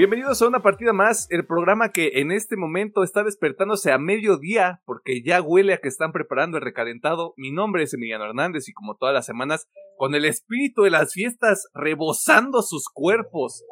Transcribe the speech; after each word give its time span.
Bienvenidos 0.00 0.40
a 0.40 0.48
una 0.48 0.62
partida 0.62 0.94
más, 0.94 1.26
el 1.28 1.44
programa 1.44 1.90
que 1.90 2.20
en 2.22 2.32
este 2.32 2.56
momento 2.56 3.02
está 3.02 3.22
despertándose 3.22 3.92
a 3.92 3.98
mediodía 3.98 4.80
porque 4.86 5.20
ya 5.22 5.42
huele 5.42 5.74
a 5.74 5.76
que 5.76 5.88
están 5.88 6.10
preparando 6.10 6.56
el 6.56 6.64
recalentado. 6.64 7.34
Mi 7.36 7.52
nombre 7.52 7.82
es 7.82 7.92
Emiliano 7.92 8.24
Hernández 8.24 8.66
y 8.66 8.72
como 8.72 8.96
todas 8.96 9.12
las 9.12 9.26
semanas, 9.26 9.68
con 9.98 10.14
el 10.14 10.24
espíritu 10.24 10.84
de 10.84 10.90
las 10.90 11.12
fiestas 11.12 11.68
rebosando 11.74 12.62
sus 12.62 12.88
cuerpos. 12.90 13.62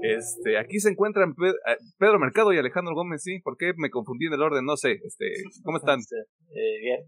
Este, 0.00 0.56
aquí 0.56 0.80
se 0.80 0.88
encuentran 0.88 1.34
eh, 1.44 1.76
Pedro 1.98 2.18
Mercado 2.20 2.54
y 2.54 2.58
Alejandro 2.58 2.94
Gómez, 2.94 3.22
sí, 3.22 3.40
¿por 3.40 3.58
qué 3.58 3.74
me 3.76 3.90
confundí 3.90 4.28
en 4.28 4.32
el 4.32 4.40
orden? 4.40 4.64
No 4.64 4.78
sé, 4.78 4.92
este, 5.04 5.26
¿cómo 5.62 5.76
están? 5.76 6.00
Eh, 6.00 6.80
bien. 6.80 7.00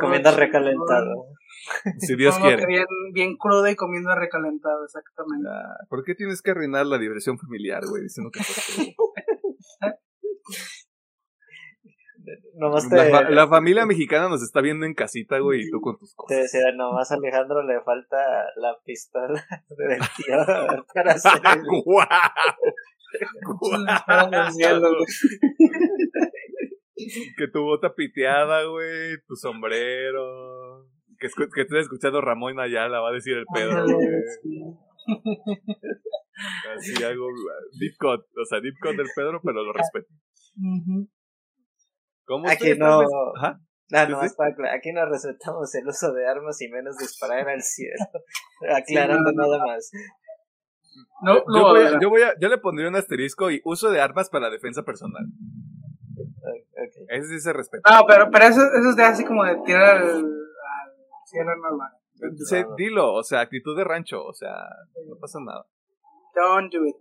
Comiendo 0.00 0.36
recalentado. 0.36 1.26
Si 1.98 2.16
Dios 2.16 2.38
quiere. 2.38 2.66
Bien, 2.66 2.86
bien 3.12 3.36
crudo 3.36 3.68
y 3.68 3.76
comiendo 3.76 4.14
recalentado, 4.14 4.84
exactamente. 4.84 5.48
Ah, 5.48 5.86
¿Por 5.88 6.04
qué 6.04 6.14
tienes 6.14 6.42
que 6.42 6.50
arruinar 6.50 6.86
la 6.86 6.98
diversión 6.98 7.38
familiar, 7.38 7.82
güey? 7.86 8.02
Diciendo 8.02 8.30
que 8.32 8.40
la, 13.30 13.48
familia 13.48 13.86
mexicana 13.86 14.28
nos 14.28 14.42
está 14.42 14.60
viendo 14.60 14.86
en 14.86 14.94
casita, 14.94 15.38
güey, 15.38 15.62
y 15.62 15.70
tú 15.70 15.80
con 15.80 15.98
tus 15.98 16.14
cosas. 16.14 16.36
Te 16.36 16.42
decía, 16.42 16.72
nomás 16.74 17.10
a 17.10 17.16
Alejandro 17.16 17.62
le 17.62 17.80
falta 17.80 18.16
la 18.56 18.76
pistola 18.84 19.44
del 19.68 20.00
tío 20.16 20.36
para 20.94 21.12
hacer 21.12 21.40
el... 21.54 21.62
¡Guau! 21.84 22.06
que 27.38 27.48
tu 27.48 27.62
bota 27.62 27.94
piteada, 27.94 28.64
güey, 28.64 29.18
tu 29.26 29.36
sombrero. 29.36 30.88
Que, 31.18 31.28
que 31.54 31.62
estés 31.62 31.82
escuchando 31.82 32.20
Ramón 32.20 32.58
Ayala, 32.58 33.00
va 33.00 33.10
a 33.10 33.12
decir 33.12 33.36
el 33.36 33.44
Pedro, 33.54 33.84
Así 36.74 37.04
hago 37.04 37.26
deep 37.78 37.94
cut, 37.98 38.24
o 38.36 38.44
sea, 38.44 38.60
deep 38.60 38.74
cut 38.80 38.96
del 38.96 39.06
Pedro, 39.14 39.40
pero 39.42 39.62
lo 39.62 39.72
respeto. 39.72 40.08
¿Cómo 42.24 42.48
Aquí 42.48 42.74
no. 42.76 43.02
Ah, 43.94 44.06
no, 44.08 44.18
aquí 44.20 44.92
no 44.92 45.04
respetamos 45.06 45.74
el 45.74 45.86
uso 45.86 46.12
de 46.14 46.26
armas 46.26 46.60
y 46.62 46.68
menos 46.68 46.96
disparar 46.96 47.46
al 47.46 47.60
cielo. 47.62 47.94
Aclarando 48.74 49.32
nada 49.32 49.58
más. 49.66 49.90
No, 51.22 51.44
yo, 51.54 51.62
voy 51.62 51.84
a, 51.84 52.00
yo, 52.00 52.08
voy 52.08 52.22
a, 52.22 52.34
yo 52.40 52.48
le 52.48 52.58
pondría 52.58 52.88
un 52.88 52.96
asterisco 52.96 53.50
y 53.50 53.60
uso 53.64 53.90
de 53.90 54.00
armas 54.00 54.30
para 54.30 54.50
defensa 54.50 54.82
personal. 54.82 55.24
Okay. 56.88 57.06
Ese 57.08 57.28
sí 57.28 57.40
se 57.40 57.52
respeta. 57.52 57.90
No, 57.90 58.06
pero, 58.06 58.30
pero 58.30 58.44
eso, 58.46 58.60
eso 58.60 58.90
es 58.90 58.96
de 58.96 59.02
así 59.04 59.24
como 59.24 59.44
de 59.44 59.56
tirar 59.64 59.96
al, 59.96 60.08
al 60.08 60.24
cielo 61.26 61.56
normal. 61.56 61.90
Sí, 62.48 62.62
dilo, 62.76 63.14
o 63.14 63.22
sea, 63.22 63.40
actitud 63.40 63.76
de 63.76 63.84
rancho, 63.84 64.24
o 64.24 64.32
sea, 64.32 64.54
no 65.08 65.16
pasa 65.20 65.38
nada. 65.40 65.66
Don't 66.34 66.72
do 66.72 66.86
it. 66.86 66.96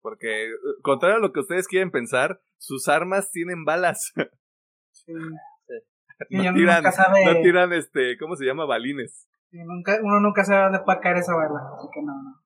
Porque, 0.00 0.48
contrario 0.82 1.16
a 1.16 1.20
lo 1.20 1.32
que 1.32 1.40
ustedes 1.40 1.68
quieren 1.68 1.90
pensar, 1.90 2.40
sus 2.58 2.88
armas 2.88 3.30
tienen 3.30 3.64
balas. 3.64 4.12
Sí. 4.94 5.10
no, 6.30 6.52
tiran, 6.52 6.84
no 6.84 7.40
tiran, 7.40 7.72
este, 7.72 8.18
¿cómo 8.18 8.36
se 8.36 8.44
llama? 8.44 8.66
Balines. 8.66 9.26
Sí, 9.50 9.58
nunca, 9.64 9.98
uno 10.02 10.20
nunca 10.20 10.44
sabe 10.44 10.64
dónde 10.64 10.80
puede 10.84 11.00
caer 11.00 11.16
esa 11.16 11.34
bala, 11.34 11.58
así 11.78 11.88
que 11.92 12.02
no, 12.02 12.12
no. 12.22 12.41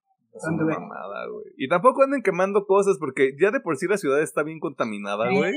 Y 1.57 1.69
tampoco 1.69 2.03
anden 2.03 2.23
quemando 2.23 2.67
cosas 2.67 2.97
porque 2.99 3.33
ya 3.41 3.51
de 3.51 3.61
por 3.61 3.77
sí 3.77 3.87
la 3.87 3.97
ciudad 3.97 4.23
está 4.23 4.43
bien 4.43 4.61
contaminada, 4.61 5.31
güey. 5.31 5.53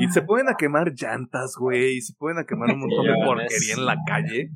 y 0.00 0.08
se 0.10 0.22
pueden 0.22 0.48
a 0.48 0.54
quemar 0.56 0.92
llantas, 0.94 1.54
güey. 1.58 1.96
Y 1.96 2.00
se 2.00 2.14
pueden 2.14 2.38
a 2.38 2.44
quemar 2.44 2.70
un 2.70 2.80
montón 2.80 3.06
de 3.06 3.14
porquería 3.24 3.74
en 3.76 3.86
la 3.86 3.96
calle. 4.06 4.50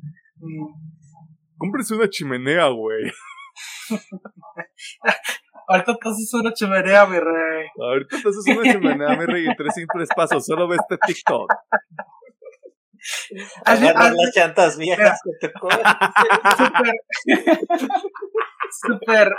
Cómprese 1.57 1.95
una 1.95 2.09
chimenea, 2.09 2.67
güey. 2.67 3.11
Ahorita 5.67 5.95
te 5.95 6.09
haces 6.09 6.33
una 6.33 6.51
chimenea, 6.53 7.05
mi 7.05 7.19
rey. 7.19 7.67
Ahorita 7.79 8.17
te 8.21 8.29
haces 8.29 8.57
una 8.57 8.71
chimenea, 8.71 9.17
mi 9.17 9.25
rey, 9.25 9.45
y 9.47 9.55
tres 9.55 9.73
simples 9.73 10.09
pasos. 10.15 10.45
Solo 10.45 10.67
ve 10.67 10.77
este 10.77 10.97
TikTok. 11.05 11.51
Agarrar 13.65 14.13
las 14.13 14.35
llantas 14.35 14.77
viejas 14.77 15.19
que 15.23 15.47
te 15.47 15.53
Súper. 16.57 16.93
Súper. 18.71 19.31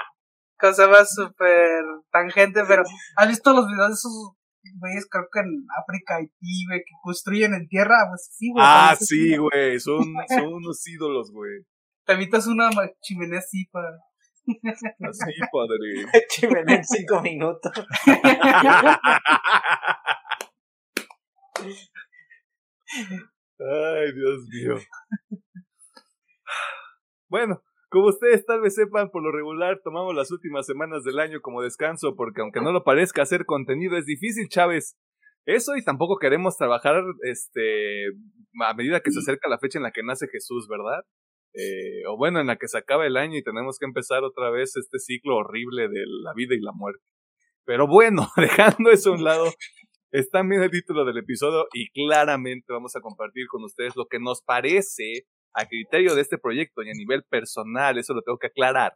Cosa 0.58 0.86
más 0.88 1.12
súper 1.12 1.82
tangente, 2.12 2.62
pero 2.68 2.84
¿has 3.16 3.28
visto 3.28 3.52
los 3.52 3.66
videos 3.66 3.88
de 3.88 3.94
esos 3.94 4.36
güeyes, 4.78 5.06
creo 5.10 5.26
que 5.32 5.40
en 5.40 5.66
África, 5.76 6.16
Haití, 6.16 6.66
güey, 6.68 6.80
que 6.80 6.92
construyen 7.02 7.54
en 7.54 7.68
tierra? 7.68 8.06
Pues 8.08 8.28
sí, 8.32 8.50
güey. 8.52 8.64
Ah, 8.64 8.94
sí, 8.98 9.36
güey. 9.36 9.80
Son, 9.80 10.04
son 10.28 10.52
unos 10.52 10.86
ídolos, 10.86 11.32
güey. 11.32 11.64
Te 12.04 12.14
evitas 12.14 12.46
una 12.46 12.70
chimenea 13.00 13.38
así 13.38 13.66
para. 13.66 13.88
Así, 15.08 15.40
padre. 15.52 16.06
chimenea 16.28 16.76
en 16.76 16.84
cinco 16.84 17.22
minutos. 17.22 17.72
Ay, 23.58 24.12
Dios 24.12 24.46
mío. 24.48 24.76
Bueno, 27.28 27.62
como 27.92 28.06
ustedes 28.06 28.44
tal 28.46 28.62
vez 28.62 28.74
sepan, 28.74 29.10
por 29.10 29.22
lo 29.22 29.30
regular 29.30 29.80
tomamos 29.84 30.14
las 30.14 30.30
últimas 30.30 30.66
semanas 30.66 31.04
del 31.04 31.20
año 31.20 31.40
como 31.42 31.62
descanso 31.62 32.16
porque 32.16 32.40
aunque 32.40 32.62
no 32.62 32.72
lo 32.72 32.82
parezca 32.84 33.22
hacer 33.22 33.44
contenido 33.44 33.96
es 33.98 34.06
difícil, 34.06 34.48
Chávez. 34.48 34.96
Eso 35.44 35.76
y 35.76 35.84
tampoco 35.84 36.16
queremos 36.18 36.56
trabajar 36.56 37.04
este 37.22 38.06
a 38.60 38.74
medida 38.74 39.00
que 39.00 39.10
se 39.10 39.18
acerca 39.18 39.48
la 39.48 39.58
fecha 39.58 39.78
en 39.78 39.82
la 39.82 39.90
que 39.92 40.02
nace 40.02 40.26
Jesús, 40.28 40.68
¿verdad? 40.68 41.04
Eh, 41.54 42.06
o 42.08 42.16
bueno, 42.16 42.40
en 42.40 42.46
la 42.46 42.56
que 42.56 42.66
se 42.66 42.78
acaba 42.78 43.06
el 43.06 43.16
año 43.16 43.36
y 43.36 43.42
tenemos 43.42 43.78
que 43.78 43.84
empezar 43.84 44.24
otra 44.24 44.50
vez 44.50 44.74
este 44.76 44.98
ciclo 44.98 45.36
horrible 45.36 45.88
de 45.88 46.04
la 46.24 46.32
vida 46.34 46.54
y 46.54 46.60
la 46.60 46.72
muerte. 46.72 47.04
Pero 47.66 47.86
bueno, 47.86 48.26
dejando 48.36 48.90
eso 48.90 49.10
a 49.10 49.14
un 49.14 49.24
lado, 49.24 49.52
Está 50.12 50.42
bien 50.42 50.62
el 50.62 50.70
título 50.70 51.06
del 51.06 51.16
episodio 51.16 51.68
y 51.72 51.88
claramente 51.90 52.70
vamos 52.70 52.94
a 52.94 53.00
compartir 53.00 53.46
con 53.48 53.64
ustedes 53.64 53.96
lo 53.96 54.04
que 54.04 54.18
nos 54.18 54.42
parece 54.42 55.24
a 55.54 55.66
criterio 55.66 56.14
de 56.14 56.22
este 56.22 56.38
proyecto 56.38 56.82
y 56.82 56.90
a 56.90 56.94
nivel 56.94 57.24
personal, 57.24 57.98
eso 57.98 58.14
lo 58.14 58.22
tengo 58.22 58.38
que 58.38 58.48
aclarar. 58.48 58.94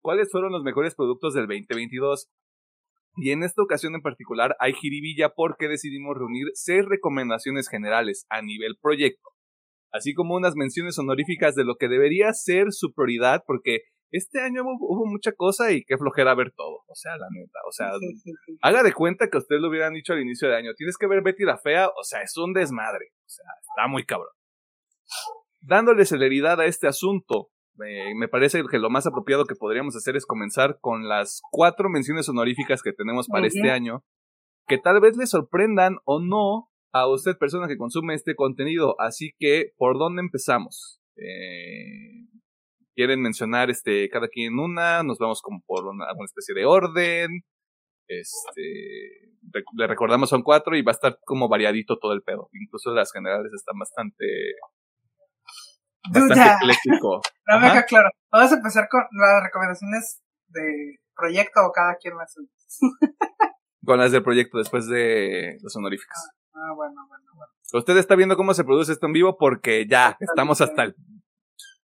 ¿Cuáles 0.00 0.30
fueron 0.30 0.52
los 0.52 0.62
mejores 0.62 0.94
productos 0.94 1.34
del 1.34 1.46
2022? 1.46 2.28
Y 3.16 3.30
en 3.30 3.42
esta 3.42 3.62
ocasión 3.62 3.94
en 3.94 4.02
particular 4.02 4.56
hay 4.58 4.74
jiribilla 4.74 5.30
porque 5.30 5.68
decidimos 5.68 6.16
reunir 6.16 6.48
seis 6.54 6.84
recomendaciones 6.84 7.68
generales 7.68 8.26
a 8.28 8.42
nivel 8.42 8.76
proyecto, 8.80 9.30
así 9.92 10.14
como 10.14 10.34
unas 10.34 10.56
menciones 10.56 10.98
honoríficas 10.98 11.54
de 11.54 11.64
lo 11.64 11.76
que 11.76 11.88
debería 11.88 12.32
ser 12.32 12.66
su 12.70 12.92
prioridad, 12.92 13.44
porque 13.46 13.82
este 14.10 14.40
año 14.40 14.62
hubo, 14.62 15.06
mucha 15.06 15.32
cosa 15.32 15.72
y 15.72 15.82
qué 15.84 15.96
flojera 15.96 16.36
ver 16.36 16.52
todo. 16.56 16.82
O 16.86 16.94
sea, 16.94 17.16
la 17.16 17.26
neta. 17.32 17.58
O 17.66 17.72
sea, 17.72 17.90
haga 18.62 18.84
de 18.84 18.92
cuenta 18.92 19.28
que 19.28 19.38
ustedes 19.38 19.60
lo 19.60 19.68
hubieran 19.68 19.92
dicho 19.92 20.12
al 20.12 20.20
inicio 20.20 20.48
de 20.48 20.56
año. 20.56 20.74
Tienes 20.76 20.96
que 20.96 21.08
ver 21.08 21.22
Betty 21.22 21.42
la 21.42 21.58
Fea. 21.58 21.88
O 21.88 22.04
sea, 22.04 22.22
es 22.22 22.36
un 22.36 22.52
desmadre. 22.52 23.06
O 23.26 23.28
sea, 23.28 23.46
está 23.60 23.88
muy 23.88 24.04
cabrón. 24.04 24.32
Dándole 25.66 26.04
celeridad 26.04 26.60
a 26.60 26.66
este 26.66 26.86
asunto, 26.86 27.48
me 27.76 28.28
parece 28.28 28.62
que 28.70 28.78
lo 28.78 28.90
más 28.90 29.06
apropiado 29.06 29.46
que 29.46 29.54
podríamos 29.54 29.96
hacer 29.96 30.16
es 30.16 30.26
comenzar 30.26 30.78
con 30.80 31.08
las 31.08 31.40
cuatro 31.50 31.88
menciones 31.88 32.28
honoríficas 32.28 32.82
que 32.82 32.92
tenemos 32.92 33.28
para 33.28 33.46
este 33.46 33.70
año, 33.70 34.04
que 34.66 34.78
tal 34.78 35.00
vez 35.00 35.16
le 35.16 35.26
sorprendan 35.26 35.96
o 36.04 36.20
no 36.20 36.68
a 36.92 37.08
usted, 37.08 37.36
persona 37.38 37.66
que 37.66 37.76
consume 37.76 38.14
este 38.14 38.36
contenido. 38.36 38.94
Así 39.00 39.32
que, 39.38 39.72
¿por 39.76 39.98
dónde 39.98 40.22
empezamos? 40.22 41.00
Eh, 41.16 42.28
quieren 42.94 43.20
mencionar 43.20 43.70
este 43.70 44.08
cada 44.08 44.28
quien 44.28 44.58
una, 44.58 45.02
nos 45.02 45.18
vamos 45.18 45.40
como 45.42 45.60
por 45.66 45.86
una, 45.86 46.06
alguna 46.06 46.26
especie 46.26 46.54
de 46.54 46.66
orden. 46.66 47.42
Este, 48.06 49.32
le 49.76 49.86
recordamos 49.86 50.28
son 50.28 50.42
cuatro 50.42 50.76
y 50.76 50.82
va 50.82 50.92
a 50.92 50.94
estar 50.94 51.18
como 51.24 51.48
variadito 51.48 51.98
todo 51.98 52.12
el 52.12 52.22
pedo. 52.22 52.48
Incluso 52.52 52.94
las 52.94 53.12
generales 53.12 53.52
están 53.52 53.78
bastante 53.78 54.24
ecléctico. 56.12 57.20
No 57.46 57.60
me 57.60 57.84
claro. 57.84 58.08
Vamos 58.32 58.52
a 58.52 58.54
empezar 58.54 58.88
con 58.88 59.02
las 59.12 59.42
recomendaciones 59.42 60.22
de 60.48 60.98
proyecto 61.14 61.60
o 61.60 61.72
cada 61.72 61.96
quien 61.96 62.14
más. 62.14 62.34
con 63.84 63.98
las 63.98 64.12
del 64.12 64.22
proyecto 64.22 64.56
después 64.56 64.88
de 64.88 65.58
los 65.62 65.76
honoríficos. 65.76 66.16
Ah, 66.54 66.70
ah, 66.70 66.72
bueno, 66.74 67.06
bueno, 67.06 67.24
bueno. 67.34 67.52
Usted 67.74 67.98
está 67.98 68.14
viendo 68.14 68.36
cómo 68.36 68.54
se 68.54 68.64
produce 68.64 68.92
esto 68.92 69.06
en 69.06 69.12
vivo 69.12 69.36
porque 69.36 69.86
ya 69.86 70.16
estamos 70.20 70.62
hasta 70.62 70.84
el 70.84 70.96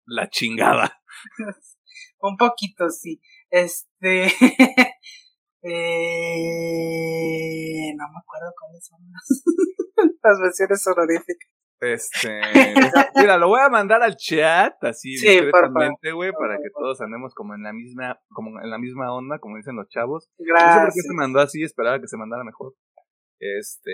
la 0.07 0.29
chingada. 0.29 1.01
Un 2.21 2.37
poquito, 2.37 2.91
sí. 2.91 3.21
Este. 3.51 4.27
eh, 4.27 4.33
no 7.97 8.05
me 8.09 8.19
acuerdo 8.19 8.53
cuáles 8.59 8.87
son 8.87 9.01
las, 10.23 10.41
versiones 10.41 10.87
honoríficas. 10.87 11.51
Este, 11.85 12.41
mira, 13.17 13.37
lo 13.37 13.49
voy 13.49 13.61
a 13.61 13.69
mandar 13.69 14.03
al 14.03 14.17
chat 14.17 14.73
así 14.83 15.17
sí, 15.17 15.29
discretamente, 15.29 16.13
güey, 16.13 16.33
para 16.33 16.57
que 16.57 16.71
todos 16.75 17.01
andemos 17.01 17.35
como 17.35 17.55
en 17.55 17.63
la 17.63 17.73
misma, 17.73 18.19
como 18.31 18.61
en 18.61 18.71
la 18.71 18.79
misma 18.79 19.13
onda, 19.13 19.39
como 19.39 19.57
dicen 19.57 19.77
los 19.77 19.89
chavos. 19.89 20.31
Gracias. 20.39 20.69
No 20.69 20.75
sé 20.75 20.87
por 20.87 20.95
qué 20.95 21.01
se 21.01 21.15
mandó 21.15 21.41
así, 21.41 21.63
esperaba 21.63 22.01
que 22.01 22.09
se 22.09 22.17
mandara 22.17 22.45
mejor. 22.45 22.75
Este, 23.39 23.91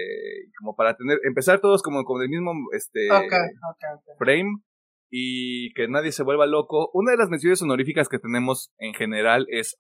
como 0.59 0.77
para 0.77 0.97
tener, 0.97 1.19
empezar 1.25 1.61
todos 1.61 1.83
como 1.83 2.05
con 2.05 2.23
el 2.23 2.29
mismo, 2.29 2.53
este, 2.73 3.11
okay, 3.11 3.27
okay, 3.27 4.15
frame 4.19 4.63
y 5.11 5.73
que 5.75 5.89
nadie 5.89 6.13
se 6.13 6.23
vuelva 6.23 6.47
loco, 6.47 6.91
una 6.95 7.11
de 7.11 7.17
las 7.17 7.31
menciones 7.31 7.61
honoríficas 7.63 8.09
que 8.09 8.21
tenemos 8.21 8.73
en 8.79 8.95
general 8.95 9.47
es 9.51 9.77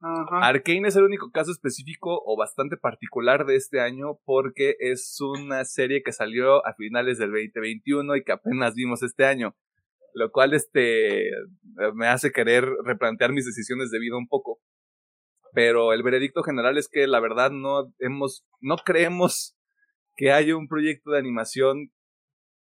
Arkane. 0.00 0.46
Arkane 0.46 0.88
es 0.88 0.96
el 0.96 1.04
único 1.04 1.30
caso 1.30 1.52
específico 1.52 2.22
o 2.24 2.36
bastante 2.36 2.76
particular 2.76 3.46
de 3.46 3.56
este 3.56 3.80
año 3.80 4.18
porque 4.24 4.76
es 4.78 5.18
una 5.20 5.64
serie 5.64 6.02
que 6.02 6.12
salió 6.12 6.66
a 6.66 6.74
finales 6.74 7.18
del 7.18 7.30
2021 7.30 8.16
y 8.16 8.24
que 8.24 8.32
apenas 8.32 8.74
vimos 8.74 9.02
este 9.02 9.24
año, 9.26 9.54
lo 10.14 10.30
cual 10.30 10.54
este 10.54 11.30
me 11.94 12.06
hace 12.06 12.32
querer 12.32 12.66
replantear 12.84 13.32
mis 13.32 13.46
decisiones 13.46 13.90
de 13.90 13.98
vida 13.98 14.16
un 14.16 14.28
poco. 14.28 14.60
Pero 15.52 15.92
el 15.92 16.02
veredicto 16.02 16.42
general 16.42 16.78
es 16.78 16.88
que 16.88 17.06
la 17.06 17.20
verdad 17.20 17.50
no 17.50 17.92
hemos 17.98 18.46
no 18.60 18.76
creemos 18.76 19.56
que 20.16 20.32
haya 20.32 20.56
un 20.56 20.68
proyecto 20.68 21.10
de 21.10 21.18
animación 21.18 21.90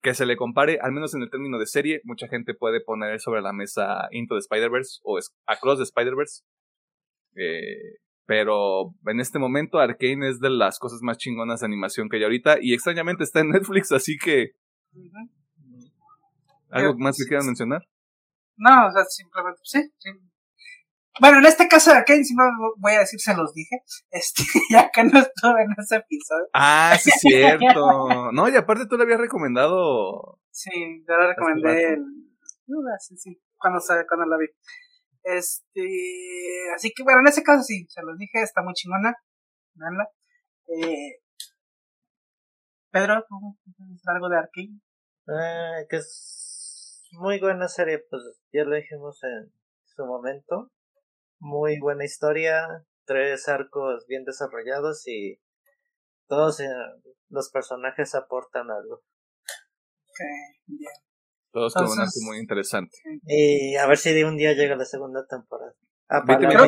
que 0.01 0.13
se 0.13 0.25
le 0.25 0.38
compare, 0.38 0.79
al 0.81 0.91
menos 0.91 1.13
en 1.15 1.21
el 1.21 1.29
término 1.29 1.57
de 1.57 1.65
serie, 1.65 2.01
mucha 2.03 2.27
gente 2.27 2.53
puede 2.53 2.81
poner 2.81 3.19
sobre 3.19 3.41
la 3.41 3.51
mesa 3.51 4.07
Into 4.12 4.35
the 4.35 4.39
Spider-Verse 4.39 5.00
o 5.03 5.19
Across 5.47 5.79
the 5.79 5.83
Spider-Verse. 5.83 6.44
Eh, 7.38 8.00
pero 8.25 8.94
en 9.06 9.19
este 9.19 9.39
momento 9.39 9.80
Arkane 9.80 10.30
es 10.30 10.39
de 10.39 10.50
las 10.50 10.80
cosas 10.80 11.00
más 11.01 11.18
chingonas 11.18 11.62
de 11.62 11.68
animación 11.68 12.10
que 12.10 12.18
hay 12.18 12.24
ahorita 12.24 12.57
y 12.62 12.74
extrañamente 12.74 13.24
está 13.24 13.39
en 13.39 13.50
Netflix, 13.50 13.92
así 13.92 14.18
que... 14.18 14.51
¿Algo 16.69 16.98
más 16.98 17.18
que 17.18 17.25
quieran 17.25 17.45
mencionar? 17.45 17.88
No, 18.57 18.88
o 18.88 18.92
sea, 18.92 19.06
simplemente, 19.06 19.62
sí, 19.63 19.89
sí, 19.98 20.10
bueno, 21.19 21.39
en 21.39 21.45
este 21.45 21.68
caso 21.68 21.92
de 21.92 21.98
Arkane, 21.98 22.24
si 22.24 22.36
no 22.36 22.44
voy 22.78 22.94
a 22.94 23.00
decir, 23.00 23.19
se 23.19 23.36
los 23.36 23.54
dije. 23.54 23.81
Este, 24.12 24.44
ya 24.69 24.89
que 24.92 25.04
no 25.04 25.19
estuve 25.19 25.63
en 25.63 25.72
ese 25.78 25.98
episodio. 25.98 26.48
Ah, 26.54 26.95
sí, 27.00 27.10
es 27.10 27.19
cierto. 27.19 28.31
no, 28.31 28.50
y 28.50 28.56
aparte 28.56 28.88
tú 28.88 28.98
le 28.98 29.04
habías 29.04 29.19
recomendado. 29.19 30.39
Sí, 30.51 30.72
yo 31.07 31.18
le 31.18 31.28
recomendé 31.28 31.94
el. 31.94 32.06
Sí, 33.00 33.18
sí, 33.18 33.42
cuando, 33.57 33.80
cuando 34.07 34.25
la 34.25 34.38
vi. 34.38 34.48
Este, 35.35 35.81
así 36.75 36.91
que 36.95 37.03
bueno, 37.03 37.19
en 37.21 37.27
ese 37.27 37.44
caso 37.44 37.63
sí, 37.63 37.85
se 37.89 38.01
los 38.01 38.18
dije, 38.18 38.41
está 38.41 38.62
muy 38.62 38.74
chingona. 38.74 39.15
Veanla. 39.74 40.09
Eh, 40.68 41.21
Pedro, 42.91 43.25
¿tú 43.27 43.57
algo 44.06 44.29
de 44.29 44.38
Arkane? 44.38 44.79
Eh, 45.27 45.88
que 45.89 45.97
es 45.97 47.09
muy 47.12 47.39
buena 47.39 47.68
serie, 47.68 48.06
pues 48.09 48.21
ya 48.51 48.63
lo 48.63 48.75
dijimos 48.75 49.21
en 49.24 49.51
su 49.85 50.06
momento 50.06 50.71
muy 51.39 51.79
buena 51.79 52.06
historia, 52.06 52.85
tres 53.06 53.47
arcos 53.47 54.06
bien 54.07 54.24
desarrollados 54.24 55.07
y 55.07 55.39
todos 56.27 56.59
eh, 56.59 56.68
los 57.29 57.50
personajes 57.51 58.15
aportan 58.15 58.69
algo. 58.71 58.95
Ok, 58.95 60.19
bien. 60.65 61.06
Todos 61.52 61.74
con 61.74 61.86
un 61.86 62.00
arco 62.00 62.20
muy 62.24 62.40
interesante. 62.40 62.98
Y 63.26 63.76
a 63.76 63.88
ver 63.88 63.98
si 63.98 64.14
de 64.14 64.26
un 64.26 64.38
día 64.38 64.54
llega 64.54 64.76
la 64.76 64.86
segunda 64.86 65.26
temporada. 65.28 65.74
Ah, 66.10 66.24
creo, 66.26 66.68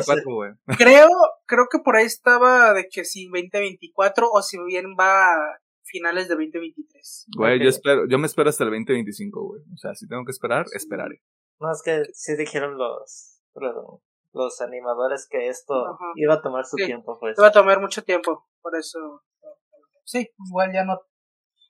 creo, 0.76 1.08
creo 1.46 1.66
que 1.70 1.78
por 1.78 1.96
ahí 1.96 2.04
estaba 2.04 2.74
de 2.74 2.88
que 2.88 3.04
si 3.04 3.26
2024 3.26 4.28
o 4.30 4.42
si 4.42 4.58
bien 4.64 4.94
va 4.98 5.32
a 5.32 5.58
finales 5.84 6.28
de 6.28 6.34
2023. 6.34 7.26
Güey, 7.36 7.62
yo 7.62 7.68
espero, 7.68 8.06
yo 8.08 8.18
me 8.18 8.26
espero 8.26 8.50
hasta 8.50 8.64
el 8.64 8.70
2025, 8.70 9.42
güey. 9.42 9.62
O 9.72 9.76
sea, 9.76 9.94
si 9.94 10.06
tengo 10.06 10.24
que 10.24 10.32
esperar, 10.32 10.66
esperaré. 10.74 11.22
No, 11.58 11.70
es 11.70 11.82
que 11.82 12.04
sí 12.12 12.36
dijeron 12.36 12.76
los, 12.76 13.40
los 14.32 14.60
animadores 14.60 15.26
que 15.28 15.48
esto 15.48 15.98
iba 16.16 16.34
a 16.34 16.42
tomar 16.42 16.64
su 16.64 16.76
tiempo, 16.76 17.18
pues. 17.18 17.36
Iba 17.38 17.48
a 17.48 17.52
tomar 17.52 17.80
mucho 17.80 18.02
tiempo, 18.02 18.46
por 18.62 18.76
eso. 18.76 19.22
Sí, 20.04 20.30
igual 20.48 20.72
ya 20.72 20.84
no. 20.84 21.00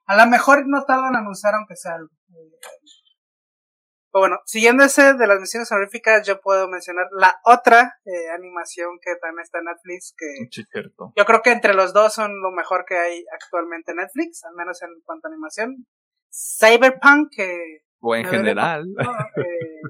A 0.06 0.24
lo 0.24 0.30
mejor 0.30 0.64
no 0.66 0.84
tardan 0.84 1.14
en 1.14 1.20
anunciar, 1.20 1.54
aunque 1.54 1.76
sea 1.76 1.94
algo. 1.94 2.10
Pero 4.12 4.22
bueno, 4.22 4.38
siguiendo 4.44 4.82
ese 4.82 5.14
de 5.14 5.26
las 5.28 5.38
misiones 5.38 5.70
honoríficas, 5.70 6.26
yo 6.26 6.40
puedo 6.40 6.66
mencionar 6.68 7.06
la 7.12 7.40
otra 7.44 8.00
eh, 8.04 8.30
animación 8.34 8.98
que 9.00 9.14
también 9.20 9.44
está 9.44 9.58
en 9.58 9.66
Netflix, 9.66 10.14
que 10.18 10.26
yo 11.16 11.24
creo 11.24 11.42
que 11.42 11.52
entre 11.52 11.74
los 11.74 11.92
dos 11.92 12.14
son 12.14 12.40
lo 12.42 12.50
mejor 12.50 12.84
que 12.86 12.96
hay 12.96 13.24
actualmente 13.32 13.92
en 13.92 13.98
Netflix, 13.98 14.44
al 14.44 14.54
menos 14.56 14.82
en 14.82 14.88
cuanto 15.04 15.28
a 15.28 15.30
animación. 15.30 15.86
Cyberpunk, 16.32 17.28
que... 17.36 17.82
O 18.00 18.16
en 18.16 18.24
general. 18.24 18.86
Eh, 19.36 19.80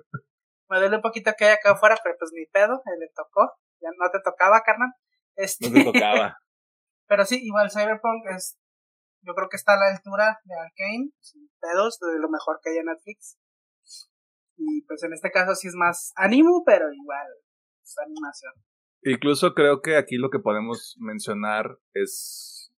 me 0.68 0.78
duele 0.78 0.96
un 0.96 1.02
poquito 1.02 1.32
que 1.36 1.46
haya 1.46 1.54
acá 1.54 1.72
afuera, 1.72 1.96
pero 2.02 2.16
pues 2.18 2.30
ni 2.34 2.44
pedo, 2.46 2.82
él 2.86 3.00
le 3.00 3.08
tocó. 3.14 3.52
Ya 3.80 3.88
no 3.96 4.10
te 4.10 4.20
tocaba, 4.22 4.60
carnal. 4.62 4.90
Este... 5.34 5.70
No 5.70 5.74
te 5.74 5.84
tocaba. 5.84 6.36
pero 7.08 7.24
sí, 7.24 7.40
igual 7.42 7.70
Cyberpunk 7.70 8.26
es, 8.36 8.58
yo 9.22 9.34
creo 9.34 9.48
que 9.48 9.56
está 9.56 9.74
a 9.74 9.78
la 9.78 9.96
altura 9.96 10.38
de 10.44 10.54
Arkane, 10.54 11.10
sin 11.20 11.50
pedos, 11.58 11.98
de 12.00 12.18
lo 12.18 12.28
mejor 12.28 12.60
que 12.62 12.70
hay 12.70 12.76
en 12.78 12.86
Netflix. 12.86 13.38
Y 14.60 14.82
pues 14.82 15.02
en 15.02 15.12
este 15.12 15.30
caso 15.30 15.54
sí 15.54 15.68
es 15.68 15.74
más 15.74 16.12
ánimo, 16.16 16.62
pero 16.66 16.92
igual 16.92 17.26
es 17.82 17.96
animación. 17.98 18.52
Incluso 19.02 19.54
creo 19.54 19.80
que 19.80 19.96
aquí 19.96 20.16
lo 20.16 20.28
que 20.28 20.38
podemos 20.38 20.96
mencionar 21.00 21.78
es 21.94 22.70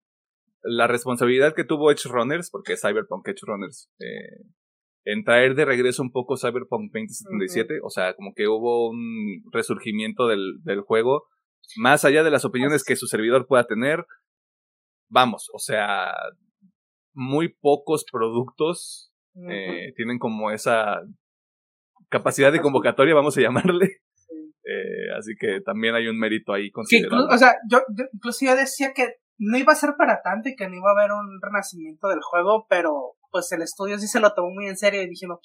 la 0.62 0.86
responsabilidad 0.86 1.54
que 1.54 1.64
tuvo 1.64 1.90
Edge 1.90 2.08
Runners, 2.08 2.50
porque 2.50 2.76
Cyberpunk 2.76 3.26
Edge 3.26 3.42
Runners 3.44 3.90
eh, 3.98 4.46
en 5.04 5.24
traer 5.24 5.56
de 5.56 5.64
regreso 5.64 6.02
un 6.02 6.12
poco 6.12 6.36
Cyberpunk 6.36 6.92
2077, 6.92 7.80
o 7.82 7.90
sea, 7.90 8.14
como 8.14 8.32
que 8.34 8.46
hubo 8.46 8.88
un 8.88 9.42
resurgimiento 9.50 10.28
del, 10.28 10.62
del 10.62 10.82
juego, 10.82 11.26
más 11.76 12.04
allá 12.04 12.22
de 12.22 12.30
las 12.30 12.44
opiniones 12.44 12.84
que 12.84 12.94
su 12.94 13.08
servidor 13.08 13.48
pueda 13.48 13.64
tener, 13.64 14.06
vamos, 15.08 15.50
o 15.52 15.58
sea, 15.58 16.14
muy 17.12 17.48
pocos 17.48 18.04
productos 18.10 19.12
eh, 19.48 19.92
tienen 19.96 20.18
como 20.18 20.50
esa 20.50 21.00
capacidad 22.12 22.52
de 22.52 22.60
convocatoria, 22.60 23.14
vamos 23.14 23.36
a 23.36 23.40
llamarle. 23.40 24.02
Eh, 24.64 25.10
así 25.18 25.34
que 25.36 25.60
también 25.60 25.96
hay 25.96 26.06
un 26.06 26.18
mérito 26.18 26.52
ahí 26.52 26.70
considerable. 26.70 27.34
o 27.34 27.38
sea, 27.38 27.56
yo, 27.68 27.80
yo 27.96 28.04
incluso 28.12 28.46
yo 28.46 28.54
decía 28.54 28.92
que 28.94 29.16
no 29.38 29.58
iba 29.58 29.72
a 29.72 29.76
ser 29.76 29.94
para 29.98 30.22
tanto 30.22 30.48
y 30.48 30.54
que 30.54 30.68
no 30.68 30.76
iba 30.76 30.90
a 30.90 31.00
haber 31.00 31.10
un 31.10 31.40
renacimiento 31.42 32.06
del 32.08 32.20
juego, 32.22 32.66
pero 32.68 33.16
pues 33.32 33.50
el 33.50 33.62
estudio 33.62 33.98
sí 33.98 34.06
se 34.06 34.20
lo 34.20 34.34
tomó 34.34 34.50
muy 34.50 34.68
en 34.68 34.76
serio 34.76 35.02
y 35.02 35.08
dijeron, 35.08 35.38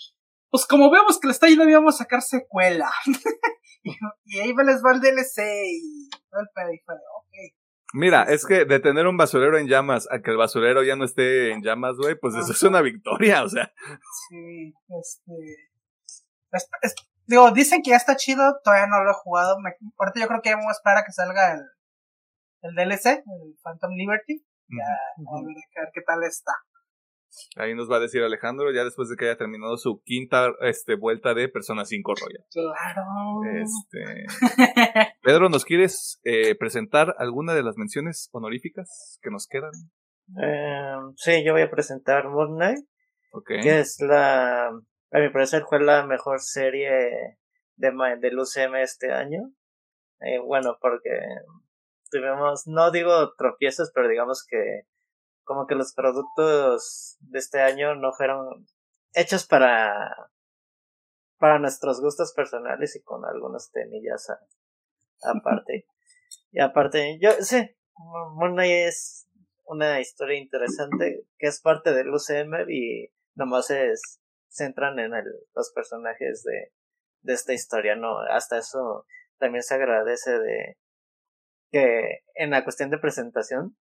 pues 0.50 0.68
como 0.68 0.91
vemos 0.91 1.20
que 1.20 1.27
le 1.27 1.34
está 1.34 1.48
yendo 1.48 1.65
bien, 1.65 1.80
vamos 1.80 1.96
a 1.96 2.03
sacar 2.03 2.22
secuela. 2.22 2.89
y, 3.84 4.39
ahí 4.39 4.53
les 4.53 4.84
va 4.84 4.94
el 4.94 5.01
DLC 5.01 5.41
y 5.65 6.10
todo 6.30 6.41
el 6.41 6.48
pedo 6.53 6.74
y 6.74 6.80
fue, 6.86 6.96
ok. 6.96 7.53
Mira, 7.94 8.24
es 8.24 8.46
que 8.46 8.65
de 8.65 8.80
tener 8.80 9.08
un 9.08 9.18
basurero 9.18 9.58
en 9.58 9.68
llamas 9.68 10.08
a 10.12 10.22
que 10.22 10.32
el 10.32 10.38
basurero 10.38 10.84
ya 10.84 10.96
no 10.96 11.06
esté 11.06 11.51
en 11.51 11.63
llamas, 11.63 11.96
güey, 11.98 12.15
pues 12.20 12.36
eso 12.36 12.51
es 12.51 12.63
una 12.63 12.82
victoria, 12.82 13.44
o 13.44 13.50
sea. 13.50 13.74
Sí, 14.30 14.74
este. 15.00 15.66
Digo, 17.25 17.51
dicen 17.51 17.82
que 17.82 17.92
ya 17.92 17.98
está 17.98 18.16
chido, 18.16 18.60
todavía 18.63 18.88
no 18.88 19.04
lo 19.04 19.12
he 19.12 19.13
jugado. 19.13 19.60
Me, 19.60 19.72
ahorita 19.98 20.20
yo 20.20 20.27
creo 20.27 20.42
que 20.42 20.56
vamos 20.56 20.70
a 20.70 20.77
esperar 20.77 20.98
a 21.00 21.06
que 21.06 21.12
salga 21.12 21.54
el, 21.54 21.62
el 22.62 22.75
DLC, 22.75 23.06
el 23.06 23.56
Phantom 23.63 23.92
Liberty. 23.96 24.44
Ya, 24.70 24.84
a 24.84 25.82
ver 25.82 25.92
qué 25.94 26.01
tal 26.01 26.24
está. 26.24 26.51
Ahí 27.56 27.75
nos 27.75 27.89
va 27.89 27.98
a 27.98 28.00
decir 28.00 28.24
Alejandro, 28.24 28.72
ya 28.72 28.84
después 28.84 29.10
de 29.10 29.16
que 29.16 29.25
haya 29.25 29.38
terminado 29.38 29.77
su 29.77 30.01
quinta 30.04 30.50
este, 30.62 30.96
vuelta 30.96 31.34
de 31.34 31.50
Persona 31.50 31.86
5 31.86 32.13
Royal. 32.16 32.46
Claro. 32.51 33.04
Este... 33.62 34.25
Pedro, 35.22 35.50
¿nos 35.50 35.66
quieres 35.66 36.20
eh, 36.24 36.56
presentar 36.56 37.16
alguna 37.20 37.54
de 37.54 37.63
las 37.63 37.77
menciones 37.77 38.30
honoríficas 38.32 39.20
que 39.22 39.30
nos 39.30 39.48
quedan? 39.48 39.72
Eh, 40.42 40.96
sí, 41.16 41.44
yo 41.46 41.54
voy 41.54 41.62
a 41.62 41.70
presentar 41.70 42.27
Moon 42.27 42.56
Knight. 42.56 42.86
Que 43.46 43.80
es 43.80 43.98
la. 44.01 44.72
A 45.12 45.20
mi 45.20 45.30
parecer 45.30 45.64
fue 45.68 45.82
la 45.82 46.06
mejor 46.06 46.42
serie 46.42 47.38
de, 47.76 47.92
del 48.20 48.40
UCM 48.40 48.76
este 48.76 49.12
año. 49.12 49.52
Eh, 50.20 50.40
bueno, 50.40 50.78
porque 50.82 51.10
tuvimos, 52.10 52.68
no 52.68 52.92
digo 52.92 53.34
tropiezos, 53.36 53.92
pero 53.94 54.08
digamos 54.08 54.46
que 54.46 54.88
como 55.44 55.66
que 55.66 55.76
los 55.76 55.94
productos 55.94 57.18
de 57.22 57.40
este 57.40 57.62
año 57.62 57.96
no 57.96 58.12
fueron 58.12 58.68
hechos 59.14 59.48
para 59.48 60.30
para 61.38 61.60
nuestros 61.60 62.02
gustos 62.02 62.34
personales 62.34 62.96
y 62.96 63.04
con 63.04 63.24
algunas 63.26 63.72
temillas 63.72 64.28
aparte. 65.24 65.86
y 66.52 66.60
aparte, 66.60 67.20
yo 67.22 67.32
sé, 67.40 67.78
Moon 67.96 68.60
es 68.60 69.28
una 69.66 70.00
historia 70.00 70.40
interesante 70.40 71.26
que 71.38 71.48
es 71.48 71.62
parte 71.62 71.94
del 71.94 72.10
UCM 72.10 72.70
y 72.70 73.12
nomás 73.36 73.70
es 73.70 74.20
centran 74.58 75.00
en 75.00 75.14
el, 75.14 75.26
los 75.56 75.72
personajes 75.74 76.44
de, 76.44 76.72
de 77.22 77.34
esta 77.34 77.54
historia, 77.54 77.96
no, 77.96 78.20
hasta 78.20 78.58
eso 78.58 79.06
también 79.38 79.64
se 79.64 79.76
agradece 79.76 80.40
de 80.40 80.78
que 81.72 82.20
en 82.36 82.52
la 82.52 82.64
cuestión 82.64 82.90
de 82.90 82.98
presentación 82.98 83.78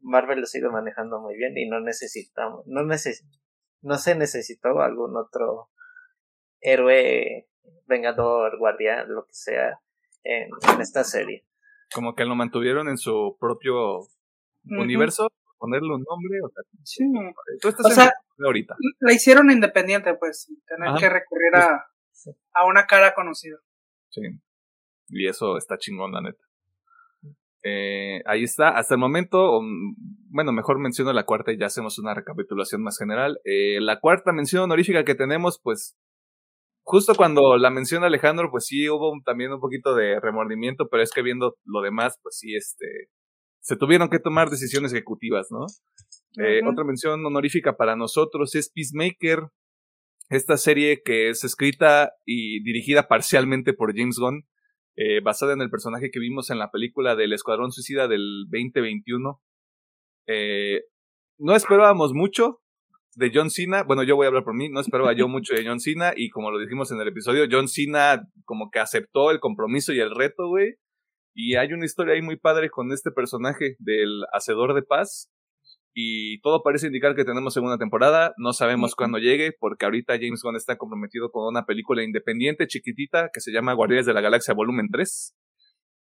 Marvel 0.00 0.40
lo 0.40 0.46
sigue 0.46 0.68
manejando 0.68 1.20
muy 1.20 1.36
bien 1.36 1.56
y 1.56 1.68
no 1.68 1.80
necesitamos, 1.80 2.66
no 2.66 2.82
no 3.82 3.98
se 3.98 4.14
necesitó 4.16 4.80
algún 4.80 5.16
otro 5.16 5.70
héroe, 6.60 7.48
vengador, 7.86 8.58
guardián, 8.58 9.08
lo 9.08 9.24
que 9.26 9.34
sea, 9.34 9.80
en, 10.24 10.50
esta 10.80 11.04
serie. 11.04 11.46
Como 11.94 12.14
que 12.14 12.24
lo 12.24 12.34
mantuvieron 12.34 12.88
en 12.88 12.98
su 12.98 13.36
propio 13.38 14.08
universo 14.64 15.28
ponerle 15.58 15.94
un 15.94 16.04
nombre. 16.08 16.38
O 16.44 16.48
sea, 16.48 16.62
sí. 16.82 17.04
Tú 17.60 17.68
estás 17.68 17.86
o 17.86 17.90
sea, 17.90 18.12
ahorita. 18.44 18.76
La 19.00 19.12
hicieron 19.12 19.50
independiente, 19.50 20.14
pues, 20.14 20.42
sin 20.42 20.60
tener 20.62 20.94
que 20.98 21.08
recurrir 21.08 21.54
a, 21.54 21.86
a 22.54 22.66
una 22.66 22.86
cara 22.86 23.14
conocida. 23.14 23.58
Sí. 24.10 24.22
Y 25.08 25.28
eso 25.28 25.56
está 25.56 25.78
chingón, 25.78 26.12
la 26.12 26.20
neta. 26.20 26.42
Eh, 27.68 28.22
ahí 28.26 28.44
está, 28.44 28.68
hasta 28.78 28.94
el 28.94 29.00
momento, 29.00 29.60
bueno, 30.30 30.52
mejor 30.52 30.78
menciono 30.78 31.12
la 31.12 31.24
cuarta 31.24 31.50
y 31.50 31.58
ya 31.58 31.66
hacemos 31.66 31.98
una 31.98 32.14
recapitulación 32.14 32.80
más 32.80 32.96
general. 32.96 33.40
Eh, 33.44 33.80
la 33.80 33.98
cuarta 33.98 34.32
mención 34.32 34.62
honorífica 34.62 35.04
que 35.04 35.16
tenemos, 35.16 35.60
pues, 35.60 35.96
justo 36.84 37.16
cuando 37.16 37.56
la 37.56 37.70
menciona 37.70 38.06
Alejandro, 38.06 38.50
pues 38.52 38.66
sí 38.66 38.88
hubo 38.88 39.12
también 39.24 39.52
un 39.52 39.58
poquito 39.58 39.96
de 39.96 40.20
remordimiento, 40.20 40.86
pero 40.88 41.02
es 41.02 41.10
que 41.10 41.22
viendo 41.22 41.56
lo 41.64 41.80
demás, 41.82 42.20
pues 42.22 42.38
sí, 42.38 42.54
este, 42.54 42.86
se 43.66 43.76
tuvieron 43.76 44.08
que 44.08 44.20
tomar 44.20 44.48
decisiones 44.48 44.92
ejecutivas, 44.92 45.48
¿no? 45.50 45.66
Eh, 46.40 46.60
otra 46.64 46.84
mención 46.84 47.26
honorífica 47.26 47.76
para 47.76 47.96
nosotros 47.96 48.54
es 48.54 48.70
Peacemaker, 48.70 49.48
esta 50.28 50.56
serie 50.56 51.02
que 51.04 51.30
es 51.30 51.42
escrita 51.42 52.12
y 52.24 52.62
dirigida 52.62 53.08
parcialmente 53.08 53.72
por 53.72 53.92
James 53.92 54.18
Gunn, 54.20 54.44
eh, 54.94 55.20
basada 55.20 55.52
en 55.52 55.62
el 55.62 55.70
personaje 55.70 56.10
que 56.12 56.20
vimos 56.20 56.50
en 56.50 56.60
la 56.60 56.70
película 56.70 57.16
del 57.16 57.32
Escuadrón 57.32 57.72
Suicida 57.72 58.06
del 58.06 58.44
2021. 58.52 59.42
Eh, 60.28 60.82
no 61.38 61.56
esperábamos 61.56 62.12
mucho, 62.14 62.60
de 63.16 63.32
John 63.34 63.50
Cena, 63.50 63.82
bueno, 63.82 64.04
yo 64.04 64.14
voy 64.14 64.26
a 64.26 64.28
hablar 64.28 64.44
por 64.44 64.54
mí, 64.54 64.68
no 64.68 64.78
esperaba 64.78 65.12
yo 65.12 65.26
mucho 65.26 65.54
de 65.54 65.66
John 65.66 65.80
Cena 65.80 66.12
y 66.14 66.30
como 66.30 66.52
lo 66.52 66.60
dijimos 66.60 66.92
en 66.92 67.00
el 67.00 67.08
episodio, 67.08 67.46
John 67.50 67.66
Cena 67.66 68.28
como 68.44 68.70
que 68.70 68.78
aceptó 68.78 69.32
el 69.32 69.40
compromiso 69.40 69.92
y 69.92 69.98
el 69.98 70.14
reto, 70.14 70.46
güey. 70.48 70.76
Y 71.38 71.56
hay 71.56 71.74
una 71.74 71.84
historia 71.84 72.14
ahí 72.14 72.22
muy 72.22 72.38
padre 72.38 72.70
con 72.70 72.90
este 72.92 73.10
personaje 73.10 73.76
del 73.78 74.24
Hacedor 74.32 74.74
de 74.74 74.82
Paz. 74.82 75.30
Y 75.94 76.40
todo 76.40 76.62
parece 76.62 76.86
indicar 76.86 77.14
que 77.14 77.26
tenemos 77.26 77.52
segunda 77.52 77.76
temporada. 77.76 78.32
No 78.38 78.54
sabemos 78.54 78.94
cuándo 78.94 79.18
llegue, 79.18 79.52
porque 79.60 79.84
ahorita 79.84 80.14
James 80.14 80.40
Gunn 80.42 80.56
está 80.56 80.78
comprometido 80.78 81.30
con 81.30 81.46
una 81.46 81.66
película 81.66 82.02
independiente 82.02 82.66
chiquitita 82.66 83.28
que 83.34 83.40
se 83.40 83.52
llama 83.52 83.74
Guardianes 83.74 84.06
de 84.06 84.14
la 84.14 84.22
Galaxia 84.22 84.54
Volumen 84.54 84.88
3. 84.90 85.36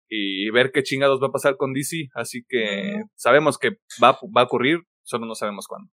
Y 0.08 0.50
ver 0.52 0.70
qué 0.72 0.82
chingados 0.82 1.20
va 1.22 1.26
a 1.26 1.32
pasar 1.32 1.58
con 1.58 1.74
DC. 1.74 2.08
Así 2.14 2.42
que 2.48 3.02
sabemos 3.14 3.58
que 3.58 3.72
va, 4.02 4.18
va 4.34 4.40
a 4.40 4.44
ocurrir, 4.44 4.78
solo 5.02 5.26
no 5.26 5.34
sabemos 5.34 5.66
cuándo. 5.68 5.90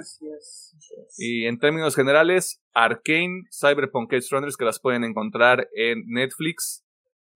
Así 0.00 0.26
es, 0.36 0.74
Y 1.16 1.46
en 1.46 1.58
términos 1.60 1.94
generales, 1.94 2.60
Arkane, 2.74 3.42
Cyberpunk 3.52 4.12
Edge 4.12 4.26
Runners, 4.32 4.56
que 4.56 4.64
las 4.64 4.80
pueden 4.80 5.04
encontrar 5.04 5.68
en 5.74 6.02
Netflix, 6.08 6.84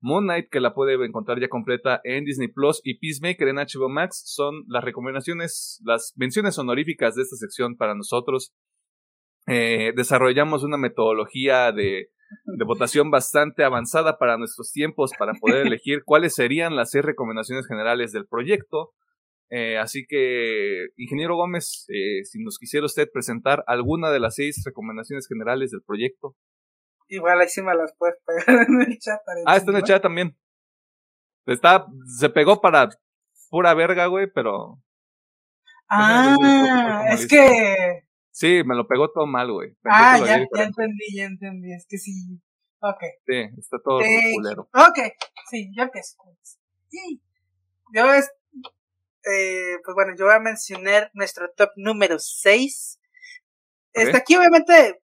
Moon 0.01 0.25
Knight, 0.25 0.49
que 0.51 0.61
la 0.61 0.75
puede 0.75 0.95
encontrar 1.05 1.41
ya 1.41 1.49
completa 1.49 2.01
en 2.05 2.25
Disney 2.25 2.49
Plus, 2.49 2.81
y 2.85 2.99
Peacemaker 2.99 3.49
en 3.49 3.57
HBO 3.57 3.89
Max, 3.89 4.23
son 4.27 4.65
las 4.69 4.85
recomendaciones, 4.85 5.81
las 5.85 6.13
menciones 6.17 6.59
honoríficas 6.59 7.15
de 7.15 7.23
esta 7.23 7.37
sección 7.37 7.77
para 7.77 7.95
nosotros. 7.95 8.53
Eh, 9.47 9.93
desarrollamos 9.97 10.65
una 10.65 10.77
metodología 10.77 11.73
de, 11.73 12.11
de 12.45 12.65
votación 12.65 13.11
bastante 13.11 13.65
avanzada 13.65 14.19
para 14.19 14.39
nuestros 14.39 14.73
tiempos 14.73 15.13
para 15.19 15.35
poder 15.35 15.67
elegir 15.67 16.03
cuáles 16.05 16.35
serían 16.35 16.77
las 16.77 16.91
seis 16.91 17.05
recomendaciones 17.05 17.67
generales 17.67 18.13
del 18.13 18.27
proyecto. 18.27 18.93
Eh, 19.49 19.79
así 19.79 20.07
que, 20.09 20.87
ingeniero 20.97 21.37
Gómez, 21.37 21.87
eh, 21.89 22.25
si 22.25 22.43
nos 22.43 22.59
quisiera 22.59 22.87
usted 22.87 23.09
presentar 23.13 23.63
alguna 23.67 24.11
de 24.11 24.21
las 24.21 24.35
seis 24.35 24.63
recomendaciones 24.65 25.29
generales 25.29 25.71
del 25.71 25.83
proyecto. 25.87 26.35
Igual 27.09 27.41
ahí 27.41 27.49
sí 27.49 27.63
me 27.63 27.75
las 27.75 27.95
puedes 27.97 28.17
pegar 28.25 28.67
en 28.69 28.83
el 28.83 28.99
chat. 28.99 29.21
Ah, 29.47 29.57
está 29.57 29.71
en 29.71 29.77
el 29.77 29.83
chat 29.83 30.03
también. 30.03 30.37
Está, 31.47 31.87
se 32.19 32.29
pegó 32.29 32.61
para 32.61 32.89
pura 33.51 33.75
verga, 33.75 34.07
güey, 34.07 34.27
pero. 34.33 34.83
Ah, 35.89 37.05
es 37.11 37.27
que. 37.29 38.03
Sí, 38.31 38.63
me 38.65 38.75
lo 38.75 38.87
pegó 38.87 39.11
todo 39.11 39.27
mal, 39.27 39.51
güey. 39.51 39.77
Ah, 39.85 40.19
ya, 40.19 40.47
ya 40.55 40.65
entendí, 40.65 41.17
ya 41.17 41.25
entendí. 41.25 41.73
Es 41.73 41.87
que 41.89 41.97
sí. 41.97 42.41
Ok. 42.81 43.01
Sí, 43.27 43.49
está 43.59 43.79
todo 43.83 44.01
culero. 44.35 44.69
Ok, 44.75 44.99
sí, 45.49 45.71
ya 45.75 45.85
empiezo. 45.85 46.17
Sí. 46.89 47.23
Yo 47.95 48.13
es, 48.13 48.31
eh, 49.33 49.79
pues 49.85 49.95
bueno, 49.95 50.15
yo 50.17 50.27
voy 50.27 50.35
a 50.35 50.41
mencionar 50.41 51.11
nuestro 51.15 51.51
top 51.57 51.71
número 51.77 52.19
6. 52.19 53.01
Este, 53.93 54.17
aquí 54.17 54.37
obviamente 54.37 55.03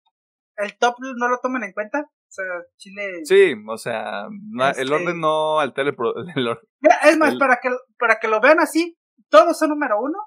el 0.59 0.77
top 0.77 0.95
no 0.99 1.27
lo 1.27 1.39
toman 1.39 1.63
en 1.63 1.73
cuenta. 1.73 2.01
O 2.01 2.31
sea, 2.31 2.45
Chile. 2.77 3.25
Sí, 3.25 3.53
o 3.67 3.77
sea, 3.77 4.27
el 4.27 4.61
este 4.77 4.93
orden 4.93 5.19
no 5.19 5.59
altera 5.59 5.89
el, 5.89 5.95
orden. 6.47 6.65
es 7.03 7.17
más, 7.17 7.35
para, 7.37 7.59
que, 7.59 7.69
para 7.97 8.19
que 8.19 8.27
lo 8.27 8.39
vean 8.39 8.59
así, 8.59 8.99
todos 9.29 9.57
son 9.57 9.69
número 9.69 9.99
uno. 9.99 10.19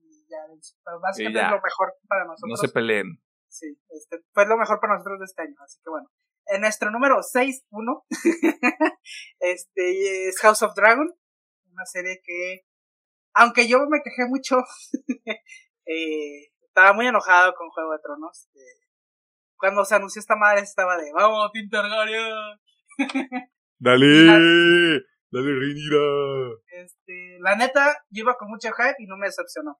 Y 0.00 0.26
ya, 0.28 0.38
pero 0.84 1.00
básicamente 1.00 1.40
es 1.40 1.50
lo 1.50 1.62
mejor 1.62 1.94
para 2.06 2.24
nosotros. 2.24 2.50
No 2.50 2.56
se 2.56 2.68
peleen. 2.68 3.22
Sí, 3.48 3.66
este, 3.88 4.22
fue 4.32 4.46
lo 4.46 4.58
mejor 4.58 4.80
para 4.80 4.94
nosotros 4.94 5.20
de 5.20 5.24
este 5.24 5.42
año, 5.42 5.56
así 5.64 5.80
que 5.82 5.90
bueno. 5.90 6.10
En 6.50 6.62
nuestro 6.62 6.90
número 6.90 7.16
6-1, 7.16 8.04
este 9.40 10.28
es 10.28 10.40
House 10.40 10.62
of 10.62 10.74
Dragon, 10.74 11.06
una 11.72 11.84
serie 11.84 12.22
que 12.24 12.64
aunque 13.34 13.68
yo 13.68 13.78
me 13.88 14.02
quejé 14.02 14.26
mucho, 14.28 14.56
eh, 15.86 16.50
estaba 16.62 16.92
muy 16.92 17.06
enojado 17.06 17.54
con 17.54 17.68
Juego 17.70 17.92
de 17.92 17.98
Tronos. 18.02 18.48
Cuando 19.58 19.84
se 19.84 19.94
anunció 19.94 20.20
esta 20.20 20.36
madre 20.36 20.60
estaba 20.60 20.96
de, 20.96 21.12
vamos, 21.12 21.50
Targaryen. 21.70 22.32
dale, 23.78 24.26
dale, 25.30 25.50
Rhaenyra. 25.60 26.58
Este, 26.68 27.38
la 27.40 27.56
neta, 27.56 28.04
yo 28.10 28.22
iba 28.22 28.36
con 28.36 28.48
mucho 28.48 28.70
hype 28.72 28.96
y 28.98 29.06
no 29.06 29.16
me 29.16 29.26
decepcionó. 29.26 29.78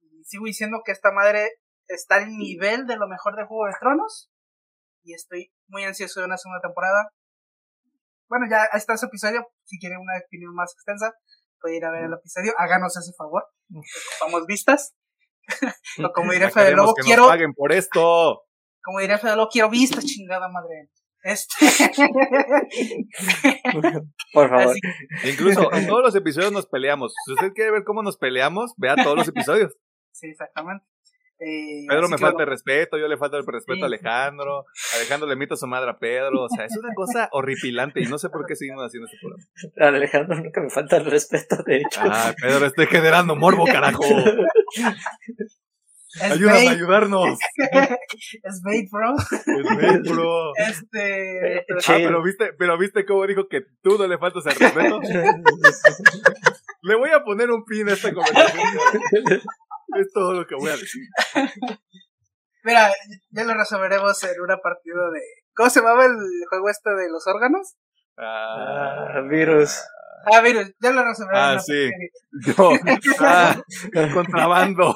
Y 0.00 0.24
sigo 0.24 0.46
diciendo 0.46 0.82
que 0.84 0.92
esta 0.92 1.12
madre 1.12 1.48
está 1.86 2.16
al 2.16 2.30
nivel 2.36 2.86
de 2.86 2.96
lo 2.96 3.08
mejor 3.08 3.36
de 3.36 3.44
Juego 3.44 3.66
de 3.66 3.78
Tronos. 3.78 4.30
Y 5.04 5.14
estoy 5.14 5.52
muy 5.68 5.84
ansioso 5.84 6.20
de 6.20 6.26
una 6.26 6.36
segunda 6.36 6.60
temporada. 6.60 7.12
Bueno, 8.28 8.46
ya 8.50 8.64
está 8.76 8.94
ese 8.94 9.06
episodio, 9.06 9.46
si 9.64 9.78
quieren 9.78 10.00
una 10.00 10.18
opinión 10.18 10.54
más 10.54 10.72
extensa 10.74 11.14
puede 11.60 11.76
ir 11.76 11.84
a 11.84 11.90
ver 11.90 12.04
el 12.04 12.12
episodio, 12.12 12.52
háganos 12.56 12.96
ese 12.96 13.12
favor, 13.16 13.44
vamos 14.20 14.46
vistas. 14.46 14.94
o 16.04 16.12
como 16.12 16.32
diría 16.32 16.50
Fede 16.50 16.76
Lobo, 16.76 16.94
quiero. 16.94 17.26
paguen 17.26 17.54
por 17.54 17.72
esto. 17.72 18.42
Como 18.88 19.00
diría 19.00 19.18
Fede 19.18 19.36
Lobo, 19.36 19.50
quiero 19.52 19.68
vistas, 19.68 20.06
chingada 20.06 20.48
madre. 20.48 20.88
Este. 21.22 21.54
por 24.32 24.48
favor. 24.48 24.74
Incluso 25.30 25.70
en 25.74 25.86
todos 25.86 26.04
los 26.04 26.14
episodios 26.14 26.52
nos 26.52 26.66
peleamos. 26.68 27.12
Si 27.26 27.34
usted 27.34 27.52
quiere 27.52 27.70
ver 27.70 27.84
cómo 27.84 28.02
nos 28.02 28.16
peleamos, 28.16 28.72
vea 28.78 28.96
todos 28.96 29.14
los 29.14 29.28
episodios. 29.28 29.76
Sí, 30.12 30.28
exactamente. 30.28 30.86
Eh, 31.38 31.84
Pedro 31.86 32.08
me 32.08 32.16
falta 32.16 32.44
el 32.44 32.48
respeto, 32.48 32.96
yo 32.96 33.08
le 33.08 33.18
falta 33.18 33.36
el 33.36 33.44
respeto 33.46 33.84
a 33.84 33.88
Alejandro, 33.88 34.64
Alejandro 34.96 35.28
le 35.28 35.36
mito 35.36 35.52
a 35.52 35.58
su 35.58 35.66
madre 35.66 35.90
a 35.90 35.98
Pedro, 35.98 36.44
o 36.44 36.48
sea, 36.48 36.64
es 36.64 36.74
una 36.78 36.94
cosa 36.94 37.28
horripilante 37.32 38.00
y 38.00 38.06
no 38.06 38.16
sé 38.18 38.30
por 38.30 38.46
qué 38.46 38.56
seguimos 38.56 38.84
haciendo 38.84 39.06
este 39.06 39.18
programa. 39.20 39.44
A 39.80 39.88
Alejandro 39.94 40.34
nunca 40.42 40.62
me 40.62 40.70
falta 40.70 40.96
el 40.96 41.04
respeto, 41.04 41.62
de 41.64 41.76
hecho. 41.76 42.00
Ah, 42.02 42.34
Pedro, 42.40 42.64
estoy 42.64 42.86
generando 42.86 43.36
morbo, 43.36 43.66
carajo. 43.66 44.02
Ayúdame 46.22 46.68
a 46.68 46.72
ayudarnos. 46.72 47.38
Es 48.42 48.62
bait, 48.62 48.88
bro. 48.90 49.14
Es 49.16 49.76
bait, 49.76 50.08
bro. 50.08 50.52
Este. 50.56 51.64
Ah, 51.86 51.94
pero 51.96 52.22
viste, 52.22 52.52
pero 52.58 52.78
viste 52.78 53.04
cómo 53.04 53.26
dijo 53.26 53.48
que 53.48 53.62
tú 53.82 53.98
no 53.98 54.06
le 54.06 54.18
faltas 54.18 54.46
el 54.46 54.54
respeto. 54.54 55.00
le 56.82 56.96
voy 56.96 57.10
a 57.10 57.22
poner 57.24 57.50
un 57.50 57.64
pin 57.64 57.88
a 57.88 57.92
esta 57.92 58.12
conversación. 58.12 58.66
Es 59.96 60.12
todo 60.12 60.34
lo 60.34 60.46
que 60.46 60.54
voy 60.54 60.70
a 60.70 60.76
decir. 60.76 61.02
Mira, 62.64 62.92
ya 63.30 63.44
lo 63.44 63.54
resolveremos 63.54 64.22
en 64.24 64.40
una 64.40 64.58
partida 64.58 65.10
de. 65.10 65.20
¿Cómo 65.54 65.70
se 65.70 65.80
llamaba 65.80 66.04
el 66.04 66.16
juego 66.48 66.68
este 66.68 66.90
de 66.90 67.10
los 67.10 67.26
órganos? 67.26 67.76
Ah, 68.16 69.22
virus. 69.28 69.80
Ah, 70.26 70.40
virus, 70.40 70.72
ya 70.80 70.90
lo 70.90 71.04
resolveremos. 71.04 71.56
Ah, 71.56 71.60
sí. 71.60 71.90
Yo. 72.46 72.72
Ah, 73.20 73.56
contrabando. 74.12 74.94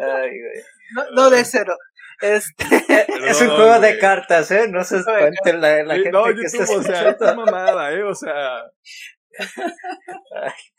Ay, 0.00 0.30
güey. 0.40 0.62
No, 0.94 1.10
no 1.12 1.30
de 1.30 1.44
cero. 1.44 1.76
Este, 2.20 2.64
es 3.28 3.40
un 3.40 3.48
juego 3.48 3.78
de 3.80 3.98
cartas, 3.98 4.50
¿eh? 4.50 4.66
No 4.68 4.82
se 4.84 4.98
espanten 4.98 5.60
la, 5.60 5.84
la 5.84 5.94
gente 5.94 6.10
no, 6.10 6.24
que 6.24 6.34
YouTube, 6.34 6.62
está 6.62 6.76
o 6.76 6.82
sea, 6.82 7.10
es 7.10 7.36
mamada, 7.36 7.92
¿eh? 7.92 8.02
O 8.02 8.14
sea... 8.14 8.64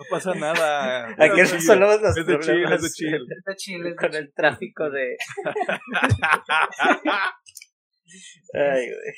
No 0.00 0.06
pasa 0.08 0.34
nada. 0.34 1.14
Aquí 1.18 1.42
resolvemos 1.42 2.00
los 2.00 2.16
es 2.16 2.26
de 2.26 2.38
problemas. 2.38 2.72
es 2.72 2.82
de 2.82 2.88
chill. 2.88 3.26
Es 3.30 3.44
de 3.44 3.56
Chile. 3.56 3.94
Con 3.96 4.14
el 4.14 4.32
tráfico 4.32 4.88
de... 4.88 5.18
Ay, 8.54 8.88
güey. 8.88 9.14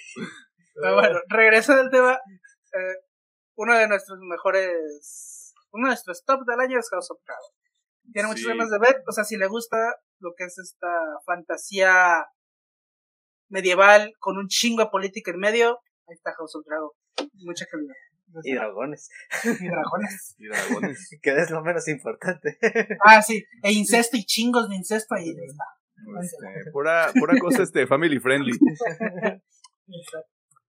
Pero 0.74 0.94
bueno, 0.94 1.20
regresando 1.28 1.82
al 1.82 1.90
tema, 1.90 2.14
eh, 2.14 2.96
uno 3.54 3.78
de 3.78 3.86
nuestros 3.86 4.18
mejores, 4.22 5.54
uno 5.70 5.86
de 5.86 5.90
nuestros 5.90 6.24
top 6.24 6.40
del 6.46 6.58
año 6.58 6.80
es 6.80 6.90
House 6.90 7.12
of 7.12 7.20
Dragon. 7.24 7.52
Tiene 8.12 8.26
muchas 8.28 8.46
ganas 8.46 8.70
de 8.70 8.80
ver, 8.80 9.04
o 9.06 9.12
sea, 9.12 9.22
si 9.22 9.36
le 9.36 9.46
gusta 9.46 9.76
lo 10.18 10.32
que 10.36 10.42
es 10.44 10.58
esta 10.58 10.88
fantasía 11.24 12.26
medieval 13.48 14.14
con 14.18 14.36
un 14.36 14.48
chingo 14.48 14.82
de 14.82 14.90
política 14.90 15.30
en 15.30 15.38
medio. 15.38 15.78
Ahí 16.08 16.16
está 16.16 16.34
House 16.34 16.56
of 16.56 16.66
Dragon. 16.66 16.90
Mucha 17.34 17.66
calidad. 17.66 17.94
Y 18.44 18.54
dragones. 18.54 19.10
Y 19.44 19.68
dragones. 19.68 20.34
y 20.38 20.46
dragones. 20.48 21.18
que 21.22 21.36
es 21.36 21.50
lo 21.50 21.62
menos 21.62 21.86
importante. 21.88 22.58
ah, 23.04 23.22
sí. 23.22 23.44
E 23.62 23.72
incesto 23.72 24.16
y 24.16 24.24
chingos 24.24 24.68
de 24.68 24.76
incesto 24.76 25.14
ahí 25.14 25.30
está. 25.30 25.64
Este, 26.20 26.70
pura, 26.72 27.12
pura 27.18 27.38
cosa 27.38 27.62
este, 27.62 27.86
family 27.86 28.18
friendly. 28.18 28.52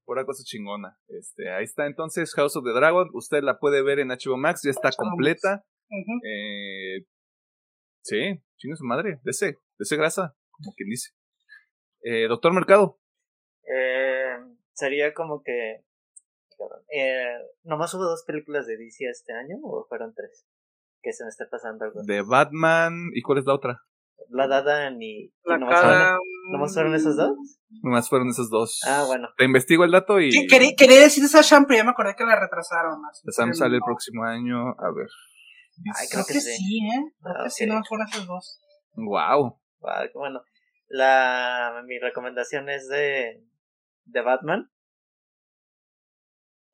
Pura 0.05 0.25
cosa 0.25 0.43
chingona. 0.43 0.97
Este, 1.07 1.49
ahí 1.49 1.63
está 1.63 1.87
entonces 1.87 2.33
House 2.35 2.55
of 2.55 2.65
the 2.65 2.71
Dragon. 2.71 3.09
Usted 3.13 3.41
la 3.41 3.57
puede 3.57 3.81
ver 3.81 3.99
en 3.99 4.09
HBO 4.09 4.37
Max, 4.37 4.61
ya 4.63 4.71
está 4.71 4.91
completa. 4.91 5.65
eh, 6.23 7.05
sí, 8.03 8.43
chingue 8.57 8.75
su 8.75 8.85
madre. 8.85 9.19
Dese, 9.23 9.57
dese 9.79 9.95
grasa, 9.95 10.35
como 10.51 10.73
quien 10.75 10.89
dice. 10.89 11.11
Eh, 12.03 12.27
Doctor 12.27 12.53
Mercado. 12.53 12.99
Eh, 13.63 14.37
sería 14.73 15.13
como 15.13 15.41
que. 15.41 15.83
Eh, 16.89 17.37
¿Nomás 17.63 17.93
hubo 17.93 18.03
dos 18.03 18.23
películas 18.25 18.67
de 18.67 18.77
DC 18.77 19.05
este 19.09 19.33
año 19.33 19.57
o 19.63 19.85
fueron 19.87 20.13
tres? 20.13 20.45
Que 21.01 21.11
se 21.13 21.23
me 21.23 21.29
está 21.29 21.45
pasando 21.49 21.85
algo. 21.85 22.01
De 22.03 22.21
Batman. 22.21 23.09
¿Y 23.13 23.21
cuál 23.21 23.39
es 23.39 23.45
la 23.45 23.55
otra? 23.55 23.81
La 24.29 24.47
Dada 24.47 24.89
ni. 24.89 25.31
La 25.43 25.57
¿nomás, 25.57 25.81
fueron, 25.81 26.19
¿Nomás 26.51 26.73
fueron 26.73 26.95
esos 26.95 27.15
dos? 27.15 27.59
Nomás 27.81 28.09
fueron 28.09 28.29
esos 28.29 28.49
dos. 28.49 28.79
Ah, 28.87 29.03
bueno. 29.05 29.29
Te 29.37 29.45
investigo 29.45 29.83
el 29.83 29.91
dato 29.91 30.19
y. 30.19 30.47
Quería, 30.47 30.71
quería 30.77 31.01
decir 31.01 31.23
esa 31.23 31.41
Sham, 31.41 31.65
pero 31.65 31.79
ya 31.79 31.83
me 31.83 31.91
acordé 31.91 32.15
que 32.15 32.23
la 32.23 32.39
retrasaron 32.39 33.01
más. 33.01 33.21
Sam 33.27 33.53
sale 33.53 33.75
el 33.75 33.81
próximo 33.85 34.23
año. 34.23 34.69
A 34.79 34.91
ver. 34.95 35.07
Ay, 35.99 36.07
creo, 36.09 36.23
que, 36.25 36.33
sí, 36.39 36.79
¿eh? 36.85 37.13
Creo 37.21 37.43
que 37.43 37.49
sí, 37.49 37.65
no 37.65 37.81
fueron 37.87 38.07
esos 38.07 38.27
dos. 38.27 38.61
Wow. 38.95 39.59
wow. 39.79 40.09
Bueno, 40.13 40.43
la, 40.87 41.81
mi 41.85 41.97
recomendación 41.99 42.69
es 42.69 42.87
de, 42.87 43.43
de 44.05 44.21
Batman. 44.21 44.69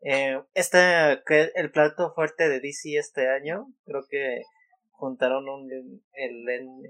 Eh, 0.01 0.41
este, 0.53 1.21
el 1.55 1.71
plato 1.71 2.13
fuerte 2.13 2.47
de 2.47 2.61
DC 2.61 2.97
este 2.97 3.29
año, 3.29 3.67
creo 3.85 4.05
que 4.09 4.43
juntaron 4.91 5.47
un 5.47 5.69
el, 6.13 6.45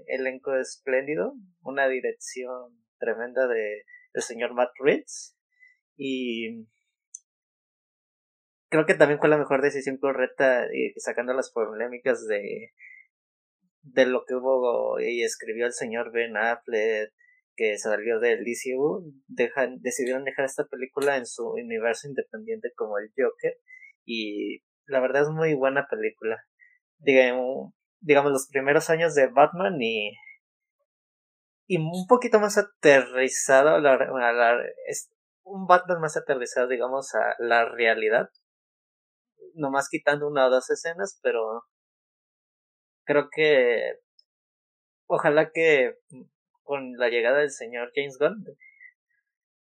elenco 0.06 0.56
espléndido, 0.56 1.34
una 1.62 1.88
dirección 1.88 2.76
tremenda 2.98 3.46
de 3.46 3.84
el 4.12 4.22
señor 4.22 4.54
Matt 4.54 4.72
Reeves 4.80 5.36
y 5.96 6.66
creo 8.68 8.84
que 8.86 8.94
también 8.94 9.20
fue 9.20 9.28
la 9.28 9.38
mejor 9.38 9.62
decisión 9.62 9.96
correcta 9.98 10.66
y 10.72 10.92
sacando 11.00 11.32
las 11.32 11.50
polémicas 11.50 12.26
de 12.26 12.72
de 13.82 14.06
lo 14.06 14.24
que 14.26 14.34
hubo 14.34 15.00
y 15.00 15.22
escribió 15.22 15.66
el 15.66 15.72
señor 15.72 16.12
Ben 16.12 16.36
Affleck 16.36 17.12
que 17.60 17.76
salió 17.76 18.20
del 18.20 18.42
DCU 18.42 19.12
dejan, 19.28 19.82
decidieron 19.82 20.24
dejar 20.24 20.46
esta 20.46 20.64
película 20.64 21.18
en 21.18 21.26
su 21.26 21.46
universo 21.46 22.08
independiente 22.08 22.72
como 22.74 22.96
el 22.96 23.12
Joker 23.14 23.54
y 24.06 24.62
la 24.86 24.98
verdad 25.00 25.24
es 25.24 25.28
muy 25.28 25.52
buena 25.52 25.86
película. 25.86 26.42
Digamos, 26.96 27.74
digamos 28.00 28.32
los 28.32 28.48
primeros 28.48 28.88
años 28.88 29.14
de 29.14 29.26
Batman 29.26 29.76
y 29.78 30.16
y 31.66 31.76
un 31.76 32.06
poquito 32.08 32.40
más 32.40 32.56
aterrizado 32.56 33.76
un 35.42 35.66
Batman 35.66 36.00
más 36.00 36.16
aterrizado 36.16 36.66
digamos 36.66 37.14
a 37.14 37.34
la 37.40 37.66
realidad. 37.66 38.30
Nomás 39.52 39.90
quitando 39.90 40.26
una 40.28 40.46
o 40.46 40.50
dos 40.50 40.70
escenas 40.70 41.20
pero 41.22 41.64
creo 43.04 43.28
que 43.30 43.98
ojalá 45.08 45.50
que 45.50 45.98
con 46.70 46.92
la 46.98 47.08
llegada 47.08 47.40
del 47.40 47.50
señor 47.50 47.90
James 47.96 48.16
Gunn, 48.16 48.44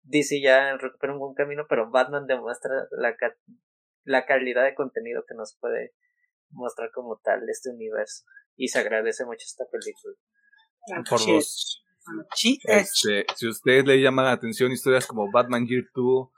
DC 0.04 0.40
ya 0.40 0.78
recupera 0.78 1.14
un 1.14 1.18
buen 1.18 1.34
camino, 1.34 1.66
pero 1.68 1.90
Batman 1.90 2.28
demuestra 2.28 2.72
la, 2.92 3.16
la 4.04 4.26
calidad 4.28 4.66
de 4.66 4.76
contenido 4.76 5.24
que 5.28 5.34
nos 5.34 5.58
puede 5.60 5.96
mostrar 6.52 6.92
como 6.94 7.20
tal 7.24 7.42
este 7.50 7.72
universo. 7.72 8.24
Y 8.56 8.68
se 8.68 8.78
agradece 8.78 9.26
mucho 9.26 9.44
esta 9.44 9.64
película. 9.72 10.14
Por 11.10 11.26
dos. 11.26 11.84
Este, 12.66 13.26
si 13.36 13.48
usted 13.48 13.84
le 13.84 14.00
llama 14.00 14.22
la 14.22 14.34
atención 14.34 14.72
historias 14.72 15.08
como 15.08 15.32
Batman 15.32 15.66
Year 15.66 15.86
2, 15.96 16.30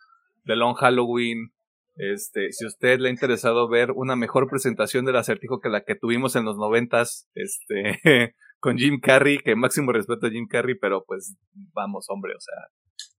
The 0.45 0.55
Long 0.55 0.75
Halloween, 0.75 1.53
este, 1.95 2.53
si 2.53 2.65
usted 2.65 2.99
le 2.99 3.09
ha 3.09 3.11
interesado 3.11 3.67
ver 3.67 3.91
una 3.91 4.15
mejor 4.15 4.47
presentación 4.49 5.03
del 5.03 5.17
acertijo 5.17 5.59
que 5.59 5.67
la 5.67 5.83
que 5.83 5.95
tuvimos 5.95 6.37
en 6.37 6.45
los 6.45 6.55
noventas, 6.55 7.29
este, 7.33 8.35
con 8.63 8.77
Jim 8.77 9.01
Carrey, 9.01 9.39
que 9.39 9.57
máximo 9.57 9.91
respeto 9.91 10.25
a 10.25 10.29
Jim 10.29 10.47
Carrey, 10.47 10.75
pero 10.79 11.03
pues 11.05 11.35
vamos, 11.73 12.05
hombre, 12.07 12.33
o 12.33 12.39
sea, 12.39 12.55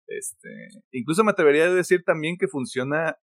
este, 0.07 0.49
incluso 0.91 1.23
me 1.23 1.33
atrevería 1.33 1.65
a 1.65 1.75
decir 1.75 2.03
también 2.03 2.39
que 2.39 2.49
funciona 2.49 3.19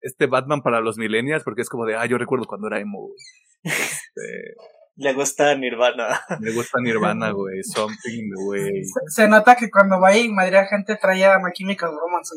este 0.00 0.24
Batman 0.24 0.62
para 0.62 0.80
los 0.80 0.96
millennials, 0.96 1.44
porque 1.44 1.60
es 1.60 1.68
como 1.68 1.84
de, 1.84 1.94
ah, 1.94 2.06
yo 2.06 2.16
recuerdo 2.16 2.46
cuando 2.46 2.68
era 2.68 2.80
emo, 2.80 3.10
Este, 3.62 4.54
Le 4.96 5.12
gusta 5.12 5.54
Nirvana. 5.54 6.18
Le 6.40 6.52
gusta 6.54 6.80
Nirvana, 6.80 7.30
güey. 7.30 7.62
Something, 7.62 8.30
güey. 8.34 8.82
Se, 9.06 9.28
nota 9.28 9.54
que 9.54 9.70
cuando 9.70 10.00
va 10.00 10.16
y 10.16 10.28
Madrid 10.28 10.58
gente 10.68 10.96
traía 10.96 11.38
My 11.38 11.52
Chemical 11.52 11.90
Romance. 11.90 12.34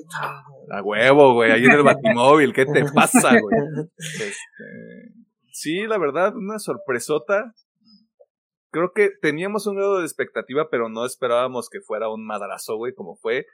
A 0.69 0.83
huevo, 0.83 1.33
güey. 1.33 1.51
Ahí 1.51 1.65
en 1.65 1.71
el 1.71 1.81
Batimóvil. 1.81 2.53
¿Qué 2.53 2.65
te 2.65 2.83
pasa, 2.93 3.29
güey? 3.39 3.87
Este, 3.97 4.35
sí, 5.51 5.87
la 5.87 5.97
verdad, 5.97 6.35
una 6.35 6.59
sorpresota 6.59 7.55
creo 8.71 8.91
que 8.93 9.09
teníamos 9.21 9.67
un 9.67 9.75
grado 9.75 9.99
de 9.99 10.05
expectativa, 10.05 10.69
pero 10.69 10.89
no 10.89 11.05
esperábamos 11.05 11.69
que 11.69 11.81
fuera 11.81 12.09
un 12.09 12.25
madrazo, 12.25 12.77
güey, 12.77 12.93
como 12.93 13.15
fue. 13.15 13.45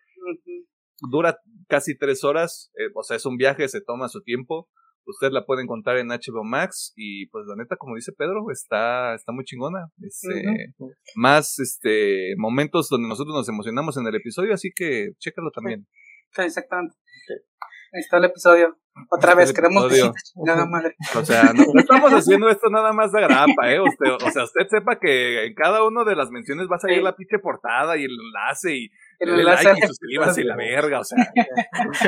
Dura 1.11 1.37
casi 1.67 1.97
tres 1.97 2.23
horas, 2.23 2.71
eh, 2.75 2.89
o 2.95 3.03
sea, 3.03 3.17
es 3.17 3.25
un 3.25 3.37
viaje, 3.37 3.67
se 3.67 3.81
toma 3.81 4.07
su 4.07 4.21
tiempo. 4.21 4.69
Usted 5.05 5.31
la 5.31 5.45
puede 5.45 5.63
encontrar 5.63 5.97
en 5.97 6.09
HBO 6.09 6.43
Max 6.43 6.91
y 6.95 7.27
pues 7.27 7.45
la 7.47 7.55
neta, 7.55 7.77
como 7.77 7.95
dice 7.95 8.11
Pedro, 8.11 8.43
está, 8.51 9.13
está 9.15 9.31
muy 9.31 9.45
chingona. 9.45 9.89
Este, 10.01 10.73
Más 11.15 11.59
este 11.59 12.33
momentos 12.37 12.89
donde 12.89 13.07
nosotros 13.07 13.33
nos 13.33 13.47
emocionamos 13.47 13.95
en 13.97 14.07
el 14.07 14.15
episodio, 14.15 14.53
así 14.53 14.71
que 14.75 15.11
chécalo 15.19 15.51
también. 15.51 15.87
Sí, 16.31 16.41
exactamente. 16.41 16.95
Ahí 17.93 18.01
está 18.01 18.17
el 18.17 18.25
episodio. 18.25 18.77
Otra 19.09 19.35
vez, 19.35 19.53
queremos 19.53 19.91
nada 20.35 20.65
madre. 20.65 20.95
O 21.15 21.23
sea, 21.23 21.53
no, 21.53 21.63
estamos 21.79 22.11
haciendo 22.13 22.49
esto 22.49 22.69
nada 22.69 22.93
más 22.93 23.11
de 23.11 23.21
grapa, 23.21 23.71
¿eh? 23.71 23.79
Usted, 23.79 24.11
o 24.11 24.31
sea, 24.31 24.43
usted 24.43 24.67
sepa 24.69 24.99
que 24.99 25.45
en 25.45 25.53
cada 25.53 25.83
una 25.83 26.03
de 26.03 26.15
las 26.15 26.29
menciones 26.31 26.67
va 26.71 26.77
a 26.77 26.79
salir 26.79 27.01
la 27.03 27.15
pinche 27.15 27.39
portada 27.39 27.95
y 27.95 28.05
el 28.05 28.11
enlace 28.11 28.75
y 28.75 28.91
el 29.19 29.39
enlace 29.39 29.63
like 29.63 29.79
y 29.83 29.87
suscríbase 29.87 30.41
y 30.41 30.43
la 30.43 30.55
verga, 30.57 30.99
o 30.99 31.03
sea. 31.03 31.17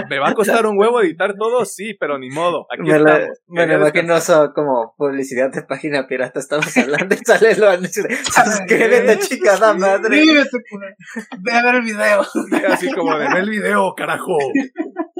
¿Me 0.10 0.20
va 0.20 0.30
a 0.30 0.34
costar 0.34 0.66
un 0.66 0.78
huevo 0.78 1.02
editar 1.02 1.36
todo? 1.38 1.64
Sí, 1.66 1.94
pero 2.00 2.18
ni 2.18 2.30
modo. 2.30 2.68
Aquí 2.72 2.84
me 2.84 2.98
estamos. 2.98 3.40
me 3.48 3.64
imagino 3.64 4.54
como 4.54 4.96
publicidad 4.98 5.52
de 5.52 5.64
página 5.64 6.08
pirata. 6.08 6.40
Estamos 6.40 6.76
hablando 6.78 7.16
y 7.16 7.18
sale 7.26 7.56
lo 7.56 7.70
anuncio 7.70 8.04
de 8.04 8.16
suscríbete, 8.16 9.20
chingada 9.20 9.74
madre. 9.74 10.24
Ve 11.40 11.52
a 11.52 11.64
ver 11.64 11.76
el 11.76 11.82
video. 11.82 12.22
Así 12.68 12.92
como 12.94 13.18
de 13.18 13.28
ver 13.28 13.38
el 13.38 13.50
video, 13.50 13.94
carajo. 13.96 14.38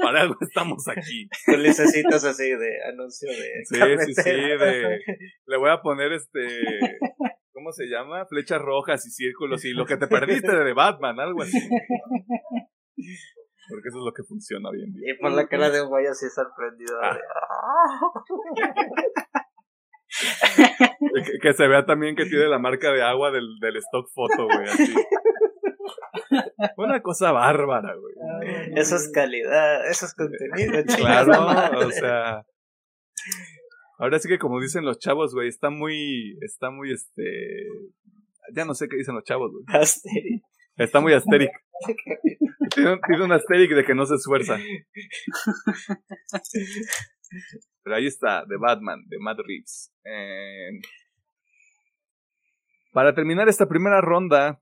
Para 0.00 0.22
algo 0.22 0.36
estamos 0.40 0.88
aquí. 0.88 1.28
Con 1.46 1.62
necesitas 1.62 2.24
así 2.24 2.50
de 2.50 2.84
anuncio 2.92 3.28
de. 3.30 3.64
Sí, 3.64 3.78
sí, 4.06 4.14
sí. 4.14 4.30
De, 4.30 5.00
le 5.46 5.56
voy 5.58 5.70
a 5.70 5.80
poner 5.82 6.12
este. 6.12 6.40
¿Cómo 7.52 7.72
se 7.72 7.86
llama? 7.86 8.24
Flechas 8.26 8.60
rojas 8.60 9.04
y 9.06 9.10
círculos 9.10 9.64
y 9.64 9.72
lo 9.72 9.84
que 9.84 9.96
te 9.96 10.06
perdiste 10.06 10.50
de 10.54 10.72
Batman, 10.72 11.20
algo 11.20 11.42
así. 11.42 11.58
Porque 13.68 13.88
eso 13.88 13.98
es 13.98 14.04
lo 14.04 14.12
que 14.12 14.22
funciona 14.24 14.70
hoy 14.70 14.82
en 14.82 14.92
día. 14.92 15.12
Y 15.12 15.18
por 15.18 15.32
la 15.32 15.46
cara 15.46 15.70
de 15.70 15.82
un 15.82 15.88
güey 15.88 16.06
así 16.06 16.26
sorprendido. 16.34 16.98
Ah. 17.02 17.14
que, 21.24 21.38
que, 21.40 21.52
se 21.52 21.68
vea 21.68 21.84
también 21.84 22.16
que 22.16 22.24
tiene 22.24 22.48
la 22.48 22.58
marca 22.58 22.90
de 22.92 23.02
agua 23.02 23.30
del, 23.30 23.58
del 23.60 23.76
stock 23.76 24.08
photo, 24.12 24.46
güey, 24.46 24.66
así. 24.66 24.94
Una 26.76 27.00
cosa 27.00 27.32
bárbara, 27.32 27.94
güey. 27.94 28.14
Eso 28.76 28.96
es 28.96 29.10
calidad, 29.12 29.88
eso 29.88 30.06
es 30.06 30.14
contenido. 30.14 30.82
Claro, 30.96 31.86
o 31.86 31.90
sea. 31.90 32.44
Ahora 33.98 34.18
sí 34.18 34.28
que 34.28 34.38
como 34.38 34.60
dicen 34.60 34.84
los 34.84 34.98
chavos, 34.98 35.34
güey, 35.34 35.48
está 35.48 35.68
muy, 35.70 36.38
está 36.40 36.70
muy, 36.70 36.92
este, 36.92 37.66
ya 38.54 38.64
no 38.64 38.74
sé 38.74 38.88
qué 38.88 38.96
dicen 38.96 39.14
los 39.14 39.24
chavos, 39.24 39.52
güey. 39.52 39.64
Asteric. 39.68 40.42
Está 40.76 41.00
muy 41.00 41.12
asteric. 41.12 41.50
tiene, 42.74 42.98
tiene 43.06 43.24
un 43.24 43.32
asteric 43.32 43.70
de 43.72 43.84
que 43.84 43.94
no 43.94 44.06
se 44.06 44.14
esfuerza. 44.14 44.58
Pero 47.82 47.96
ahí 47.96 48.06
está, 48.06 48.44
The 48.48 48.56
Batman, 48.56 49.02
de 49.06 49.18
Matt 49.18 49.40
Reeves. 49.40 49.92
Eh, 50.04 50.80
para 52.92 53.14
terminar 53.14 53.48
esta 53.48 53.68
primera 53.68 54.00
ronda, 54.00 54.60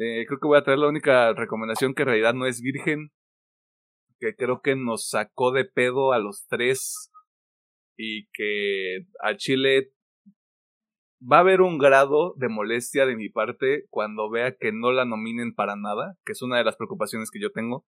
eh, 0.00 0.24
creo 0.26 0.40
que 0.40 0.48
voy 0.48 0.56
a 0.56 0.62
traer 0.62 0.78
la 0.78 0.88
única 0.88 1.34
recomendación 1.34 1.94
que 1.94 2.02
en 2.02 2.08
realidad 2.08 2.32
no 2.32 2.46
es 2.46 2.62
virgen, 2.62 3.10
que 4.18 4.34
creo 4.34 4.62
que 4.62 4.74
nos 4.74 5.10
sacó 5.10 5.52
de 5.52 5.66
pedo 5.66 6.14
a 6.14 6.18
los 6.18 6.46
tres 6.48 7.10
y 7.98 8.26
que 8.32 9.04
a 9.22 9.36
Chile 9.36 9.92
va 11.20 11.36
a 11.36 11.40
haber 11.40 11.60
un 11.60 11.76
grado 11.76 12.32
de 12.38 12.48
molestia 12.48 13.04
de 13.04 13.14
mi 13.14 13.28
parte 13.28 13.84
cuando 13.90 14.30
vea 14.30 14.56
que 14.56 14.72
no 14.72 14.90
la 14.90 15.04
nominen 15.04 15.54
para 15.54 15.76
nada, 15.76 16.16
que 16.24 16.32
es 16.32 16.40
una 16.40 16.56
de 16.56 16.64
las 16.64 16.76
preocupaciones 16.76 17.30
que 17.30 17.40
yo 17.40 17.52
tengo. 17.52 17.84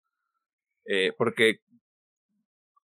Eh, 0.87 1.13
porque 1.19 1.59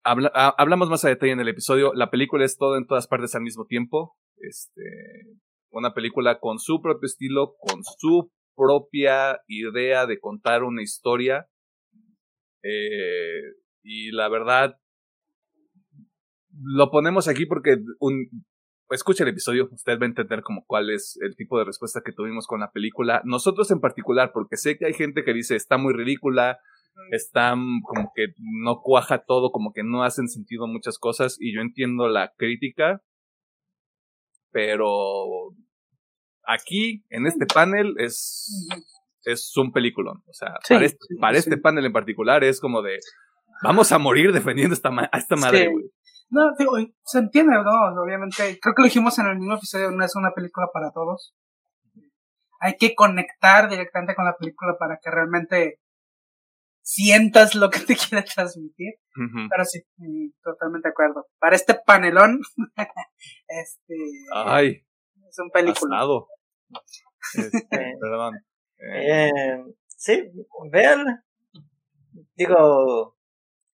hablamos 0.04 0.90
más 0.90 1.06
a 1.06 1.10
detalle 1.10 1.32
en 1.32 1.40
el 1.40 1.48
episodio. 1.48 1.94
La 1.94 2.12
película 2.12 2.44
es 2.44 2.58
todo 2.58 2.76
en 2.76 2.88
todas 2.88 3.08
partes 3.08 3.36
al 3.36 3.44
mismo 3.44 3.66
tiempo. 3.68 4.18
Este, 4.36 4.82
una 5.70 5.94
película 5.94 6.42
con 6.42 6.60
su 6.60 6.82
propio 6.82 7.06
estilo, 7.06 7.56
con 7.62 7.86
su 7.86 8.30
propia 8.56 9.40
idea 9.48 10.06
de 10.06 10.20
contar 10.20 10.64
una 10.64 10.82
historia. 10.82 11.48
Eh, 12.64 13.42
y 13.84 14.12
la 14.12 14.30
verdad, 14.30 14.78
lo 16.62 16.92
ponemos 16.92 17.28
aquí 17.28 17.46
porque 17.46 17.78
un, 18.00 18.30
escucha 18.92 19.24
el 19.24 19.30
episodio, 19.30 19.70
usted 19.72 20.00
va 20.00 20.04
a 20.04 20.10
entender 20.10 20.42
como 20.42 20.64
cuál 20.66 20.90
es 20.90 21.18
el 21.22 21.36
tipo 21.36 21.58
de 21.58 21.66
respuesta 21.66 22.02
que 22.06 22.14
tuvimos 22.14 22.48
con 22.48 22.60
la 22.60 22.72
película. 22.72 23.22
Nosotros 23.26 23.72
en 23.72 23.80
particular, 23.80 24.32
porque 24.34 24.58
sé 24.58 24.78
que 24.78 24.86
hay 24.86 24.94
gente 24.94 25.24
que 25.24 25.34
dice 25.34 25.56
está 25.56 25.78
muy 25.78 25.94
ridícula, 25.94 26.60
está 27.12 27.52
como 27.52 28.12
que 28.16 28.28
no 28.38 28.82
cuaja 28.82 29.24
todo, 29.26 29.52
como 29.52 29.74
que 29.74 29.84
no 29.84 30.04
hacen 30.04 30.28
sentido 30.28 30.68
muchas 30.68 31.00
cosas, 31.00 31.38
y 31.40 31.54
yo 31.54 31.62
entiendo 31.62 32.08
la 32.08 32.34
crítica, 32.38 33.02
pero 34.52 35.56
aquí, 36.46 37.04
en 37.10 37.28
este 37.28 37.46
panel, 37.46 37.96
es, 37.98 38.70
es 39.24 39.56
un 39.58 39.72
peliculón. 39.72 40.24
O 40.28 40.34
sea, 40.34 40.56
para, 40.68 40.86
este, 40.86 41.06
para 41.20 41.38
este 41.38 41.58
panel 41.58 41.86
en 41.86 41.94
particular 41.94 42.44
es 42.44 42.60
como 42.60 42.82
de, 42.82 43.00
vamos 43.64 43.92
a 43.92 43.98
morir 43.98 44.32
defendiendo 44.32 44.74
esta 44.74 44.90
a 44.90 45.18
esta 45.18 45.36
madre, 45.36 45.70
güey. 45.70 45.86
No, 46.30 46.52
digo, 46.58 46.74
se 47.06 47.20
entiende, 47.20 47.54
¿no? 47.64 48.02
Obviamente, 48.04 48.60
creo 48.60 48.74
que 48.74 48.82
lo 48.82 48.86
dijimos 48.86 49.20
en 49.20 49.28
el 49.28 49.38
mismo 49.38 49.54
episodio, 49.54 49.92
no 49.92 50.04
es 50.04 50.16
una 50.16 50.32
película 50.32 50.68
para 50.74 50.92
todos. 50.92 51.36
Hay 52.60 52.76
que 52.78 52.96
conectar 52.96 53.70
directamente 53.70 54.16
con 54.16 54.26
la 54.26 54.36
película 54.36 54.76
para 54.80 54.98
que 54.98 55.12
realmente 55.12 55.80
sientas 56.82 57.54
lo 57.54 57.70
que 57.70 57.80
te 57.80 57.96
quiere 58.10 58.26
transmitir. 58.26 58.96
Pero 59.14 59.66
sí, 59.66 59.84
totalmente 60.42 60.88
de 60.88 60.92
acuerdo. 60.92 61.28
Para 61.40 61.56
este 61.56 61.76
panelón, 61.86 62.40
este. 63.48 63.96
Ay. 64.34 64.86
Es 65.34 65.40
un 65.40 65.50
película. 65.50 66.06
Este, 67.36 67.98
perdón. 68.00 68.36
Eh. 68.78 69.30
eh, 69.30 69.64
sí, 69.88 70.30
vean. 70.72 71.24
Digo, 72.36 73.16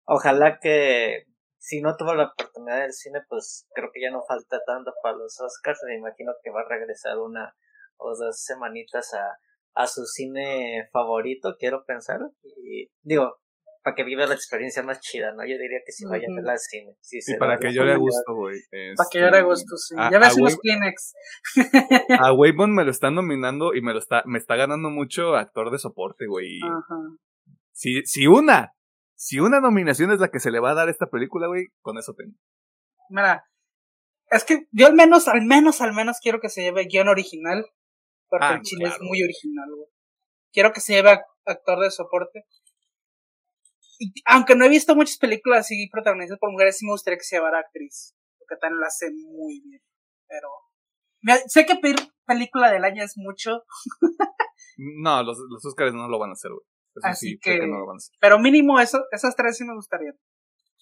ojalá 0.04 0.58
que 0.60 1.24
si 1.58 1.80
no 1.80 1.96
tuvo 1.96 2.14
la 2.14 2.24
oportunidad 2.24 2.80
del 2.80 2.92
cine, 2.92 3.20
pues 3.28 3.66
creo 3.72 3.90
que 3.94 4.02
ya 4.02 4.10
no 4.10 4.24
falta 4.28 4.60
tanto 4.66 4.92
para 5.02 5.16
los 5.16 5.40
Oscars. 5.40 5.80
Me 5.86 5.96
imagino 5.96 6.32
que 6.42 6.50
va 6.50 6.60
a 6.60 6.68
regresar 6.68 7.16
una 7.18 7.56
o 7.96 8.14
dos 8.14 8.42
semanitas 8.42 9.14
a, 9.14 9.38
a 9.74 9.86
su 9.86 10.04
cine 10.04 10.90
favorito, 10.92 11.56
quiero 11.58 11.86
pensar. 11.86 12.20
Y 12.42 12.90
digo, 13.02 13.38
para 13.86 13.94
que 13.94 14.02
viva 14.02 14.26
la 14.26 14.34
experiencia 14.34 14.82
más 14.82 14.98
chida, 14.98 15.30
¿no? 15.30 15.44
Yo 15.44 15.56
diría 15.58 15.78
que 15.86 15.92
si 15.92 16.04
vayan 16.06 16.32
a 16.36 16.42
ver 16.42 16.50
al 16.50 16.58
cine. 16.58 16.96
Sí, 17.00 17.20
y 17.24 17.38
para 17.38 17.56
que 17.56 17.72
yo 17.72 17.84
le 17.84 17.96
gusto, 17.96 18.34
güey. 18.34 18.58
Para 18.96 19.08
que 19.08 19.20
yo 19.20 19.30
le 19.30 19.42
gusto, 19.42 19.76
sí. 19.76 19.94
ya 19.96 20.18
ves 20.18 20.36
los 20.36 20.56
Kleenex. 20.56 21.14
a 22.20 22.32
Waybon 22.32 22.74
me 22.74 22.82
lo 22.82 22.90
están 22.90 23.14
nominando 23.14 23.74
y 23.74 23.82
me 23.82 23.92
lo 23.92 24.00
está, 24.00 24.24
me 24.26 24.38
está 24.38 24.56
ganando 24.56 24.90
mucho 24.90 25.36
actor 25.36 25.70
de 25.70 25.78
soporte, 25.78 26.26
güey. 26.26 26.58
Ajá. 26.64 26.96
Si, 27.70 28.04
si 28.06 28.26
una 28.26 28.72
si 29.14 29.38
una 29.38 29.60
nominación 29.60 30.10
es 30.10 30.18
la 30.18 30.32
que 30.32 30.40
se 30.40 30.50
le 30.50 30.58
va 30.58 30.72
a 30.72 30.74
dar 30.74 30.88
a 30.88 30.90
esta 30.90 31.06
película, 31.06 31.46
güey, 31.46 31.68
con 31.80 31.96
eso 31.96 32.12
tengo. 32.12 32.36
Mira, 33.08 33.44
es 34.30 34.42
que 34.42 34.66
yo 34.72 34.88
al 34.88 34.94
menos, 34.94 35.28
al 35.28 35.46
menos, 35.46 35.80
al 35.80 35.92
menos 35.92 36.18
quiero 36.20 36.40
que 36.40 36.48
se 36.48 36.62
lleve 36.62 36.86
guion 36.86 37.06
original, 37.06 37.64
porque 38.26 38.46
ah, 38.46 38.54
el 38.54 38.62
chile 38.62 38.88
es 38.88 39.00
muy 39.00 39.22
original, 39.22 39.68
güey. 39.76 39.88
Quiero 40.52 40.72
que 40.72 40.80
se 40.80 40.94
lleve 40.94 41.20
actor 41.44 41.78
de 41.78 41.92
soporte. 41.92 42.46
Y 43.98 44.12
aunque 44.26 44.54
no 44.54 44.64
he 44.64 44.68
visto 44.68 44.94
muchas 44.94 45.18
películas 45.18 45.60
así 45.60 45.88
protagonizadas 45.90 46.38
por 46.38 46.50
mujeres, 46.50 46.78
sí 46.78 46.86
me 46.86 46.92
gustaría 46.92 47.18
que 47.18 47.24
se 47.24 47.36
llevara 47.36 47.60
actriz, 47.60 48.14
porque 48.38 48.60
también 48.60 48.80
lo 48.80 48.86
hace 48.86 49.10
muy 49.10 49.60
bien. 49.60 49.82
Pero 50.28 50.48
sé 51.46 51.66
que 51.66 51.76
pedir 51.76 51.96
película 52.26 52.70
del 52.70 52.84
año 52.84 53.02
es 53.02 53.14
mucho. 53.16 53.62
no, 54.76 55.22
los, 55.22 55.38
los 55.48 55.64
Oscars 55.64 55.94
no 55.94 56.08
lo 56.08 56.18
van 56.18 56.30
a 56.30 56.32
hacer, 56.34 56.50
güey. 56.50 56.66
Así 57.02 57.38
que, 57.38 57.60
pero 58.20 58.38
mínimo 58.38 58.80
eso, 58.80 59.04
esas 59.12 59.36
tres 59.36 59.58
sí 59.58 59.64
me 59.64 59.74
gustaría. 59.74 60.12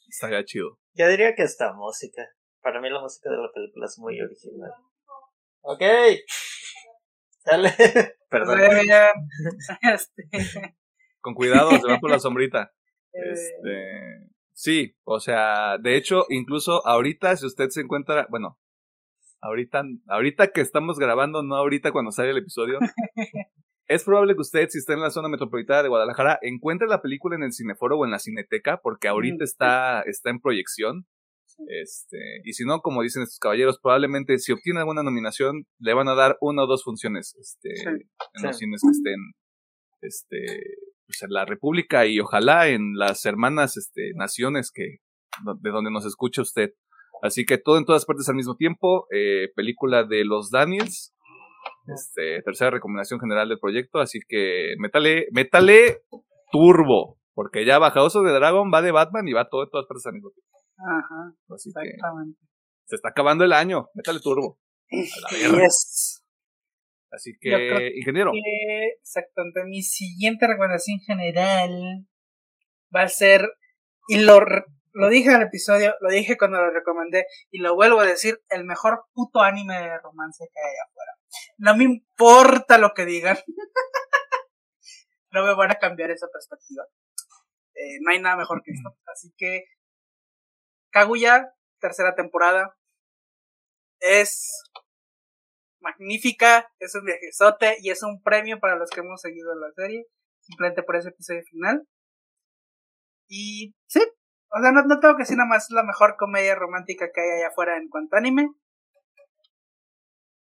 Estaría 0.09 0.45
chido. 0.45 0.79
Yo 0.93 1.09
diría 1.09 1.35
que 1.35 1.43
esta 1.43 1.73
música. 1.73 2.23
Para 2.61 2.81
mí 2.81 2.89
la 2.89 3.01
música 3.01 3.31
de 3.31 3.37
la 3.37 3.51
película 3.53 3.87
es 3.87 3.99
muy 3.99 4.21
original. 4.21 4.71
Ok. 5.63 5.83
Dale. 7.45 7.75
Perdón. 8.29 8.59
Este. 9.83 10.77
Con 11.21 11.35
cuidado, 11.35 11.71
se 11.73 11.89
va 11.89 11.99
por 11.99 12.11
la 12.11 12.21
sombrita. 12.21 12.73
Eh. 13.15 13.33
Este, 13.33 14.31
sí, 14.53 14.97
o 15.05 15.21
sea, 15.21 15.79
de 15.79 15.97
hecho, 15.97 16.27
incluso 16.29 16.87
ahorita, 16.87 17.37
si 17.37 17.47
usted 17.47 17.69
se 17.71 17.81
encuentra, 17.81 18.27
bueno, 18.31 18.59
ahorita, 19.41 19.83
ahorita 20.09 20.49
que 20.49 20.61
estamos 20.61 20.99
grabando, 20.99 21.43
no 21.43 21.57
ahorita 21.57 21.93
cuando 21.93 22.11
sale 22.13 22.31
el 22.31 22.39
episodio, 22.39 22.79
Es 23.87 24.05
probable 24.05 24.35
que 24.35 24.41
usted, 24.41 24.69
si 24.71 24.79
está 24.79 24.95
en 24.95 25.01
la 25.01 25.11
zona 25.11 25.29
metropolitana 25.29 25.83
de 25.83 25.91
Guadalajara, 25.91 26.39
encuentre 26.41 26.89
la 26.89 27.03
película 27.03 27.37
en 27.37 27.43
el 27.43 27.53
cineforo 27.53 27.99
o 27.99 28.05
en 28.05 28.13
la 28.13 28.19
cineteca, 28.19 28.81
porque 28.83 29.09
ahorita 29.09 29.45
está, 29.45 30.01
está 30.03 30.31
en 30.31 30.41
proyección. 30.41 31.07
Este, 31.69 32.41
y 32.45 32.55
si 32.55 32.65
no, 32.65 32.81
como 32.81 33.03
dicen 33.03 33.23
estos 33.23 33.39
caballeros, 33.39 33.79
probablemente 33.79 34.39
si 34.39 34.53
obtiene 34.53 34.81
alguna 34.81 35.03
nominación, 35.03 35.67
le 35.79 35.93
van 35.93 36.09
a 36.09 36.15
dar 36.15 36.39
una 36.41 36.65
o 36.65 36.67
dos 36.67 36.83
funciones 36.83 37.35
este, 37.39 37.69
en 37.83 38.43
los 38.43 38.57
cines 38.57 38.81
que 38.81 38.91
estén 38.91 39.21
este, 40.01 40.63
pues 41.07 41.23
en 41.23 41.31
la 41.31 41.45
República 41.45 42.07
y 42.07 42.21
ojalá 42.21 42.69
en 42.69 42.97
las 42.97 43.25
hermanas 43.25 43.77
este, 43.77 44.13
naciones 44.15 44.71
que, 44.73 44.99
de 45.61 45.71
donde 45.71 45.91
nos 45.91 46.07
escucha 46.07 46.43
usted. 46.43 46.71
Así 47.23 47.45
que 47.45 47.59
todo 47.59 47.79
en 47.79 47.85
todas 47.85 48.05
partes 48.05 48.29
al 48.29 48.35
mismo 48.35 48.57
tiempo. 48.57 49.07
Eh, 49.11 49.49
película 49.55 50.05
de 50.05 50.25
los 50.25 50.51
Daniels, 50.51 51.15
este, 51.87 52.43
tercera 52.43 52.71
recomendación 52.71 53.21
general 53.21 53.49
del 53.49 53.59
proyecto, 53.59 53.99
así 53.99 54.21
que 54.27 54.75
métale, 54.79 55.29
métale 55.33 56.03
turbo, 56.51 57.19
porque 57.35 57.65
ya 57.65 57.79
Bajadoso 57.79 58.23
de 58.23 58.33
Dragon 58.33 58.71
va 58.73 58.83
de 58.83 58.93
Batman 58.93 59.27
y 59.29 59.33
va 59.33 59.49
todo 59.49 59.65
en 59.65 59.71
todas 59.71 59.87
partes 59.87 60.07
al 60.07 60.15
mismo 60.15 60.31
tiempo. 60.31 60.51
Ajá, 60.77 61.35
exactamente. 61.55 62.39
se 62.85 62.97
está 62.97 63.11
acabando 63.11 63.45
el 63.45 63.53
año, 63.53 63.89
métale 63.95 64.21
turbo. 64.21 64.59
Así 67.15 67.37
que, 67.41 67.93
ingeniero. 67.97 68.33
exactamente, 69.01 69.65
mi 69.65 69.83
siguiente 69.83 70.47
recomendación 70.47 70.99
general 71.01 72.07
va 72.95 73.03
a 73.03 73.09
ser, 73.09 73.49
y 74.09 74.19
lo, 74.19 74.41
lo 74.93 75.09
dije 75.09 75.31
en 75.31 75.37
el 75.37 75.43
episodio, 75.43 75.95
lo 76.01 76.11
dije 76.11 76.37
cuando 76.37 76.61
lo 76.61 76.71
recomendé, 76.71 77.27
y 77.51 77.59
lo 77.59 77.75
vuelvo 77.75 78.01
a 78.01 78.07
decir, 78.07 78.43
el 78.49 78.65
mejor 78.65 79.05
puto 79.13 79.41
anime 79.41 79.79
de 79.79 79.99
romance 79.99 80.49
que 80.53 80.61
hay 80.61 80.75
afuera. 80.85 81.13
No 81.59 81.77
me 81.77 81.85
importa 81.85 82.79
lo 82.79 82.93
que 82.95 83.05
digan. 83.05 83.37
no 85.31 85.45
me 85.45 85.55
van 85.55 85.73
a 85.73 85.79
cambiar 85.79 86.11
esa 86.11 86.27
perspectiva. 86.33 86.85
Eh, 87.75 87.99
no 88.01 88.13
hay 88.13 88.21
nada 88.21 88.37
mejor 88.37 88.63
que 88.63 88.73
esto. 88.73 88.97
Así 89.07 89.33
que 89.37 89.65
Kaguya, 90.91 91.53
tercera 91.81 92.15
temporada, 92.15 92.77
es 93.99 94.63
magnífica, 95.85 96.73
es 96.81 96.95
un 96.95 97.05
viajezote 97.05 97.77
y 97.81 97.91
es 97.91 98.03
un 98.03 98.23
premio 98.23 98.59
para 98.59 98.77
los 98.77 98.91
que 98.91 99.01
hemos 99.01 99.21
seguido 99.21 99.55
la 99.55 99.71
serie, 99.77 100.07
simplemente 100.41 100.83
por 100.83 100.97
ese 100.97 101.11
episodio 101.11 101.43
final. 101.49 101.87
Y 103.29 103.75
sí, 103.87 104.01
o 104.01 104.61
sea, 104.61 104.73
no, 104.73 104.83
no 104.83 104.99
tengo 104.99 105.15
que 105.15 105.23
decir 105.23 105.37
nada 105.37 105.49
más, 105.49 105.65
es 105.65 105.71
la 105.71 105.85
mejor 105.85 106.17
comedia 106.19 106.55
romántica 106.55 107.11
que 107.15 107.21
hay 107.21 107.39
allá 107.39 107.49
afuera 107.49 107.77
en 107.77 107.89
cuanto 107.89 108.17
a 108.17 108.19
anime 108.19 108.49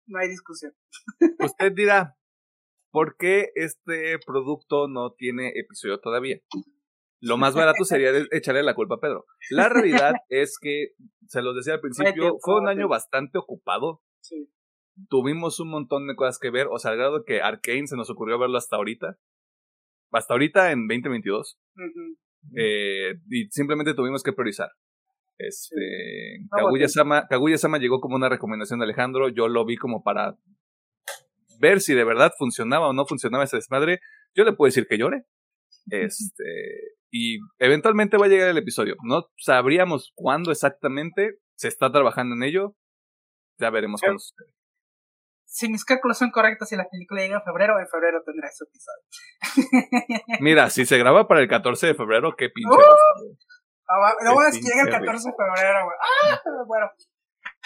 no 0.07 0.19
hay 0.19 0.29
discusión. 0.29 0.73
Usted 1.41 1.73
dirá, 1.73 2.17
¿por 2.91 3.17
qué 3.17 3.51
este 3.55 4.19
producto 4.25 4.89
no 4.89 5.13
tiene 5.13 5.53
episodio 5.55 5.99
todavía? 6.01 6.39
Lo 7.21 7.37
más 7.37 7.55
barato 7.55 7.85
sería 7.85 8.11
echarle 8.33 8.63
la 8.63 8.75
culpa 8.75 8.97
a 8.97 9.01
Pedro. 9.01 9.27
La 9.51 9.69
realidad 9.69 10.15
es 10.29 10.59
que, 10.61 10.89
se 11.29 11.43
los 11.43 11.55
decía 11.55 11.75
al 11.75 11.81
principio, 11.81 12.37
fue 12.41 12.61
un 12.61 12.69
año 12.69 12.89
bastante 12.89 13.39
ocupado. 13.39 14.03
Sí. 14.21 14.53
Tuvimos 15.09 15.61
un 15.61 15.69
montón 15.69 16.07
de 16.07 16.15
cosas 16.15 16.39
que 16.39 16.51
ver, 16.51 16.69
o 16.71 16.79
sea, 16.79 16.93
al 16.93 16.97
grado 16.97 17.25
que 17.25 17.41
Arkane 17.41 17.87
se 17.87 17.97
nos 17.97 18.11
ocurrió 18.11 18.39
verlo 18.39 18.59
hasta 18.59 18.77
ahorita. 18.77 19.19
Hasta 20.11 20.35
ahorita 20.35 20.73
en 20.73 20.89
2022. 20.89 21.59
eh, 22.57 23.15
y 23.31 23.47
simplemente 23.51 23.95
tuvimos 23.95 24.23
que 24.23 24.33
priorizar. 24.33 24.71
Este, 25.39 26.39
Kaguya-sama, 27.29 27.79
llegó 27.79 28.01
como 28.01 28.17
una 28.17 28.29
recomendación 28.29 28.79
de 28.79 28.85
Alejandro, 28.85 29.29
yo 29.29 29.49
lo 29.49 29.65
vi 29.65 29.77
como 29.77 30.03
para 30.03 30.37
ver 31.59 31.81
si 31.81 31.95
de 31.95 32.05
verdad 32.05 32.33
funcionaba 32.39 32.89
o 32.89 32.93
no 32.93 33.07
funcionaba 33.07 33.45
ese 33.45 33.57
desmadre. 33.57 34.01
Yo 34.35 34.45
le 34.45 34.53
puedo 34.53 34.69
decir 34.69 34.87
que 34.87 34.99
llore. 34.99 35.25
Este, 35.91 36.95
y 37.11 37.39
eventualmente 37.59 38.17
va 38.17 38.27
a 38.27 38.29
llegar 38.29 38.49
el 38.49 38.57
episodio. 38.57 38.95
No 39.03 39.27
sabríamos 39.37 40.13
cuándo 40.15 40.53
exactamente, 40.53 41.39
se 41.57 41.67
está 41.67 41.91
trabajando 41.91 42.37
en 42.37 42.45
ello. 42.45 42.77
Ya 43.59 43.71
veremos 43.71 44.01
cuándo 44.01 44.21
sucede. 44.21 44.53
Si 45.53 45.69
mis 45.69 45.85
cálculos 45.85 46.17
son 46.17 46.31
correctos 46.31 46.73
y 46.73 46.77
la 46.77 46.89
película 46.89 47.21
llega 47.21 47.37
en 47.37 47.43
febrero, 47.43 47.79
en 47.79 47.87
febrero 47.87 48.23
tendrá 48.25 48.49
ese 48.49 48.65
episodio. 48.65 50.17
Mira, 50.41 50.71
si 50.71 50.87
se 50.87 50.97
graba 50.97 51.29
para 51.29 51.43
el 51.43 51.49
14 51.49 51.89
de 51.89 51.95
febrero, 51.95 52.35
qué 52.39 52.49
pinche. 52.49 52.75
Uh, 52.75 54.25
no 54.25 54.33
voy 54.33 54.47
a 54.47 54.51
que 54.51 54.61
llega 54.61 54.83
el 54.83 54.91
14 54.91 55.29
de 55.29 55.35
febrero, 55.37 55.85
güey. 55.85 55.97
Ah, 56.01 56.41
bueno. 56.67 56.87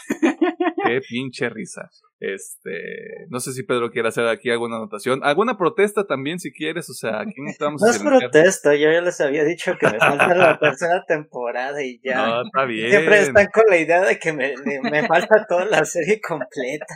Qué 0.87 1.01
pinche 1.09 1.49
risa. 1.49 1.88
Este, 2.18 3.27
no 3.29 3.40
sé 3.40 3.53
si 3.53 3.62
Pedro 3.62 3.90
quiere 3.90 4.09
hacer 4.09 4.27
aquí 4.27 4.51
alguna 4.51 4.77
anotación, 4.77 5.20
alguna 5.22 5.59
protesta 5.59 6.07
también 6.07 6.38
si 6.38 6.53
quieres, 6.53 6.88
o 6.88 6.94
sea, 6.94 7.20
aquí 7.20 7.35
no 7.38 7.51
estamos 7.51 7.83
No 7.83 7.88
es 7.88 7.99
protesta, 7.99 8.75
yo 8.75 8.90
ya 8.90 9.01
les 9.01 9.20
había 9.20 9.44
dicho 9.44 9.77
que 9.79 9.87
me 9.87 9.99
falta 9.99 10.35
la 10.35 10.59
tercera 10.61 11.05
temporada 11.07 11.83
y 11.83 12.01
ya. 12.03 12.27
No, 12.27 12.42
está 12.42 12.64
bien. 12.64 12.90
Siempre 12.90 13.20
están 13.20 13.46
con 13.53 13.64
la 13.68 13.77
idea 13.77 14.01
de 14.03 14.18
que 14.18 14.33
me, 14.33 14.55
me 14.83 15.07
falta 15.07 15.46
toda 15.46 15.66
la 15.66 15.85
serie 15.85 16.20
completa. 16.20 16.87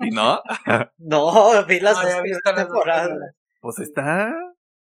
¿Y 0.00 0.10
no? 0.10 0.40
No, 0.98 1.66
vi 1.66 1.80
las 1.80 1.96
dos 2.00 2.54
temporadas. 2.54 3.18
Pues 3.60 3.78
está, 3.78 4.32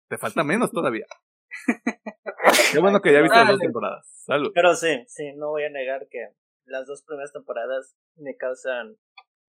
te 0.10 0.17
falta 0.17 0.43
menos 0.43 0.71
todavía. 0.71 1.06
Qué 2.71 2.80
bueno 2.80 3.02
que 3.02 3.13
ya 3.13 3.21
viste 3.21 3.38
las 3.38 3.49
dos 3.49 3.60
temporadas. 3.60 4.06
Salud. 4.26 4.52
Pero 4.54 4.76
sí, 4.76 5.04
sí, 5.08 5.34
no 5.36 5.49
voy 5.49 5.63
a 5.63 5.69
negar 5.69 6.08
que 6.10 6.30
las 6.65 6.88
dos 6.88 7.04
primeras 7.04 7.32
temporadas 7.32 7.95
me 8.15 8.36
causan 8.36 8.95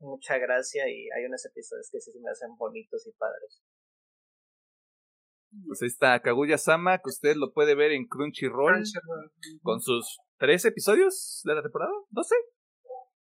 mucha 0.00 0.38
gracia 0.38 0.88
y 0.88 1.08
hay 1.10 1.24
unos 1.26 1.44
episodios 1.46 1.88
que 1.90 2.00
sí 2.00 2.12
se 2.12 2.20
me 2.20 2.30
hacen 2.30 2.56
bonitos 2.56 3.06
y 3.06 3.12
padres. 3.12 3.62
Pues 5.66 5.82
ahí 5.82 5.88
está 5.88 6.20
Kaguya 6.20 6.58
Sama, 6.58 6.98
que 6.98 7.10
usted 7.10 7.36
lo 7.36 7.52
puede 7.52 7.74
ver 7.74 7.92
en 7.92 8.06
Crunchyroll, 8.06 8.82
con 9.62 9.80
sus 9.80 10.18
tres 10.38 10.64
episodios 10.64 11.42
de 11.44 11.54
la 11.54 11.62
temporada, 11.62 11.92
¿12? 12.10 12.34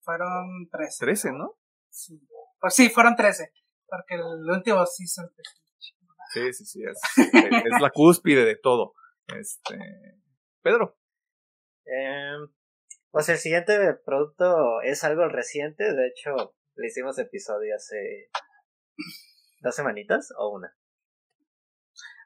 Fueron 0.00 0.68
13. 0.70 1.04
13, 1.04 1.32
¿no? 1.32 1.56
Sí. 1.92 2.20
Pues 2.58 2.74
sí, 2.74 2.88
fueron 2.88 3.14
13, 3.14 3.52
porque 3.86 4.14
el 4.14 4.50
último 4.50 4.84
sí 4.86 5.06
son 5.06 5.30
Sí, 6.32 6.52
sí, 6.54 6.64
sí, 6.64 6.82
es, 6.82 6.98
es 7.18 7.80
la 7.80 7.90
cúspide 7.90 8.46
de 8.46 8.56
todo. 8.56 8.94
Este, 9.38 9.78
Pedro. 10.62 10.98
Eh, 11.84 12.38
pues 13.10 13.28
el 13.28 13.36
siguiente 13.36 13.94
producto 14.06 14.80
es 14.80 15.04
algo 15.04 15.28
reciente, 15.28 15.92
de 15.92 16.08
hecho 16.08 16.54
le 16.76 16.86
hicimos 16.86 17.18
episodio 17.18 17.76
hace 17.76 18.30
dos 19.60 19.74
semanitas 19.74 20.32
o 20.38 20.54
una. 20.54 20.74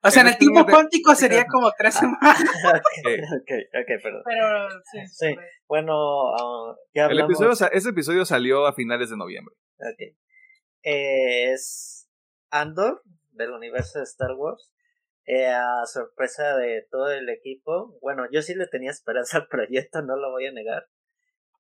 O 0.07 0.11
sea, 0.11 0.23
en 0.23 0.29
el 0.29 0.39
tiempo 0.39 0.65
cuántico 0.67 1.15
sería 1.15 1.47
como 1.47 1.71
tres 1.77 1.97
ah, 1.97 2.01
semanas. 2.01 2.41
ok, 2.65 3.53
ok, 3.81 4.03
perdón. 4.03 4.23
Pero 4.25 4.69
sí. 4.91 4.99
Sí, 5.09 5.37
bueno, 5.67 5.95
uh, 6.33 6.77
ya 6.95 7.07
hablamos. 7.07 7.31
El 7.31 7.35
episodio, 7.35 7.53
o 7.53 7.57
sea, 7.57 7.69
ese 7.69 7.91
episodio 7.91 8.25
salió 8.25 8.67
a 8.67 8.73
finales 8.73 9.11
de 9.11 9.17
noviembre. 9.17 9.55
Ok. 9.79 10.17
es 10.83 12.09
Andor, 12.51 13.03
del 13.33 13.51
universo 13.51 13.99
de 13.99 14.05
Star 14.05 14.33
Wars. 14.37 14.71
Eh, 15.27 15.49
a 15.49 15.85
sorpresa 15.87 16.57
de 16.57 16.87
todo 16.91 17.11
el 17.11 17.29
equipo. 17.29 17.99
Bueno, 18.01 18.27
yo 18.31 18.43
sí 18.43 18.55
le 18.55 18.69
tenía 18.69 18.91
esperanza 18.91 19.39
al 19.39 19.49
proyecto, 19.49 20.01
no 20.03 20.17
lo 20.17 20.31
voy 20.31 20.47
a 20.47 20.53
negar. 20.53 20.87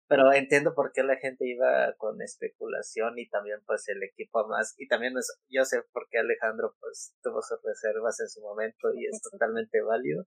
Pero 0.08 0.32
entiendo 0.32 0.74
por 0.74 0.92
qué 0.92 1.02
la 1.02 1.16
gente 1.16 1.48
iba 1.48 1.92
con 1.96 2.22
especulación 2.22 3.18
y 3.18 3.28
también 3.28 3.58
pues 3.66 3.88
el 3.88 4.02
equipo 4.02 4.46
más. 4.46 4.74
Y 4.78 4.86
también 4.86 5.16
es, 5.18 5.40
yo 5.48 5.64
sé 5.64 5.82
por 5.92 6.08
qué 6.10 6.18
Alejandro 6.18 6.76
pues 6.80 7.14
tuvo 7.22 7.42
sus 7.42 7.58
reservas 7.64 8.20
en 8.20 8.28
su 8.28 8.40
momento 8.40 8.88
y 8.94 9.06
es 9.06 9.20
totalmente 9.20 9.80
válido. 9.82 10.24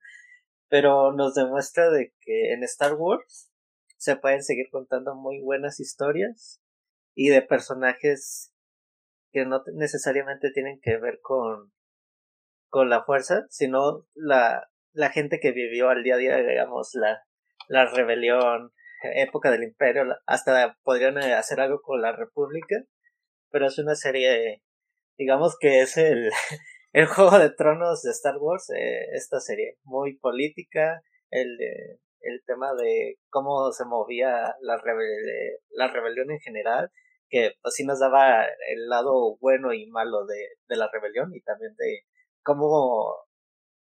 Pero 0.67 1.13
nos 1.13 1.33
demuestra 1.33 1.89
de 1.89 2.13
que 2.19 2.53
en 2.53 2.63
Star 2.63 2.93
Wars 2.95 3.51
se 3.97 4.15
pueden 4.17 4.43
seguir 4.43 4.67
contando 4.69 5.15
muy 5.15 5.41
buenas 5.41 5.79
historias 5.79 6.61
y 7.15 7.29
de 7.29 7.41
personajes 7.41 8.53
que 9.31 9.45
no 9.45 9.63
necesariamente 9.73 10.51
tienen 10.51 10.79
que 10.81 10.97
ver 10.97 11.19
con 11.21 11.71
con 12.69 12.89
la 12.89 13.03
fuerza, 13.03 13.45
sino 13.49 14.05
la, 14.13 14.69
la 14.93 15.09
gente 15.09 15.39
que 15.39 15.51
vivió 15.51 15.89
al 15.89 16.03
día 16.03 16.15
a 16.15 16.17
día, 16.17 16.37
digamos, 16.37 16.91
la, 16.93 17.23
la 17.67 17.85
rebelión, 17.85 18.71
época 19.03 19.51
del 19.51 19.63
imperio, 19.63 20.03
hasta 20.25 20.77
podrían 20.83 21.17
eh, 21.17 21.33
hacer 21.33 21.59
algo 21.59 21.81
con 21.81 22.01
la 22.01 22.11
república, 22.11 22.77
pero 23.51 23.67
es 23.67 23.77
una 23.79 23.95
serie, 23.95 24.61
digamos 25.17 25.57
que 25.59 25.81
es 25.81 25.97
el, 25.97 26.29
el 26.93 27.05
juego 27.07 27.39
de 27.39 27.51
tronos 27.51 28.03
de 28.03 28.11
Star 28.11 28.37
Wars, 28.37 28.69
eh, 28.71 29.05
esta 29.13 29.39
serie, 29.39 29.77
muy 29.83 30.17
política, 30.17 31.01
el, 31.31 31.57
el 32.21 32.43
tema 32.45 32.73
de 32.75 33.17
cómo 33.29 33.71
se 33.71 33.85
movía 33.85 34.55
la, 34.61 34.81
la 35.71 35.87
rebelión 35.87 36.31
en 36.31 36.39
general, 36.39 36.91
que 37.29 37.53
así 37.63 37.85
nos 37.85 37.99
daba 37.99 38.45
el 38.45 38.89
lado 38.89 39.37
bueno 39.39 39.73
y 39.73 39.85
malo 39.87 40.25
de, 40.25 40.47
de 40.67 40.75
la 40.75 40.89
rebelión 40.91 41.33
y 41.33 41.41
también 41.41 41.75
de 41.77 42.01
como 42.41 43.15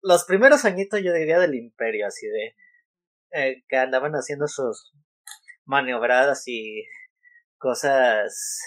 los 0.02 0.26
primeros 0.26 0.66
añitos 0.66 1.02
yo 1.02 1.14
diría 1.14 1.40
del 1.40 1.56
imperio, 1.56 2.08
así 2.08 2.28
de 2.28 2.56
eh, 3.32 3.64
que 3.68 3.78
andaban 3.78 4.14
haciendo 4.14 4.48
sus 4.48 4.94
maniobradas 5.66 6.44
y 6.48 6.86
cosas 7.58 8.60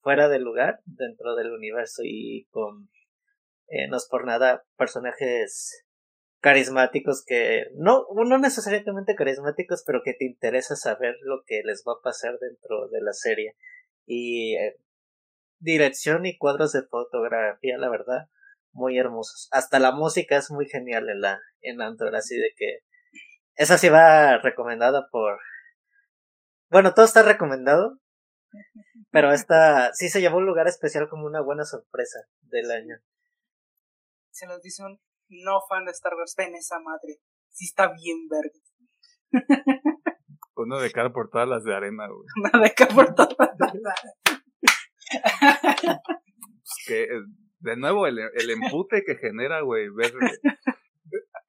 fuera 0.00 0.28
de 0.28 0.38
lugar 0.38 0.80
dentro 0.84 1.34
del 1.36 1.52
universo 1.52 2.02
y 2.04 2.46
con 2.50 2.90
eh, 3.68 3.88
no 3.88 3.96
es 3.96 4.06
por 4.10 4.26
nada 4.26 4.64
personajes 4.76 5.84
carismáticos 6.40 7.24
que 7.26 7.66
no 7.76 8.06
no 8.14 8.38
necesariamente 8.38 9.14
carismáticos 9.14 9.82
pero 9.86 10.02
que 10.04 10.12
te 10.14 10.26
interesa 10.26 10.76
saber 10.76 11.16
lo 11.22 11.42
que 11.46 11.62
les 11.64 11.84
va 11.86 11.94
a 11.94 12.02
pasar 12.02 12.38
dentro 12.38 12.88
de 12.88 13.00
la 13.00 13.12
serie 13.12 13.56
y 14.06 14.56
eh, 14.56 14.76
dirección 15.58 16.26
y 16.26 16.36
cuadros 16.36 16.72
de 16.72 16.82
fotografía 16.82 17.78
la 17.78 17.88
verdad 17.88 18.28
muy 18.74 18.98
hermosos. 18.98 19.48
Hasta 19.52 19.78
la 19.78 19.92
música 19.92 20.36
es 20.36 20.50
muy 20.50 20.66
genial 20.68 21.08
en 21.08 21.20
la 21.20 21.40
en 21.62 21.80
Andor, 21.80 22.14
así 22.14 22.36
de 22.36 22.52
que 22.56 22.80
esa 23.56 23.78
sí 23.78 23.88
va 23.88 24.38
recomendada 24.38 25.08
por 25.10 25.38
bueno, 26.70 26.92
todo 26.92 27.04
está 27.04 27.22
recomendado, 27.22 28.00
pero 29.12 29.32
esta 29.32 29.92
sí 29.94 30.08
se 30.08 30.20
llevó 30.20 30.38
un 30.38 30.46
lugar 30.46 30.66
especial 30.66 31.08
como 31.08 31.26
una 31.26 31.40
buena 31.40 31.64
sorpresa 31.64 32.18
del 32.42 32.70
año. 32.70 32.96
Se 34.30 34.46
nos 34.46 34.60
dice 34.60 34.82
un 34.84 34.98
no 35.28 35.60
fan 35.68 35.84
de 35.84 35.92
Star 35.92 36.14
Wars, 36.14 36.34
ven 36.36 36.54
esa 36.56 36.80
madre, 36.80 37.20
sí 37.50 37.66
está 37.66 37.92
bien 37.92 38.28
verde. 38.28 38.60
Uno 40.56 40.80
de 40.80 40.90
cara 40.90 41.12
por 41.12 41.30
todas 41.30 41.48
las 41.48 41.62
de 41.64 41.74
arena, 41.76 42.08
güey. 42.08 42.26
Una 42.52 42.64
de 42.64 42.74
cara 42.74 42.94
por 42.94 43.14
todas 43.14 43.36
las 43.38 43.72
pues 46.64 46.84
que 46.86 47.08
de 47.60 47.76
nuevo, 47.76 48.06
el, 48.06 48.18
el 48.18 48.50
empute 48.50 49.04
que 49.04 49.16
genera, 49.16 49.60
güey, 49.60 49.88
ver... 49.90 50.12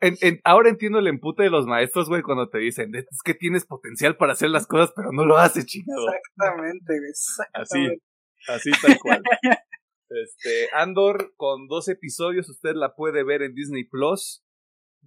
En, 0.02 0.16
en, 0.22 0.40
ahora 0.44 0.70
entiendo 0.70 1.00
el 1.00 1.08
empute 1.08 1.44
de 1.44 1.50
los 1.50 1.66
maestros, 1.66 2.10
güey, 2.10 2.22
cuando 2.22 2.50
te 2.50 2.60
dicen, 2.60 2.94
es 2.96 3.06
que 3.24 3.34
tienes 3.34 3.66
potencial 3.66 4.18
para 4.18 4.34
hacer 4.34 4.50
las 4.50 4.68
cosas, 4.68 4.92
pero 4.96 5.12
no 5.12 5.26
lo 5.26 5.38
haces, 5.38 5.66
chingado. 5.66 6.08
Exactamente, 6.10 6.94
exactamente. 7.10 8.04
Así, 8.48 8.70
así 8.70 8.82
tal 8.82 8.98
cual. 9.00 9.24
este, 10.10 10.68
Andor, 10.74 11.34
con 11.38 11.68
dos 11.68 11.88
episodios, 11.88 12.50
usted 12.50 12.74
la 12.76 12.94
puede 12.94 13.24
ver 13.24 13.42
en 13.42 13.54
Disney 13.54 13.86
Plus. 13.86 14.44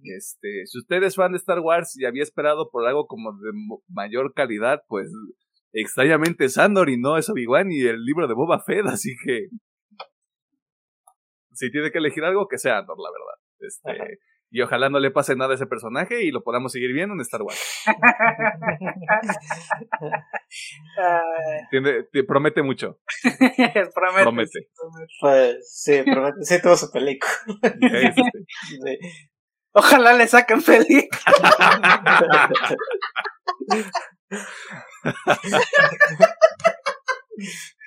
Este, 0.03 0.65
si 0.65 0.79
usted 0.79 1.03
es 1.03 1.15
fan 1.15 1.33
de 1.33 1.37
Star 1.37 1.59
Wars 1.59 1.97
y 1.97 2.05
había 2.05 2.23
esperado 2.23 2.69
por 2.71 2.87
algo 2.87 3.05
como 3.05 3.33
de 3.33 3.51
mayor 3.89 4.33
calidad, 4.33 4.81
pues 4.87 5.11
extrañamente 5.73 6.45
es 6.45 6.57
Andor 6.57 6.89
y 6.89 6.97
no 6.97 7.17
es 7.17 7.29
Obi-Wan 7.29 7.71
y 7.71 7.81
el 7.81 8.03
libro 8.03 8.27
de 8.27 8.33
Boba 8.33 8.63
Fett, 8.63 8.85
así 8.87 9.15
que 9.23 9.49
si 11.53 11.69
tiene 11.69 11.91
que 11.91 11.97
elegir 11.97 12.23
algo, 12.23 12.47
que 12.47 12.57
sea 12.57 12.79
Andor, 12.79 12.97
la 12.97 13.09
verdad. 13.11 13.39
Este, 13.59 14.19
y 14.51 14.61
ojalá 14.61 14.89
no 14.89 14.99
le 14.99 15.11
pase 15.11 15.35
nada 15.35 15.51
a 15.51 15.55
ese 15.55 15.67
personaje 15.67 16.23
y 16.23 16.31
lo 16.31 16.43
podamos 16.43 16.71
seguir 16.71 16.91
viendo 16.93 17.13
en 17.13 17.21
Star 17.21 17.41
Wars. 17.41 17.59
te 22.11 22.23
promete 22.23 22.63
mucho. 22.63 22.99
promete. 24.23 24.69
Pues 25.19 25.71
sí, 25.71 26.01
promete. 26.03 26.43
Sí, 26.43 26.61
tuvo 26.61 26.75
su 26.75 26.91
película. 26.91 27.33
Ojalá 29.71 30.13
le 30.13 30.27
saquen 30.27 30.63
película. 30.63 31.19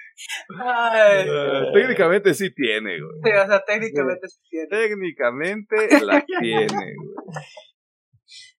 Ay, 0.60 1.28
uh, 1.28 1.72
técnicamente 1.72 2.34
sí 2.34 2.52
tiene, 2.54 3.00
güey. 3.00 3.20
Sí, 3.22 3.30
o 3.30 3.46
sea, 3.46 3.64
técnicamente 3.64 4.28
sí 4.28 4.38
tiene. 4.48 4.68
Técnicamente 4.68 5.76
la 6.04 6.24
tiene, 6.40 6.66
güey. 6.66 6.94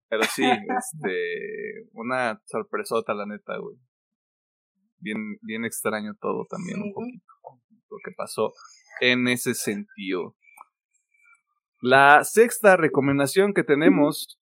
Pero 0.09 0.25
sí, 0.25 0.45
este, 0.45 1.89
una 1.93 2.41
sorpresota, 2.47 3.15
la 3.15 3.27
neta, 3.27 3.57
güey. 3.59 3.77
Bien, 4.99 5.39
bien 5.43 5.65
extraño 5.65 6.15
todo 6.21 6.47
también, 6.49 6.81
un 6.81 6.93
poquito, 6.93 7.25
lo 7.91 7.97
que 8.05 8.13
pasó 8.17 8.53
en 9.01 9.27
ese 9.29 9.55
sentido. 9.55 10.37
La 11.81 12.23
sexta 12.25 12.77
recomendación 12.77 13.55
que 13.55 13.65
tenemos 13.65 14.39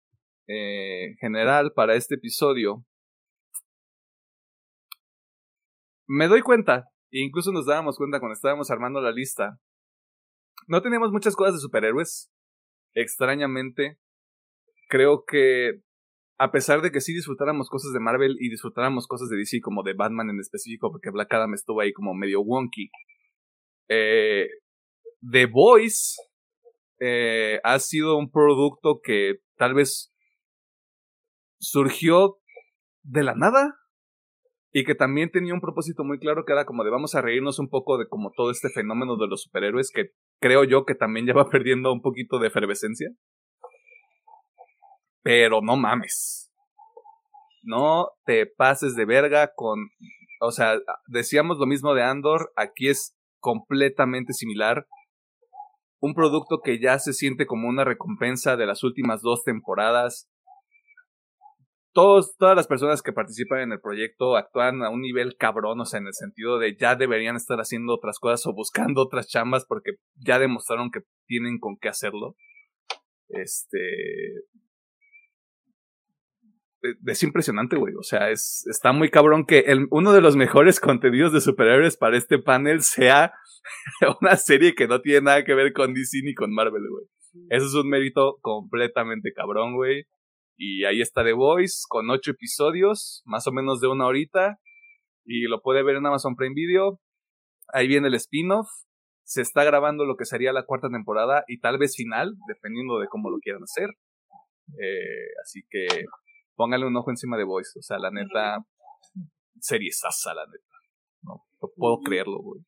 eh, 0.47 1.15
general 1.19 1.73
para 1.73 1.95
este 1.95 2.15
episodio. 2.15 2.86
Me 6.08 6.28
doy 6.28 6.41
cuenta 6.41 6.91
E 7.12 7.24
incluso 7.24 7.52
nos 7.52 7.65
dábamos 7.65 7.98
cuenta 7.98 8.20
cuando 8.20 8.34
estábamos 8.34 8.72
armando 8.72 9.02
la 9.02 9.12
lista. 9.12 9.60
No 10.68 10.82
teníamos 10.82 11.12
muchas 11.12 11.36
cosas 11.36 11.56
de 11.56 11.60
superhéroes. 11.60 12.32
Extrañamente, 12.94 14.00
creo 14.88 15.24
que 15.26 15.82
a 16.38 16.52
pesar 16.52 16.82
de 16.82 16.91
que 16.91 17.02
sí 17.02 17.13
disfrutáramos 17.13 17.70
cosas 17.70 17.94
de 17.94 18.00
Marvel 18.00 18.36
y 18.39 18.50
disfrutáramos 18.50 19.08
cosas 19.08 19.30
de 19.30 19.38
DC, 19.38 19.62
como 19.62 19.84
de 19.84 19.94
Batman 19.94 20.30
en 20.30 20.39
específico, 20.39 20.91
porque 20.91 21.12
Black 21.12 21.34
Adam 21.34 21.54
estuvo 21.54 21.82
ahí 21.82 21.94
como 21.94 22.13
medio 22.13 22.41
wonky, 22.41 22.89
eh, 23.89 24.48
The 25.30 25.46
Voice 25.46 26.15
eh, 27.00 27.60
ha 27.63 27.80
sido 27.80 28.18
un 28.18 28.32
producto 28.32 29.00
que 29.04 29.39
tal 29.58 29.74
vez 29.74 30.13
surgió 31.60 32.38
de 33.04 33.24
la 33.24 33.36
nada 33.36 33.76
y 34.77 34.83
que 34.83 34.93
también 34.93 35.31
tenía 35.31 35.53
un 35.53 35.61
propósito 35.61 36.03
muy 36.03 36.19
claro 36.19 36.43
que 36.43 36.51
era 36.51 36.65
como 36.65 36.83
de 36.83 36.89
vamos 36.89 37.15
a 37.15 37.21
reírnos 37.21 37.59
un 37.59 37.69
poco 37.69 37.97
de 37.97 38.09
como 38.09 38.31
todo 38.35 38.51
este 38.51 38.67
fenómeno 38.67 39.15
de 39.15 39.25
los 39.25 39.43
superhéroes 39.43 39.89
que 39.89 40.09
creo 40.41 40.65
yo 40.65 40.83
que 40.83 40.95
también 40.95 41.25
ya 41.25 41.33
va 41.33 41.49
perdiendo 41.49 41.93
un 41.93 42.01
poquito 42.01 42.39
de 42.39 42.47
efervescencia. 42.47 43.07
Pero 45.23 45.61
no 45.61 45.77
mames. 45.77 46.51
No 47.63 48.09
te 48.25 48.47
pases 48.47 48.95
de 48.95 49.05
verga 49.05 49.53
con... 49.55 49.79
O 50.41 50.51
sea, 50.51 50.77
decíamos 51.07 51.57
lo 51.57 51.67
mismo 51.67 51.93
de 51.93 52.03
Andor, 52.03 52.51
aquí 52.57 52.89
es 52.89 53.17
completamente 53.39 54.33
similar. 54.33 54.88
Un 56.01 56.13
producto 56.15 56.59
que 56.61 56.81
ya 56.81 56.99
se 56.99 57.13
siente 57.13 57.45
como 57.45 57.69
una 57.69 57.85
recompensa 57.85 58.57
de 58.57 58.65
las 58.65 58.83
últimas 58.83 59.21
dos 59.21 59.41
temporadas. 59.45 60.29
Todos, 61.95 62.36
todas 62.36 62.58
las 62.58 62.67
personas 62.67 63.01
que 63.01 63.13
participan 63.13 63.62
en 63.62 63.71
el 63.71 63.79
proyecto 63.79 64.36
actúan 64.36 64.84
a 64.84 64.89
un 64.89 64.99
nivel 64.99 65.38
cabrón, 65.38 65.79
o 65.79 65.86
sea, 65.86 66.01
en 66.01 66.08
el 66.08 66.13
sentido 66.13 66.60
de 66.60 66.75
ya 66.75 66.95
deberían 66.95 67.38
estar 67.38 67.58
haciendo 67.60 67.93
otras 67.93 68.19
cosas 68.19 68.45
o 68.47 68.53
buscando 68.53 69.01
otras 69.01 69.29
chambas 69.29 69.65
porque 69.65 69.91
ya 70.15 70.38
demostraron 70.38 70.91
que 70.91 70.99
tienen 71.25 71.58
con 71.58 71.77
qué 71.77 71.88
hacerlo. 71.88 72.36
Este, 73.29 73.79
es 77.05 77.23
impresionante, 77.23 77.77
güey. 77.77 77.93
O 77.95 78.03
sea, 78.03 78.29
es, 78.29 78.67
está 78.69 78.91
muy 78.91 79.10
cabrón 79.10 79.45
que 79.45 79.60
el, 79.60 79.88
uno 79.89 80.12
de 80.12 80.19
los 80.19 80.36
mejores 80.36 80.81
contenidos 80.81 81.31
de 81.31 81.39
superhéroes 81.39 81.95
para 81.95 82.17
este 82.17 82.39
panel 82.39 82.81
sea 82.81 83.34
una 84.21 84.36
serie 84.36 84.75
que 84.75 84.89
no 84.89 84.99
tiene 84.99 85.21
nada 85.21 85.45
que 85.45 85.53
ver 85.53 85.71
con 85.71 85.93
DC 85.93 86.21
ni 86.23 86.34
con 86.34 86.53
Marvel, 86.53 86.84
güey. 86.89 87.05
Eso 87.49 87.65
es 87.67 87.73
un 87.73 87.89
mérito 87.89 88.38
completamente 88.41 89.31
cabrón, 89.34 89.75
güey. 89.75 90.05
Y 90.58 90.86
ahí 90.86 91.02
está 91.02 91.24
The 91.24 91.34
Voice 91.34 91.84
con 91.88 92.10
ocho 92.10 92.32
episodios, 92.32 93.22
más 93.26 93.46
o 93.48 93.52
menos 93.52 93.82
de 93.82 93.88
una 93.88 94.06
horita. 94.06 94.60
Y 95.26 95.44
lo 95.44 95.62
puede 95.62 95.84
ver 95.84 95.98
en 95.98 96.06
Amazon 96.06 96.36
Prime 96.36 96.54
Video. 96.56 97.00
Ahí 97.74 97.88
viene 97.88 98.08
el 98.08 98.13
spin-off. 98.15 98.68
Se 99.24 99.41
está 99.41 99.63
grabando 99.63 100.06
lo 100.06 100.15
que 100.15 100.26
sería 100.26 100.54
la 100.54 100.65
cuarta 100.65 100.88
temporada 100.89 101.44
y 101.48 101.60
tal 101.60 101.78
vez 101.78 101.96
final, 101.96 102.36
dependiendo 102.48 103.00
de 103.00 103.08
cómo 103.08 103.30
lo 103.30 103.39
quieran 103.39 103.63
hacer. 103.63 103.89
Eh, 104.80 105.34
así 105.44 105.62
que 105.70 105.88
póngale 106.56 106.86
un 106.86 106.96
ojo 106.96 107.10
encima 107.10 107.38
de 107.38 107.44
Voice. 107.44 107.78
O 107.80 107.82
sea, 107.82 107.98
la 107.98 108.12
neta, 108.12 108.60
sasa, 109.60 110.34
la 110.34 110.46
neta. 110.46 110.76
No, 111.24 111.44
puedo 111.76 112.00
creerlo, 112.02 112.38
güey. 112.39 112.62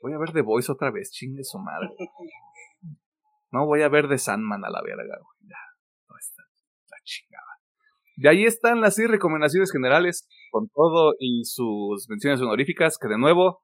Voy 0.00 0.12
a 0.12 0.18
ver 0.18 0.32
The 0.32 0.42
Voice 0.42 0.70
otra 0.70 0.90
vez, 0.90 1.10
chingue 1.10 1.42
su 1.42 1.58
madre. 1.58 1.88
No 3.54 3.66
voy 3.66 3.82
a 3.82 3.88
ver 3.88 4.08
The 4.08 4.18
Sandman 4.18 4.64
a 4.64 4.68
la 4.68 4.82
verga, 4.82 5.04
güey. 5.04 5.48
Ya, 5.48 5.56
no 6.08 6.16
está 6.18 6.42
la 6.90 6.96
chingada. 7.04 7.44
De 8.16 8.28
ahí 8.28 8.44
están 8.46 8.80
las 8.80 8.98
recomendaciones 8.98 9.70
generales, 9.70 10.28
con 10.50 10.68
todo 10.70 11.14
y 11.20 11.44
sus 11.44 12.08
menciones 12.08 12.40
honoríficas, 12.40 12.98
que 12.98 13.06
de 13.06 13.16
nuevo, 13.16 13.62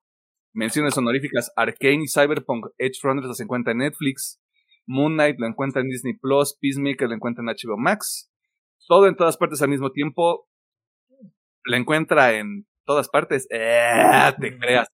menciones 0.52 0.96
honoríficas, 0.96 1.52
Arcane 1.56 2.04
y 2.04 2.08
Cyberpunk 2.08 2.66
Edge 2.78 3.00
Runners 3.02 3.26
las 3.26 3.40
encuentra 3.40 3.72
en 3.72 3.78
Netflix, 3.78 4.40
Moon 4.86 5.14
Knight 5.14 5.40
lo 5.40 5.48
encuentra 5.48 5.82
en 5.82 5.88
Disney 5.88 6.14
Plus, 6.14 6.56
Peacemaker 6.60 7.08
lo 7.08 7.16
encuentra 7.16 7.42
en 7.42 7.48
HBO 7.48 7.76
Max. 7.76 8.30
Todo 8.86 9.08
en 9.08 9.16
todas 9.16 9.36
partes 9.36 9.60
al 9.60 9.70
mismo 9.70 9.90
tiempo. 9.90 10.48
Lo 11.64 11.76
encuentra 11.76 12.32
en 12.34 12.64
todas 12.84 13.08
partes. 13.08 13.48
Eh, 13.50 14.32
te 14.40 14.56
creas. 14.56 14.86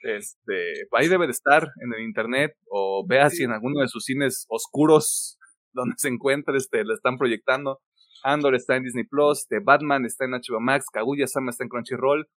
Este, 0.00 0.72
ahí 0.92 1.08
debe 1.08 1.26
de 1.26 1.32
estar 1.32 1.68
en 1.82 1.92
el 1.92 2.02
internet 2.02 2.52
o 2.70 3.04
vea 3.06 3.28
si 3.28 3.44
en 3.44 3.52
alguno 3.52 3.80
de 3.80 3.88
sus 3.88 4.04
cines 4.04 4.46
oscuros 4.48 5.38
donde 5.72 5.94
se 5.98 6.08
encuentra 6.08 6.56
este, 6.56 6.84
lo 6.84 6.94
están 6.94 7.18
proyectando. 7.18 7.80
Andor 8.22 8.54
está 8.54 8.76
en 8.76 8.84
Disney 8.84 9.04
Plus, 9.04 9.46
The 9.48 9.60
Batman 9.60 10.04
está 10.04 10.24
en 10.26 10.32
HBO 10.32 10.60
Max, 10.60 10.86
Kaguya 10.92 11.26
Sama 11.26 11.50
está 11.50 11.64
en 11.64 11.70
Crunchyroll, 11.70 12.28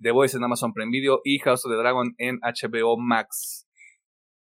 The 0.00 0.12
Voice 0.12 0.36
en 0.36 0.44
Amazon 0.44 0.72
Prime 0.72 0.90
Video 0.92 1.20
y 1.24 1.38
House 1.40 1.64
of 1.66 1.72
the 1.72 1.76
Dragon 1.76 2.14
en 2.18 2.38
HBO 2.40 2.96
Max. 2.98 3.66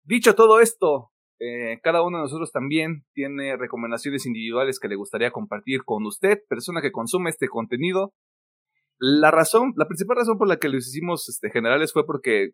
Dicho 0.04 0.34
todo 0.36 0.60
esto, 0.60 1.12
eh, 1.39 1.80
cada 1.84 2.04
uno 2.04 2.18
de 2.18 2.24
nosotros 2.24 2.52
también 2.52 3.06
tiene 3.13 3.58
recomendaciones 3.58 4.26
individuales 4.26 4.80
que 4.80 4.88
le 4.88 4.96
gustaría 4.96 5.32
compartir 5.32 5.84
con 5.84 6.06
usted, 6.06 6.39
persona 6.48 6.82
que 6.82 6.92
consume 6.92 7.30
este 7.30 7.48
contenido. 7.48 8.13
La 9.00 9.32
razón, 9.32 9.74
la 9.76 9.88
principal 9.88 10.18
razón 10.18 10.38
por 10.38 10.48
la 10.48 10.58
que 10.58 10.70
los 10.70 10.88
hicimos 10.88 11.28
este, 11.30 11.50
generales 11.50 11.92
fue 11.94 12.06
porque 12.06 12.52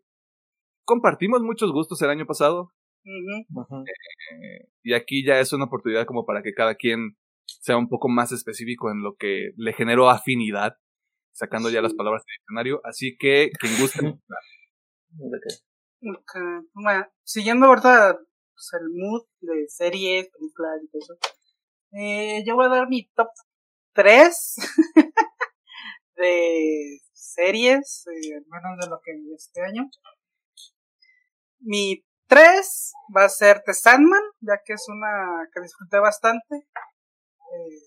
compartimos 0.85 1.41
muchos 1.41 1.71
gustos 1.71 2.01
el 2.01 2.09
año 2.09 2.25
pasado. 2.25 2.73
Eh, 3.05 4.67
y 4.83 4.93
aquí 4.93 5.25
ya 5.25 5.39
es 5.39 5.53
una 5.53 5.65
oportunidad 5.65 6.05
como 6.05 6.25
para 6.25 6.41
que 6.41 6.53
cada 6.53 6.75
quien 6.75 7.17
sea 7.45 7.77
un 7.77 7.89
poco 7.89 8.09
más 8.09 8.31
específico 8.31 8.91
en 8.91 9.01
lo 9.01 9.15
que 9.15 9.51
le 9.55 9.73
generó 9.73 10.09
afinidad, 10.09 10.77
sacando 11.31 11.69
ya 11.69 11.81
las 11.81 11.93
palabras 11.93 12.23
del 12.25 12.37
diccionario. 12.39 12.81
Así 12.83 13.17
que 13.17 13.51
quien 13.59 13.79
guste. 13.79 14.19
Bueno, 16.73 17.05
siguiendo 17.23 17.69
verdad 17.69 18.15
pues, 18.53 18.81
el 18.81 18.89
mood 18.89 19.23
de 19.41 19.67
series, 19.67 20.29
películas 20.29 20.79
y 20.81 20.87
todo 20.87 21.01
eso. 21.01 21.17
Eh, 21.91 22.43
yo 22.45 22.55
voy 22.55 22.67
a 22.67 22.69
dar 22.69 22.87
mi 22.87 23.09
top 23.09 23.27
3 23.93 24.55
de 26.19 26.99
series, 27.13 28.05
eh, 28.07 28.35
al 28.35 28.45
menos 28.45 28.79
de 28.79 28.89
lo 28.89 28.99
que 29.03 29.13
vi 29.13 29.33
este 29.33 29.61
año. 29.61 29.89
Mi 31.59 32.05
3 32.27 32.93
va 33.15 33.23
a 33.25 33.29
ser 33.29 33.63
The 33.65 33.73
Sandman, 33.73 34.21
ya 34.41 34.61
que 34.63 34.73
es 34.73 34.85
una 34.87 35.47
que 35.53 35.61
disfruté 35.61 35.99
bastante. 35.99 36.55
Eh, 36.55 37.77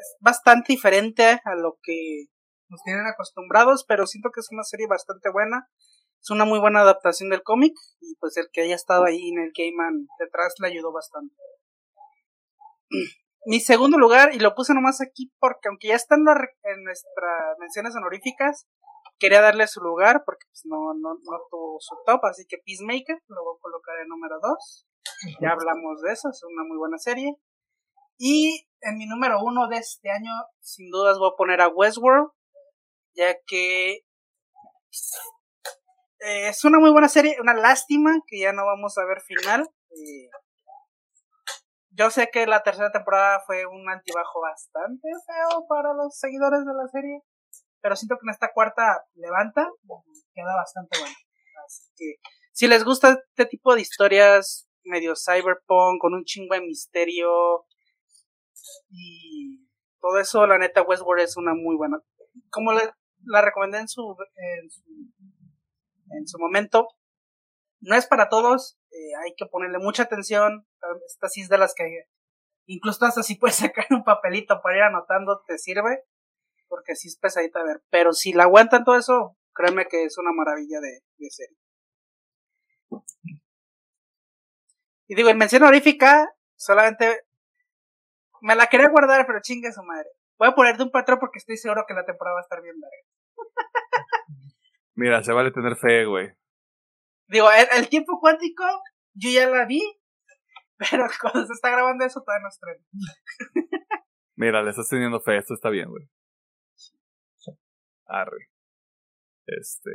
es 0.00 0.16
bastante 0.20 0.72
diferente 0.72 1.40
a 1.44 1.54
lo 1.54 1.78
que 1.82 2.26
nos 2.68 2.82
tienen 2.82 3.06
acostumbrados, 3.06 3.84
pero 3.86 4.06
siento 4.06 4.30
que 4.34 4.40
es 4.40 4.48
una 4.50 4.64
serie 4.64 4.86
bastante 4.88 5.30
buena 5.30 5.68
es 6.22 6.30
una 6.30 6.44
muy 6.44 6.60
buena 6.60 6.82
adaptación 6.82 7.30
del 7.30 7.42
cómic 7.42 7.74
y 8.00 8.14
pues 8.20 8.36
el 8.36 8.46
que 8.52 8.60
haya 8.62 8.76
estado 8.76 9.04
ahí 9.04 9.30
en 9.30 9.40
el 9.40 9.52
Gaiman 9.56 10.06
detrás 10.20 10.54
le 10.60 10.68
ayudó 10.68 10.92
bastante. 10.92 11.34
Mi 13.44 13.58
segundo 13.60 13.98
lugar, 13.98 14.34
y 14.34 14.38
lo 14.38 14.54
puse 14.54 14.72
nomás 14.72 15.00
aquí 15.00 15.32
porque 15.40 15.68
aunque 15.68 15.88
ya 15.88 15.96
está 15.96 16.14
en, 16.14 16.22
nuestras 16.24 17.58
menciones 17.58 17.94
honoríficas, 17.96 18.68
quería 19.18 19.40
darle 19.40 19.66
su 19.66 19.80
lugar 19.80 20.22
porque 20.24 20.46
pues, 20.48 20.62
no, 20.64 20.94
no, 20.94 21.14
no 21.14 21.38
tuvo 21.50 21.76
su 21.80 21.96
top, 22.06 22.24
así 22.24 22.44
que 22.48 22.58
Peacemaker 22.64 23.18
lo 23.26 23.44
voy 23.44 23.56
a 23.56 23.60
colocar 23.60 23.98
en 24.00 24.08
número 24.08 24.36
2. 24.40 24.86
Ya 25.40 25.50
hablamos 25.50 26.02
de 26.02 26.12
eso, 26.12 26.28
es 26.30 26.40
una 26.44 26.62
muy 26.64 26.76
buena 26.78 26.98
serie. 26.98 27.36
Y 28.18 28.68
en 28.80 28.98
mi 28.98 29.06
número 29.06 29.42
uno 29.42 29.66
de 29.68 29.78
este 29.78 30.10
año, 30.10 30.30
sin 30.60 30.90
dudas 30.90 31.18
voy 31.18 31.30
a 31.32 31.36
poner 31.36 31.60
a 31.60 31.68
Westworld, 31.68 32.30
ya 33.14 33.34
que 33.46 34.04
eh, 36.24 36.48
es 36.48 36.64
una 36.64 36.78
muy 36.78 36.92
buena 36.92 37.08
serie, 37.08 37.36
una 37.40 37.54
lástima 37.54 38.20
que 38.28 38.38
ya 38.38 38.52
no 38.52 38.64
vamos 38.64 38.96
a 38.98 39.04
ver 39.04 39.20
final. 39.22 39.68
Eh, 39.90 40.30
yo 41.92 42.10
sé 42.10 42.28
que 42.32 42.46
la 42.46 42.62
tercera 42.62 42.90
temporada 42.90 43.40
fue 43.46 43.66
un 43.66 43.88
antibajo 43.88 44.40
bastante 44.40 45.08
feo 45.26 45.66
para 45.68 45.92
los 45.94 46.16
seguidores 46.16 46.64
de 46.64 46.74
la 46.74 46.88
serie, 46.88 47.22
pero 47.80 47.96
siento 47.96 48.16
que 48.16 48.26
en 48.26 48.30
esta 48.30 48.52
cuarta 48.52 49.04
levanta, 49.14 49.68
queda 50.34 50.56
bastante 50.56 50.98
bueno. 50.98 51.14
Así 51.66 51.90
que 51.96 52.14
si 52.52 52.68
les 52.68 52.84
gusta 52.84 53.22
este 53.28 53.46
tipo 53.46 53.74
de 53.74 53.80
historias 53.80 54.68
medio 54.84 55.14
cyberpunk, 55.16 56.00
con 56.00 56.14
un 56.14 56.24
chingo 56.24 56.54
de 56.54 56.60
misterio 56.60 57.64
y 58.90 59.68
todo 60.00 60.18
eso, 60.18 60.46
la 60.46 60.58
neta 60.58 60.82
Westworld 60.82 61.22
es 61.22 61.36
una 61.36 61.54
muy 61.54 61.76
buena. 61.76 61.98
Como 62.50 62.72
la 62.72 63.40
recomendé 63.40 63.78
en 63.78 63.88
su, 63.88 64.16
en 64.34 64.70
su 64.70 64.82
en 66.12 66.26
su 66.26 66.38
momento. 66.38 66.88
No 67.80 67.96
es 67.96 68.06
para 68.06 68.28
todos, 68.28 68.78
eh, 68.92 69.14
hay 69.24 69.34
que 69.36 69.46
ponerle 69.46 69.78
mucha 69.78 70.04
atención. 70.04 70.66
Esta 71.06 71.28
sí 71.28 71.40
es 71.40 71.48
de 71.48 71.58
las 71.58 71.74
que 71.74 72.04
incluso 72.66 73.04
hasta 73.04 73.22
si 73.22 73.36
puedes 73.36 73.56
sacar 73.56 73.86
un 73.90 74.04
papelito 74.04 74.60
para 74.62 74.76
ir 74.76 74.82
anotando, 74.82 75.42
te 75.46 75.58
sirve, 75.58 76.04
porque 76.68 76.94
sí 76.94 77.08
es 77.08 77.18
pesadita 77.18 77.60
a 77.60 77.64
ver. 77.64 77.82
Pero 77.90 78.12
si 78.12 78.32
la 78.32 78.44
aguantan 78.44 78.84
todo 78.84 78.96
eso, 78.96 79.36
créeme 79.54 79.86
que 79.86 80.04
es 80.04 80.18
una 80.18 80.32
maravilla 80.32 80.80
de, 80.80 81.00
de 81.16 81.30
serie. 81.30 81.56
Y 85.08 85.14
digo, 85.14 85.28
en 85.28 85.38
mención 85.38 85.62
honorífica, 85.62 86.34
solamente 86.56 87.22
me 88.40 88.54
la 88.54 88.66
quería 88.66 88.88
guardar, 88.88 89.26
pero 89.26 89.40
chingue 89.40 89.72
su 89.72 89.82
madre. 89.82 90.08
Voy 90.38 90.48
a 90.48 90.54
ponerte 90.54 90.82
un 90.82 90.90
patrón 90.90 91.18
porque 91.18 91.38
estoy 91.38 91.56
seguro 91.56 91.84
que 91.86 91.94
la 91.94 92.04
temporada 92.04 92.34
va 92.34 92.40
a 92.40 92.42
estar 92.42 92.62
bien 92.62 92.74
larga. 92.80 92.96
Mira, 94.94 95.22
se 95.22 95.32
vale 95.32 95.50
tener 95.50 95.76
fe, 95.76 96.04
güey. 96.04 96.32
Digo, 97.32 97.48
el, 97.50 97.88
tiempo 97.88 98.20
cuántico, 98.20 98.62
yo 99.14 99.30
ya 99.30 99.48
la 99.48 99.64
vi, 99.64 99.80
pero 100.78 101.06
cuando 101.18 101.46
se 101.46 101.54
está 101.54 101.70
grabando 101.70 102.04
eso 102.04 102.20
todavía 102.20 102.42
no 102.42 102.48
estrena. 102.48 102.84
Mira, 104.36 104.62
le 104.62 104.70
estás 104.70 104.88
teniendo 104.88 105.18
fe, 105.20 105.38
esto 105.38 105.54
está 105.54 105.70
bien, 105.70 105.88
güey. 105.88 106.06
Arre. 108.06 108.50
Este. 109.46 109.90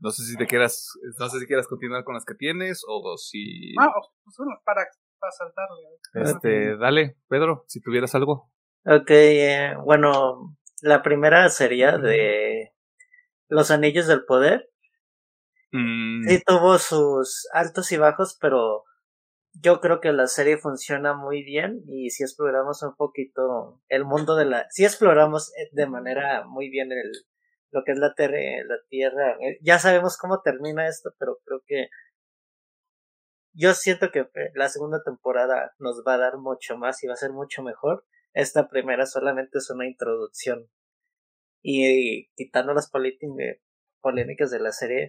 No 0.00 0.10
sé 0.10 0.24
si 0.24 0.36
te 0.36 0.46
quieras. 0.46 0.92
No 1.18 1.28
sé 1.30 1.40
si 1.40 1.46
quieras 1.46 1.66
continuar 1.66 2.04
con 2.04 2.14
las 2.14 2.26
que 2.26 2.34
tienes 2.34 2.82
o 2.86 3.16
si. 3.16 3.72
No, 3.74 3.90
pues 4.22 4.36
bueno, 4.36 4.60
para, 4.64 4.86
para 5.18 5.32
saltarle. 5.32 6.30
Este, 6.30 6.76
dale, 6.76 7.16
Pedro, 7.28 7.64
si 7.68 7.80
tuvieras 7.80 8.14
algo. 8.14 8.50
Ok, 8.84 9.10
eh, 9.10 9.74
bueno, 9.82 10.56
la 10.82 11.02
primera 11.02 11.48
sería 11.48 11.96
de 11.96 12.74
Los 13.48 13.70
Anillos 13.70 14.06
del 14.06 14.24
Poder. 14.26 14.70
Mm. 15.72 16.28
Sí 16.28 16.42
tuvo 16.44 16.78
sus 16.78 17.48
altos 17.52 17.90
y 17.92 17.96
bajos, 17.96 18.36
pero 18.40 18.84
yo 19.52 19.80
creo 19.80 20.00
que 20.00 20.12
la 20.12 20.26
serie 20.26 20.58
funciona 20.58 21.14
muy 21.14 21.42
bien 21.42 21.82
y 21.86 22.10
si 22.10 22.22
exploramos 22.22 22.82
un 22.82 22.94
poquito 22.96 23.80
el 23.88 24.04
mundo 24.04 24.36
de 24.36 24.44
la... 24.44 24.66
Si 24.70 24.84
exploramos 24.84 25.52
eh, 25.56 25.68
de 25.72 25.86
manera 25.86 26.44
muy 26.46 26.68
bien 26.68 26.92
el, 26.92 27.12
lo 27.70 27.84
que 27.84 27.92
es 27.92 27.98
la, 27.98 28.14
la 28.16 28.76
Tierra. 28.88 29.36
Eh, 29.40 29.58
ya 29.62 29.78
sabemos 29.78 30.16
cómo 30.16 30.40
termina 30.42 30.88
esto, 30.88 31.14
pero 31.18 31.38
creo 31.44 31.62
que 31.66 31.88
yo 33.52 33.74
siento 33.74 34.10
que 34.10 34.20
eh, 34.20 34.52
la 34.54 34.68
segunda 34.68 35.02
temporada 35.02 35.74
nos 35.78 36.02
va 36.06 36.14
a 36.14 36.18
dar 36.18 36.38
mucho 36.38 36.76
más 36.76 37.02
y 37.02 37.06
va 37.06 37.14
a 37.14 37.16
ser 37.16 37.32
mucho 37.32 37.62
mejor. 37.62 38.04
Esta 38.34 38.68
primera 38.68 39.06
solamente 39.06 39.58
es 39.58 39.70
una 39.70 39.86
introducción. 39.86 40.68
Y, 41.62 42.28
quitando 42.36 42.74
las 42.74 42.90
polémicas 42.90 44.50
de 44.50 44.60
la 44.60 44.72
serie, 44.72 45.08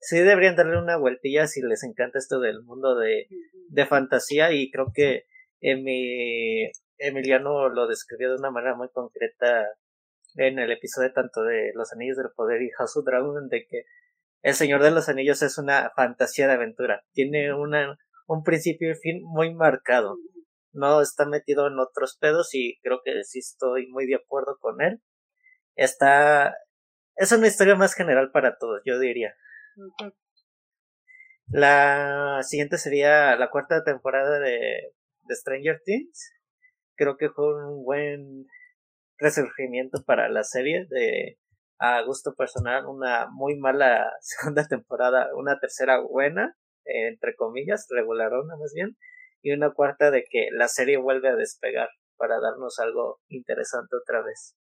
sí 0.00 0.18
deberían 0.18 0.56
darle 0.56 0.78
una 0.78 0.96
vueltilla 0.96 1.46
si 1.46 1.60
les 1.62 1.84
encanta 1.84 2.18
esto 2.18 2.40
del 2.40 2.62
mundo 2.62 2.96
de, 2.96 3.28
de 3.68 3.86
fantasía 3.86 4.52
y 4.52 4.70
creo 4.70 4.92
que 4.94 5.26
Emiliano 5.60 7.68
lo 7.68 7.86
describió 7.86 8.30
de 8.30 8.36
una 8.36 8.50
manera 8.50 8.74
muy 8.74 8.88
concreta 8.88 9.68
en 10.36 10.58
el 10.58 10.72
episodio 10.72 11.12
tanto 11.12 11.42
de 11.42 11.72
Los 11.74 11.92
Anillos 11.92 12.16
del 12.16 12.30
Poder 12.34 12.62
y 12.62 12.70
House 12.70 12.96
of 12.96 13.04
Dragon 13.04 13.48
de 13.48 13.66
que 13.66 13.84
El 14.42 14.54
Señor 14.54 14.82
de 14.82 14.90
los 14.90 15.08
Anillos 15.08 15.42
es 15.42 15.58
una 15.58 15.92
fantasía 15.94 16.46
de 16.46 16.54
aventura. 16.54 17.04
Tiene 17.12 17.52
una, 17.52 17.98
un 18.26 18.42
principio 18.42 18.90
y 18.90 18.94
fin 18.94 19.20
muy 19.22 19.54
marcado. 19.54 20.16
No 20.72 21.02
está 21.02 21.26
metido 21.26 21.66
en 21.66 21.78
otros 21.78 22.16
pedos 22.18 22.54
y 22.54 22.78
creo 22.80 23.00
que 23.04 23.22
sí 23.24 23.40
estoy 23.40 23.88
muy 23.88 24.06
de 24.06 24.14
acuerdo 24.14 24.56
con 24.60 24.80
él. 24.80 25.02
Está, 25.74 26.54
es 27.16 27.32
una 27.32 27.48
historia 27.48 27.74
más 27.74 27.94
general 27.94 28.30
para 28.30 28.56
todos, 28.56 28.80
yo 28.84 28.98
diría. 28.98 29.34
La 31.48 32.40
siguiente 32.42 32.78
sería 32.78 33.36
la 33.36 33.50
cuarta 33.50 33.82
temporada 33.84 34.38
de, 34.38 34.94
de 35.22 35.34
Stranger 35.34 35.80
Things. 35.84 36.32
Creo 36.96 37.16
que 37.16 37.30
fue 37.30 37.66
un 37.66 37.84
buen 37.84 38.46
resurgimiento 39.18 40.02
para 40.04 40.28
la 40.28 40.44
serie 40.44 40.86
de 40.88 41.38
a 41.80 42.02
gusto 42.02 42.34
personal 42.34 42.86
una 42.86 43.26
muy 43.30 43.56
mala 43.56 44.12
segunda 44.20 44.66
temporada, 44.68 45.28
una 45.34 45.58
tercera 45.58 45.98
buena, 46.00 46.56
entre 46.84 47.34
comillas, 47.34 47.86
regularona 47.90 48.56
más 48.56 48.72
bien, 48.74 48.96
y 49.42 49.52
una 49.52 49.72
cuarta 49.72 50.10
de 50.10 50.24
que 50.30 50.48
la 50.52 50.68
serie 50.68 50.98
vuelve 50.98 51.28
a 51.28 51.36
despegar 51.36 51.88
para 52.16 52.38
darnos 52.38 52.78
algo 52.78 53.20
interesante 53.28 53.96
otra 53.96 54.22
vez. 54.22 54.56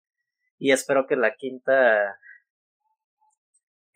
Y 0.59 0.73
espero 0.73 1.07
que 1.07 1.17
la 1.17 1.35
quinta 1.35 2.19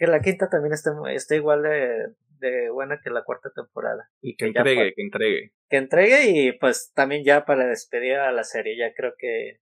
que 0.01 0.07
la 0.07 0.23
quinta 0.23 0.49
también 0.49 0.73
esté, 0.73 0.91
esté 1.15 1.37
igual 1.37 1.63
de, 1.63 2.15
de 2.39 2.71
buena 2.71 3.01
que 3.05 3.11
la 3.11 3.23
cuarta 3.23 3.51
temporada. 3.55 4.09
Y 4.23 4.35
que, 4.35 4.47
entregue, 4.47 4.95
que 4.95 5.03
entregue. 5.03 5.53
Que 5.69 5.77
entregue 5.77 6.31
y 6.31 6.53
pues 6.53 6.91
también 6.95 7.23
ya 7.23 7.45
para 7.45 7.67
despedir 7.67 8.15
a 8.15 8.33
la 8.33 8.43
serie, 8.43 8.79
ya 8.79 8.95
creo 8.95 9.13
que 9.19 9.61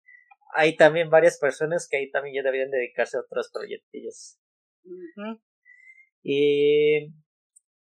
hay 0.54 0.76
también 0.76 1.10
varias 1.10 1.40
personas 1.40 1.88
que 1.90 1.96
ahí 1.96 2.10
también 2.12 2.36
ya 2.36 2.42
deberían 2.44 2.70
dedicarse 2.70 3.16
a 3.16 3.20
otros 3.20 3.50
proyectillos. 3.52 4.38
Y 6.22 7.12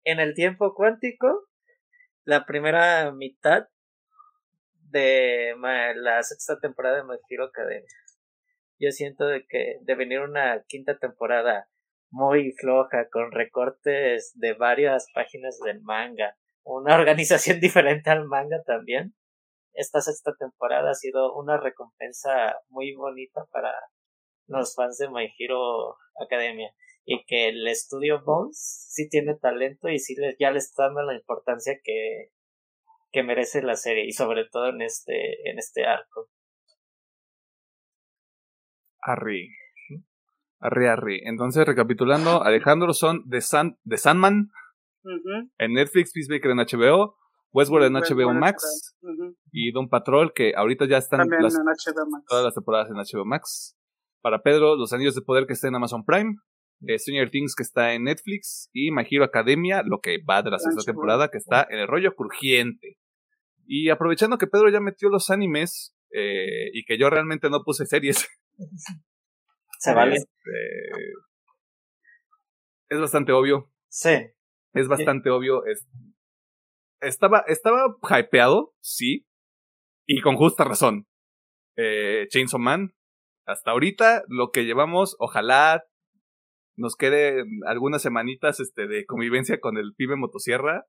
en 0.06 0.20
el 0.22 0.34
tiempo 0.34 0.74
cuántico, 0.74 1.50
la 2.24 2.46
primera 2.46 3.12
mitad 3.12 3.68
de 4.84 5.54
la 5.98 6.24
sexta 6.24 6.62
temporada 6.62 6.96
de 6.96 7.04
My 7.04 7.18
Hero 7.30 7.44
Academia. 7.44 7.90
Yo 8.80 8.92
siento 8.92 9.26
de 9.26 9.46
que 9.46 9.80
de 9.82 9.96
venir 9.96 10.22
una 10.22 10.64
quinta 10.70 10.98
temporada 10.98 11.68
muy 12.10 12.52
floja, 12.54 13.10
con 13.12 13.32
recortes 13.32 14.32
de 14.36 14.54
varias 14.54 15.08
páginas 15.14 15.60
del 15.64 15.82
manga, 15.82 16.36
una 16.64 16.96
organización 17.00 17.60
diferente 17.60 18.10
al 18.10 18.26
manga 18.26 18.62
también 18.66 19.14
esta 19.78 20.02
sexta 20.02 20.34
temporada 20.38 20.90
ha 20.90 20.96
sido 20.96 21.36
una 21.36 21.58
recompensa 21.58 22.60
muy 22.70 22.96
bonita 22.96 23.46
para 23.52 23.72
los 24.48 24.74
fans 24.76 24.98
de 24.98 25.10
My 25.10 25.32
Hero 25.38 25.96
Academia 26.20 26.74
y 27.06 27.24
que 27.26 27.50
el 27.50 27.68
estudio 27.68 28.24
Bones 28.24 28.58
sí 28.90 29.08
tiene 29.08 29.36
talento 29.36 29.88
y 29.90 30.00
sí 30.00 30.16
ya 30.40 30.52
le 30.52 30.58
está 30.58 30.86
dando 30.86 31.04
la 31.04 31.14
importancia 31.14 31.80
que, 31.84 32.32
que 33.12 33.24
merece 33.24 33.62
la 33.62 33.76
serie 33.76 34.06
y 34.06 34.14
sobre 34.14 34.46
todo 34.50 34.70
en 34.70 34.82
este 34.82 35.48
en 35.48 35.60
este 35.60 35.86
arco. 35.86 36.28
Arri. 39.00 39.50
Arri, 40.60 40.88
Arri. 40.88 41.22
Entonces, 41.26 41.66
recapitulando, 41.66 42.44
Alejandro 42.44 42.94
son 42.94 43.22
de, 43.26 43.42
San, 43.42 43.78
de 43.84 43.98
Sandman 43.98 44.50
en 45.58 45.74
Netflix, 45.74 46.12
Peacemaker 46.14 46.52
en 46.52 46.58
HBO, 46.58 47.16
Westworld 47.52 47.88
en 47.88 47.94
HBO 47.94 48.34
Max 48.34 48.96
y 49.52 49.72
Don 49.72 49.90
Patrol, 49.90 50.34
que 50.34 50.54
ahorita 50.56 50.86
ya 50.86 50.98
están 50.98 51.28
todas 52.28 52.44
las 52.44 52.54
temporadas 52.54 52.90
en 52.90 52.96
HBO 52.96 53.26
Max. 53.26 53.78
Para 54.22 54.42
Pedro, 54.42 54.76
Los 54.76 54.94
Anillos 54.94 55.16
de 55.16 55.22
Poder 55.22 55.46
que 55.46 55.54
está 55.54 55.68
en 55.68 55.76
Amazon 55.76 56.04
Prime. 56.04 56.36
Eh, 56.86 57.00
Stranger 57.00 57.32
Things 57.32 57.56
que 57.56 57.64
está 57.64 57.94
en 57.94 58.04
Netflix 58.04 58.70
y 58.72 58.92
My 58.92 59.04
Hero 59.10 59.24
Academia, 59.24 59.82
lo 59.84 60.00
que 60.00 60.20
va 60.30 60.44
de 60.44 60.52
la 60.52 60.60
sexta 60.60 60.84
temporada, 60.84 61.30
que 61.30 61.40
está 61.40 61.66
en 61.70 61.80
el 61.80 61.88
rollo 61.88 62.14
crujiente. 62.14 62.98
Y 63.66 63.90
aprovechando 63.90 64.38
que 64.38 64.46
Pedro 64.48 64.70
ya 64.70 64.80
metió 64.80 65.10
los 65.10 65.32
animes 65.32 65.96
eh, 66.12 66.70
y 66.74 66.86
que 66.86 67.00
yo 67.00 67.10
realmente 67.10 67.50
no 67.50 67.64
puse 67.64 67.86
series. 67.86 68.28
Se 69.80 69.94
vale. 69.94 70.16
Este, 70.16 70.32
es 72.90 73.00
bastante 73.00 73.32
obvio. 73.32 73.72
Sí. 73.90 74.16
Es 74.74 74.88
bastante 74.88 75.30
obvio. 75.30 75.66
Es, 75.66 75.88
estaba, 77.02 77.44
estaba 77.48 77.96
hypeado, 78.20 78.74
sí, 78.80 79.28
y 80.08 80.22
con 80.22 80.36
justa 80.36 80.64
razón. 80.64 81.08
Eh, 81.76 82.28
Chainsaw 82.30 82.60
Man, 82.60 82.94
hasta 83.46 83.72
ahorita, 83.72 84.24
lo 84.28 84.52
que 84.52 84.66
llevamos, 84.66 85.16
ojalá 85.20 85.84
nos 86.76 86.96
quede 86.96 87.44
algunas 87.66 88.02
semanitas 88.02 88.60
este, 88.60 88.88
de 88.88 89.06
convivencia 89.06 89.60
con 89.60 89.78
el 89.78 89.94
pibe 89.96 90.16
motosierra, 90.16 90.86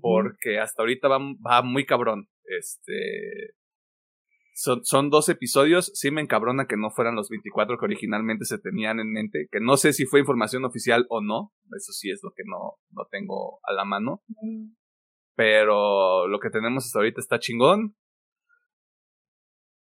porque 0.00 0.58
hasta 0.58 0.82
ahorita 0.82 1.08
va, 1.08 1.18
va 1.18 1.62
muy 1.62 1.84
cabrón. 1.84 2.28
Este, 2.44 3.54
son, 4.54 4.84
son 4.84 5.10
dos 5.10 5.28
episodios, 5.28 5.90
sí 5.94 6.10
me 6.10 6.20
encabrona 6.20 6.66
que 6.66 6.76
no 6.76 6.90
fueran 6.90 7.14
los 7.14 7.28
24 7.28 7.78
que 7.78 7.84
originalmente 7.84 8.44
se 8.44 8.58
tenían 8.58 9.00
en 9.00 9.10
mente, 9.10 9.48
que 9.50 9.60
no 9.60 9.76
sé 9.76 9.92
si 9.92 10.04
fue 10.04 10.20
información 10.20 10.64
oficial 10.64 11.06
o 11.08 11.20
no, 11.20 11.52
eso 11.76 11.92
sí 11.92 12.10
es 12.10 12.20
lo 12.22 12.32
que 12.32 12.42
no, 12.46 12.78
no 12.90 13.06
tengo 13.10 13.60
a 13.62 13.72
la 13.72 13.84
mano. 13.84 14.22
Pero 15.34 16.28
lo 16.28 16.38
que 16.38 16.50
tenemos 16.50 16.84
hasta 16.84 16.98
ahorita 16.98 17.20
está 17.20 17.38
chingón. 17.38 17.96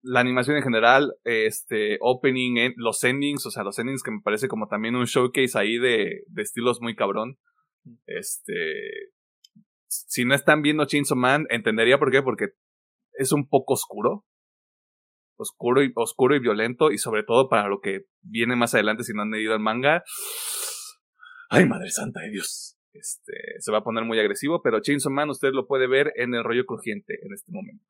La 0.01 0.20
animación 0.20 0.57
en 0.57 0.64
general, 0.64 1.14
este, 1.24 1.97
opening, 2.01 2.74
los 2.76 3.03
endings, 3.03 3.45
o 3.45 3.51
sea, 3.51 3.64
los 3.64 3.80
endings 3.80 4.03
que 4.03 4.12
me 4.12 4.22
parece 4.22 4.47
como 4.47 4.68
también 4.68 4.95
un 4.95 5.05
showcase 5.05 5.57
ahí 5.57 5.78
de, 5.78 6.24
de 6.28 6.41
estilos 6.41 6.82
muy 6.82 6.95
cabrón. 6.95 7.38
Este, 8.05 9.12
si 9.88 10.26
no 10.26 10.36
están 10.36 10.62
viendo 10.62 10.86
Chainsaw 10.86 11.18
Man, 11.18 11.45
entendería 11.49 11.99
por 11.99 12.12
qué, 12.12 12.22
porque 12.22 12.47
es 13.14 13.32
un 13.32 13.47
poco 13.47 13.74
oscuro. 13.74 14.26
Oscuro 15.40 15.82
y, 15.82 15.92
oscuro 15.96 16.36
y 16.36 16.40
violento, 16.40 16.92
y 16.92 16.98
sobre 16.98 17.24
todo 17.24 17.48
para 17.48 17.70
lo 17.70 17.80
que 17.80 18.02
viene 18.22 18.58
más 18.58 18.74
adelante 18.74 19.04
si 19.04 19.14
no 19.14 19.22
han 19.22 19.32
leído 19.32 19.54
el 19.54 19.62
manga. 19.62 20.04
Ay, 21.50 21.66
madre 21.66 21.90
santa 21.90 22.20
de 22.22 22.32
Dios. 22.32 22.78
Este, 22.92 23.34
se 23.60 23.72
va 23.72 23.78
a 23.80 23.84
poner 23.84 24.04
muy 24.04 24.20
agresivo, 24.20 24.62
pero 24.62 24.82
Chainsaw 24.82 25.12
Man 25.12 25.30
usted 25.30 25.52
lo 25.54 25.66
puede 25.66 25.88
ver 25.88 26.12
en 26.16 26.34
el 26.36 26.44
rollo 26.44 26.66
crujiente 26.66 27.20
en 27.24 27.34
este 27.34 27.52
momento. 27.54 27.86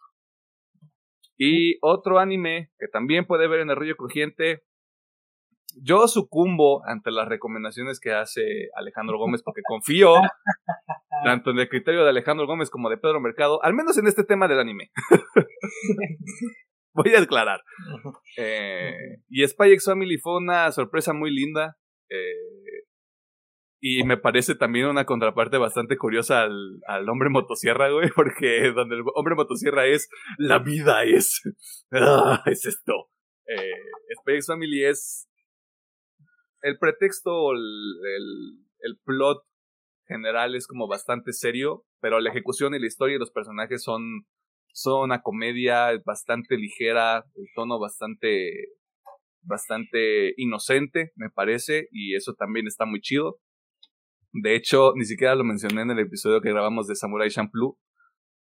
Y 1.37 1.77
otro 1.81 2.19
anime 2.19 2.71
que 2.77 2.87
también 2.87 3.25
puede 3.25 3.47
ver 3.47 3.61
en 3.61 3.71
el 3.71 3.77
rollo 3.77 3.95
crujiente. 3.95 4.63
Yo 5.81 6.07
sucumbo 6.07 6.85
ante 6.85 7.11
las 7.11 7.27
recomendaciones 7.27 7.99
que 7.99 8.11
hace 8.11 8.69
Alejandro 8.75 9.17
Gómez 9.17 9.41
porque 9.43 9.61
confío 9.67 10.15
tanto 11.23 11.51
en 11.51 11.59
el 11.59 11.69
criterio 11.69 12.03
de 12.03 12.09
Alejandro 12.09 12.45
Gómez 12.45 12.69
como 12.69 12.89
de 12.89 12.97
Pedro 12.97 13.19
Mercado, 13.21 13.63
al 13.63 13.73
menos 13.73 13.97
en 13.97 14.07
este 14.07 14.23
tema 14.23 14.47
del 14.47 14.59
anime. 14.59 14.91
Voy 16.93 17.13
a 17.15 17.21
aclarar. 17.21 17.61
Eh, 18.37 19.21
y 19.29 19.47
Spy 19.47 19.71
X 19.73 19.85
Family 19.85 20.17
fue 20.17 20.37
una 20.37 20.71
sorpresa 20.71 21.13
muy 21.13 21.31
linda. 21.31 21.77
Eh, 22.09 22.85
y 23.81 24.03
me 24.03 24.17
parece 24.17 24.55
también 24.55 24.87
una 24.87 25.05
contraparte 25.05 25.57
bastante 25.57 25.97
curiosa 25.97 26.41
al, 26.41 26.81
al 26.87 27.07
hombre 27.07 27.29
motosierra, 27.29 27.89
güey, 27.89 28.09
porque 28.15 28.71
donde 28.75 28.95
el 28.95 29.03
hombre 29.15 29.35
motosierra 29.35 29.85
es 29.85 30.09
la 30.37 30.59
vida 30.59 31.03
es. 31.03 31.41
Ah, 31.91 32.43
es 32.45 32.65
esto. 32.65 33.09
Eh, 33.47 33.73
Space 34.19 34.45
Family 34.45 34.85
es. 34.85 35.27
El 36.61 36.77
pretexto, 36.77 37.53
el, 37.53 37.57
el, 37.57 38.57
el 38.81 38.99
plot 39.03 39.43
general 40.07 40.55
es 40.55 40.67
como 40.67 40.87
bastante 40.87 41.31
serio, 41.31 41.85
pero 42.01 42.19
la 42.19 42.29
ejecución 42.31 42.75
y 42.75 42.79
la 42.79 42.87
historia 42.87 43.15
y 43.15 43.19
los 43.19 43.31
personajes 43.31 43.81
son, 43.81 44.01
son 44.73 45.03
una 45.03 45.21
comedia 45.21 45.91
bastante 46.05 46.57
ligera, 46.57 47.25
el 47.35 47.47
tono 47.55 47.79
bastante, 47.79 48.51
bastante 49.41 50.33
inocente, 50.37 51.11
me 51.15 51.29
parece, 51.29 51.87
y 51.91 52.15
eso 52.15 52.33
también 52.33 52.67
está 52.67 52.85
muy 52.85 53.01
chido. 53.01 53.39
De 54.31 54.55
hecho, 54.55 54.93
ni 54.95 55.05
siquiera 55.05 55.35
lo 55.35 55.43
mencioné 55.43 55.81
en 55.81 55.91
el 55.91 55.99
episodio 55.99 56.41
que 56.41 56.49
grabamos 56.49 56.87
de 56.87 56.95
Samurai 56.95 57.29
Champloo, 57.29 57.77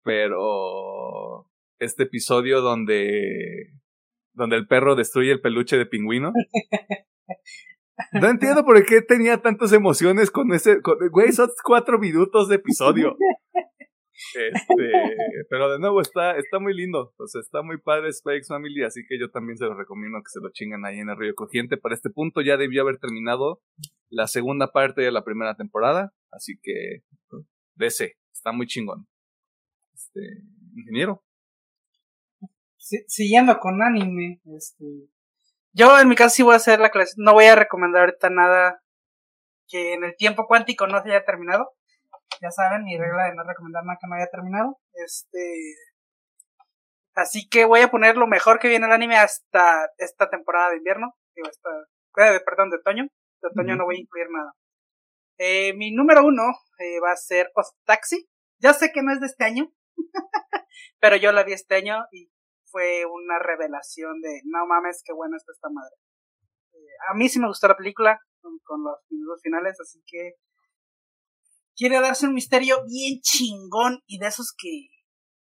pero 0.02 1.50
este 1.78 2.04
episodio 2.04 2.60
donde 2.60 3.72
donde 4.38 4.56
el 4.56 4.66
perro 4.66 4.94
destruye 4.94 5.32
el 5.32 5.40
peluche 5.40 5.76
de 5.76 5.86
pingüino. 5.86 6.32
No 8.12 8.28
entiendo 8.28 8.64
por 8.64 8.82
qué 8.86 9.02
tenía 9.02 9.38
tantas 9.42 9.72
emociones 9.72 10.30
con 10.30 10.52
ese. 10.52 10.78
güey, 11.10 11.32
son 11.32 11.50
cuatro 11.64 11.98
minutos 11.98 12.48
de 12.48 12.54
episodio. 12.54 13.16
Este, 14.34 14.92
pero 15.48 15.70
de 15.70 15.78
nuevo 15.78 16.00
está, 16.00 16.36
está 16.36 16.58
muy 16.58 16.74
lindo. 16.74 17.14
O 17.16 17.26
sea, 17.26 17.40
está 17.40 17.62
muy 17.62 17.78
padre 17.78 18.12
Spikes 18.12 18.48
Family, 18.48 18.82
así 18.82 19.02
que 19.08 19.18
yo 19.18 19.30
también 19.30 19.56
se 19.56 19.64
lo 19.64 19.74
recomiendo 19.74 20.18
que 20.18 20.30
se 20.30 20.40
lo 20.40 20.50
chingan 20.50 20.84
ahí 20.84 20.98
en 20.98 21.08
el 21.08 21.16
Río 21.16 21.34
Cogiente. 21.34 21.76
Para 21.76 21.94
este 21.94 22.10
punto 22.10 22.40
ya 22.40 22.56
debió 22.56 22.82
haber 22.82 22.98
terminado 22.98 23.60
la 24.08 24.26
segunda 24.26 24.72
parte 24.72 25.02
de 25.02 25.12
la 25.12 25.24
primera 25.24 25.54
temporada. 25.54 26.12
Así 26.30 26.58
que, 26.60 27.04
ese, 27.78 28.16
está 28.32 28.52
muy 28.52 28.66
chingón. 28.66 29.06
Este, 29.94 30.42
ingeniero. 30.74 31.24
siguiendo 32.76 33.58
con 33.58 33.82
anime, 33.82 34.40
este, 34.56 34.84
yo 35.72 35.98
en 36.00 36.08
mi 36.08 36.16
caso 36.16 36.34
sí 36.34 36.42
voy 36.42 36.54
a 36.54 36.56
hacer 36.56 36.80
la 36.80 36.90
clase, 36.90 37.14
no 37.18 37.34
voy 37.34 37.44
a 37.44 37.54
recomendar 37.54 38.02
ahorita 38.02 38.30
nada 38.30 38.82
que 39.68 39.94
en 39.94 40.04
el 40.04 40.16
tiempo 40.16 40.46
cuántico 40.46 40.86
no 40.86 41.02
se 41.02 41.10
haya 41.10 41.24
terminado. 41.24 41.77
Ya 42.40 42.50
saben, 42.50 42.84
mi 42.84 42.96
regla 42.96 43.24
de 43.24 43.34
no 43.34 43.42
recomendar 43.42 43.84
nada 43.84 43.98
que 44.00 44.06
no 44.06 44.14
haya 44.14 44.30
terminado. 44.30 44.78
Este. 44.92 45.74
Así 47.14 47.48
que 47.48 47.64
voy 47.64 47.80
a 47.80 47.90
poner 47.90 48.16
lo 48.16 48.28
mejor 48.28 48.60
que 48.60 48.68
viene 48.68 48.86
el 48.86 48.92
anime 48.92 49.16
hasta 49.16 49.90
esta 49.98 50.30
temporada 50.30 50.70
de 50.70 50.76
invierno. 50.76 51.14
Digo, 51.34 51.48
esta, 51.48 51.70
eh, 52.16 52.40
perdón, 52.44 52.70
de 52.70 52.76
otoño. 52.76 53.08
De 53.42 53.48
otoño 53.48 53.76
no 53.76 53.84
voy 53.86 53.96
a 53.96 54.00
incluir 54.00 54.28
nada. 54.30 54.52
Eh, 55.38 55.72
mi 55.74 55.92
número 55.92 56.24
uno 56.24 56.42
eh, 56.78 57.00
va 57.00 57.12
a 57.12 57.16
ser 57.16 57.50
Taxi. 57.84 58.28
Ya 58.60 58.72
sé 58.72 58.92
que 58.92 59.02
no 59.02 59.12
es 59.12 59.20
de 59.20 59.26
este 59.26 59.44
año, 59.44 59.72
pero 61.00 61.16
yo 61.16 61.30
la 61.30 61.44
vi 61.44 61.52
este 61.52 61.76
año 61.76 62.04
y 62.10 62.28
fue 62.70 63.04
una 63.06 63.38
revelación 63.38 64.20
de 64.20 64.40
no 64.44 64.66
mames, 64.66 65.02
qué 65.04 65.12
buena 65.12 65.36
está 65.36 65.52
esta 65.52 65.68
madre. 65.70 65.94
a 67.08 67.14
mí 67.14 67.28
sí 67.28 67.38
me 67.38 67.46
gustó 67.46 67.68
la 67.68 67.76
película 67.76 68.20
con, 68.40 68.58
con 68.64 68.82
los 68.82 68.96
minutos 69.10 69.40
finales, 69.42 69.80
así 69.80 70.02
que 70.06 70.34
quiere 71.78 72.00
darse 72.00 72.26
un 72.26 72.34
misterio 72.34 72.84
bien 72.84 73.20
chingón 73.22 74.02
y 74.06 74.18
de 74.18 74.26
esos 74.26 74.52
que. 74.58 74.88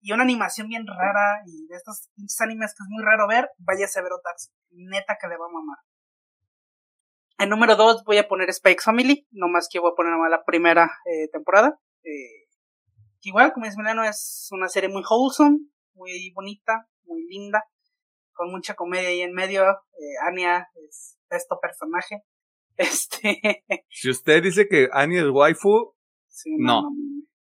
y 0.02 0.12
una 0.12 0.24
animación 0.24 0.68
bien 0.68 0.86
rara 0.86 1.42
y 1.48 1.66
de 1.68 1.78
estos 1.78 2.10
animes 2.42 2.76
que 2.76 2.84
es 2.84 2.90
muy 2.90 3.04
raro 3.04 3.28
ver, 3.28 3.50
váyase 3.58 4.00
a 4.00 4.04
ver 4.04 4.12
Otaxi. 4.12 4.52
Neta 4.72 5.18
que 5.20 5.28
le 5.28 5.38
va 5.38 5.46
a 5.46 5.54
mamar. 5.54 5.78
En 7.38 7.50
número 7.50 7.76
2 7.76 8.04
voy 8.06 8.18
a 8.18 8.28
poner 8.28 8.54
Spikes 8.54 8.84
Family, 8.84 9.28
no 9.32 9.48
más 9.48 9.68
que 9.72 9.80
voy 9.80 9.92
a 9.92 9.96
poner 9.96 10.14
la 10.30 10.44
primera 10.46 10.92
eh, 11.06 11.30
temporada. 11.32 11.80
Eh, 12.04 12.48
igual, 13.22 13.52
como 13.54 13.66
es 13.66 13.78
Milano, 13.78 14.04
es 14.04 14.48
una 14.52 14.70
serie 14.70 14.90
muy 14.90 15.04
wholesome, 15.10 15.58
muy 15.94 16.32
bonita, 16.34 16.88
muy 17.04 17.26
linda, 17.28 17.64
con 18.34 18.52
mucha 18.52 18.76
comedia 18.76 19.10
ahí 19.10 19.22
en 19.22 19.34
medio. 19.34 19.64
Eh, 19.64 20.28
Anya 20.28 20.70
es 20.88 21.18
esto 21.30 21.60
personaje. 21.62 22.22
Este. 22.78 23.64
Si 23.90 24.10
usted 24.10 24.44
dice 24.44 24.68
que 24.68 24.90
Anya 24.92 25.22
es 25.22 25.30
waifu, 25.30 25.95
no. 26.58 26.90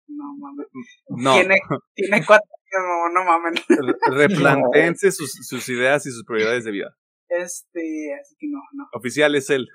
No, 0.07 0.35
mames. 0.37 0.67
No. 1.09 1.33
Tiene, 1.33 1.59
tiene 1.93 2.25
cuatro 2.25 2.49
años, 2.49 3.13
no, 3.13 3.23
mames. 3.23 3.65
Replantense 4.09 5.11
sus, 5.11 5.31
sus 5.31 5.67
ideas 5.69 6.05
y 6.05 6.11
sus 6.11 6.23
prioridades 6.23 6.63
de 6.63 6.71
vida. 6.71 6.95
Este, 7.29 8.15
así 8.19 8.35
que 8.39 8.47
no, 8.47 8.59
no. 8.73 8.87
Oficial 8.93 9.35
es 9.35 9.49
él. 9.49 9.67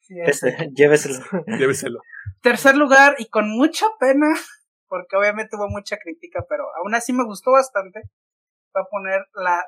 Sí, 0.00 0.14
este, 0.24 0.70
lléveselo. 0.74 1.18
Lléveselo. 1.58 2.00
Tercer 2.42 2.76
lugar, 2.76 3.14
y 3.18 3.28
con 3.28 3.48
mucha 3.50 3.86
pena, 3.98 4.26
porque 4.88 5.16
obviamente 5.16 5.56
hubo 5.56 5.68
mucha 5.68 5.96
crítica, 5.96 6.44
pero 6.48 6.64
aún 6.76 6.94
así 6.94 7.12
me 7.12 7.24
gustó 7.24 7.52
bastante. 7.52 8.02
Voy 8.74 8.82
a 8.82 8.90
poner 8.90 9.26
la 9.34 9.64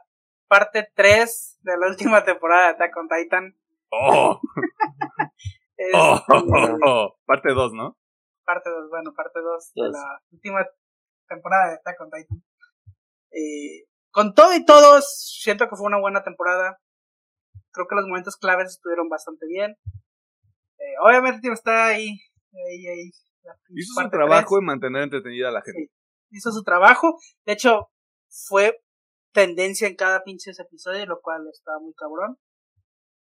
parte 0.48 0.88
3 0.94 1.58
de 1.62 1.78
la 1.78 1.88
última 1.88 2.24
temporada 2.24 2.66
de 2.66 2.70
Attack 2.74 2.96
on 2.96 3.08
Titan. 3.08 3.56
¡Oh! 3.90 4.40
este, 5.76 5.96
oh, 6.84 7.16
parte 7.26 7.52
2, 7.52 7.72
¿no? 7.74 7.96
Parte 8.44 8.70
2, 8.70 8.90
bueno, 8.90 9.12
parte 9.14 9.40
2 9.40 9.72
de 9.74 9.90
la 9.90 10.20
última 10.30 10.66
temporada 11.28 11.68
de 11.70 11.74
Attack 11.74 12.00
on 12.00 12.10
Titan. 12.10 12.44
Eh, 13.30 13.86
con 14.10 14.34
todo 14.34 14.54
y 14.54 14.64
todo, 14.64 15.00
siento 15.02 15.68
que 15.68 15.76
fue 15.76 15.86
una 15.86 16.00
buena 16.00 16.22
temporada. 16.22 16.78
Creo 17.72 17.86
que 17.88 17.96
los 17.96 18.06
momentos 18.06 18.36
claves 18.36 18.70
estuvieron 18.70 19.08
bastante 19.08 19.46
bien. 19.46 19.76
Eh, 20.78 20.94
obviamente 21.04 21.50
está 21.50 21.86
ahí, 21.86 22.20
ahí, 22.52 22.86
ahí. 22.86 23.10
Hizo 23.70 24.02
su 24.02 24.10
trabajo 24.10 24.58
en 24.58 24.64
mantener 24.64 25.02
entretenida 25.02 25.48
a 25.48 25.52
la 25.52 25.62
gente. 25.62 25.90
hizo 26.30 26.52
su 26.52 26.62
trabajo. 26.62 27.18
De 27.44 27.52
hecho, 27.52 27.90
fue 28.28 28.80
tendencia 29.32 29.88
en 29.88 29.96
cada 29.96 30.22
pinche 30.22 30.52
episodio, 30.56 31.06
lo 31.06 31.20
cual 31.20 31.42
está 31.52 31.72
muy 31.80 31.92
cabrón. 31.94 32.38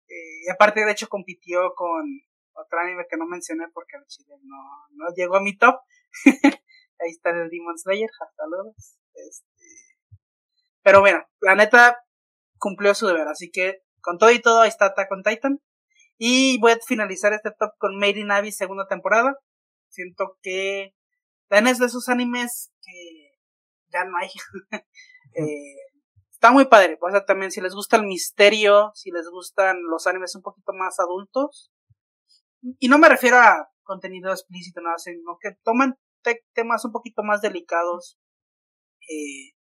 Eh, 0.07 0.45
y 0.47 0.51
aparte, 0.51 0.86
de 0.86 0.91
hecho, 0.91 1.07
compitió 1.07 1.74
con 1.76 2.05
otro 2.55 2.79
anime 2.79 3.05
que 3.09 3.17
no 3.17 3.25
mencioné 3.25 3.65
porque 3.73 3.97
el 3.97 4.05
chile 4.07 4.35
no, 4.43 4.57
no 4.91 5.13
llegó 5.15 5.37
a 5.37 5.41
mi 5.41 5.57
top. 5.57 5.75
Ahí 6.99 7.11
está 7.11 7.31
el 7.31 7.49
Demon 7.49 7.77
Slayer, 7.77 8.09
hasta 8.19 8.47
luego. 8.47 8.73
Este... 9.13 9.45
Pero 10.81 11.01
bueno, 11.01 11.25
la 11.41 11.55
neta 11.55 11.99
cumplió 12.57 12.93
su 12.95 13.07
deber, 13.07 13.27
así 13.27 13.51
que 13.51 13.83
con 14.01 14.17
todo 14.17 14.31
y 14.31 14.39
todo 14.39 14.61
ahí 14.61 14.69
está 14.69 14.85
Attack 14.85 15.11
on 15.11 15.23
Titan. 15.23 15.59
Y 16.17 16.59
voy 16.59 16.73
a 16.73 16.77
finalizar 16.85 17.33
este 17.33 17.51
top 17.51 17.71
con 17.77 17.97
Made 17.97 18.19
in 18.19 18.31
Abyss 18.31 18.57
segunda 18.57 18.87
temporada. 18.87 19.37
Siento 19.89 20.37
que 20.41 20.93
también 21.49 21.73
es 21.73 21.79
de 21.79 21.87
esos 21.87 22.07
animes 22.07 22.71
que 22.81 23.31
ya 23.91 24.05
no 24.05 24.15
hay. 24.17 24.29
eh, 25.33 25.75
está 26.31 26.51
muy 26.51 26.65
padre. 26.65 26.97
O 27.01 27.09
sea, 27.09 27.25
también 27.25 27.51
si 27.51 27.61
les 27.61 27.73
gusta 27.73 27.97
el 27.97 28.03
misterio, 28.03 28.91
si 28.93 29.11
les 29.11 29.27
gustan 29.27 29.81
los 29.89 30.07
animes 30.07 30.35
un 30.35 30.43
poquito 30.43 30.71
más 30.73 30.99
adultos, 30.99 31.71
y 32.80 32.88
no 32.88 32.97
me 32.97 33.09
refiero 33.09 33.38
a 33.38 33.70
contenido 33.84 34.32
explícito, 34.32 34.82
nada, 34.82 34.97
sino 34.97 35.38
que 35.39 35.51
toman 35.63 35.97
temas 36.53 36.84
un 36.86 36.91
poquito 36.91 37.24
más 37.24 37.41
delicados. 37.41 38.20
Eh, 39.01 39.53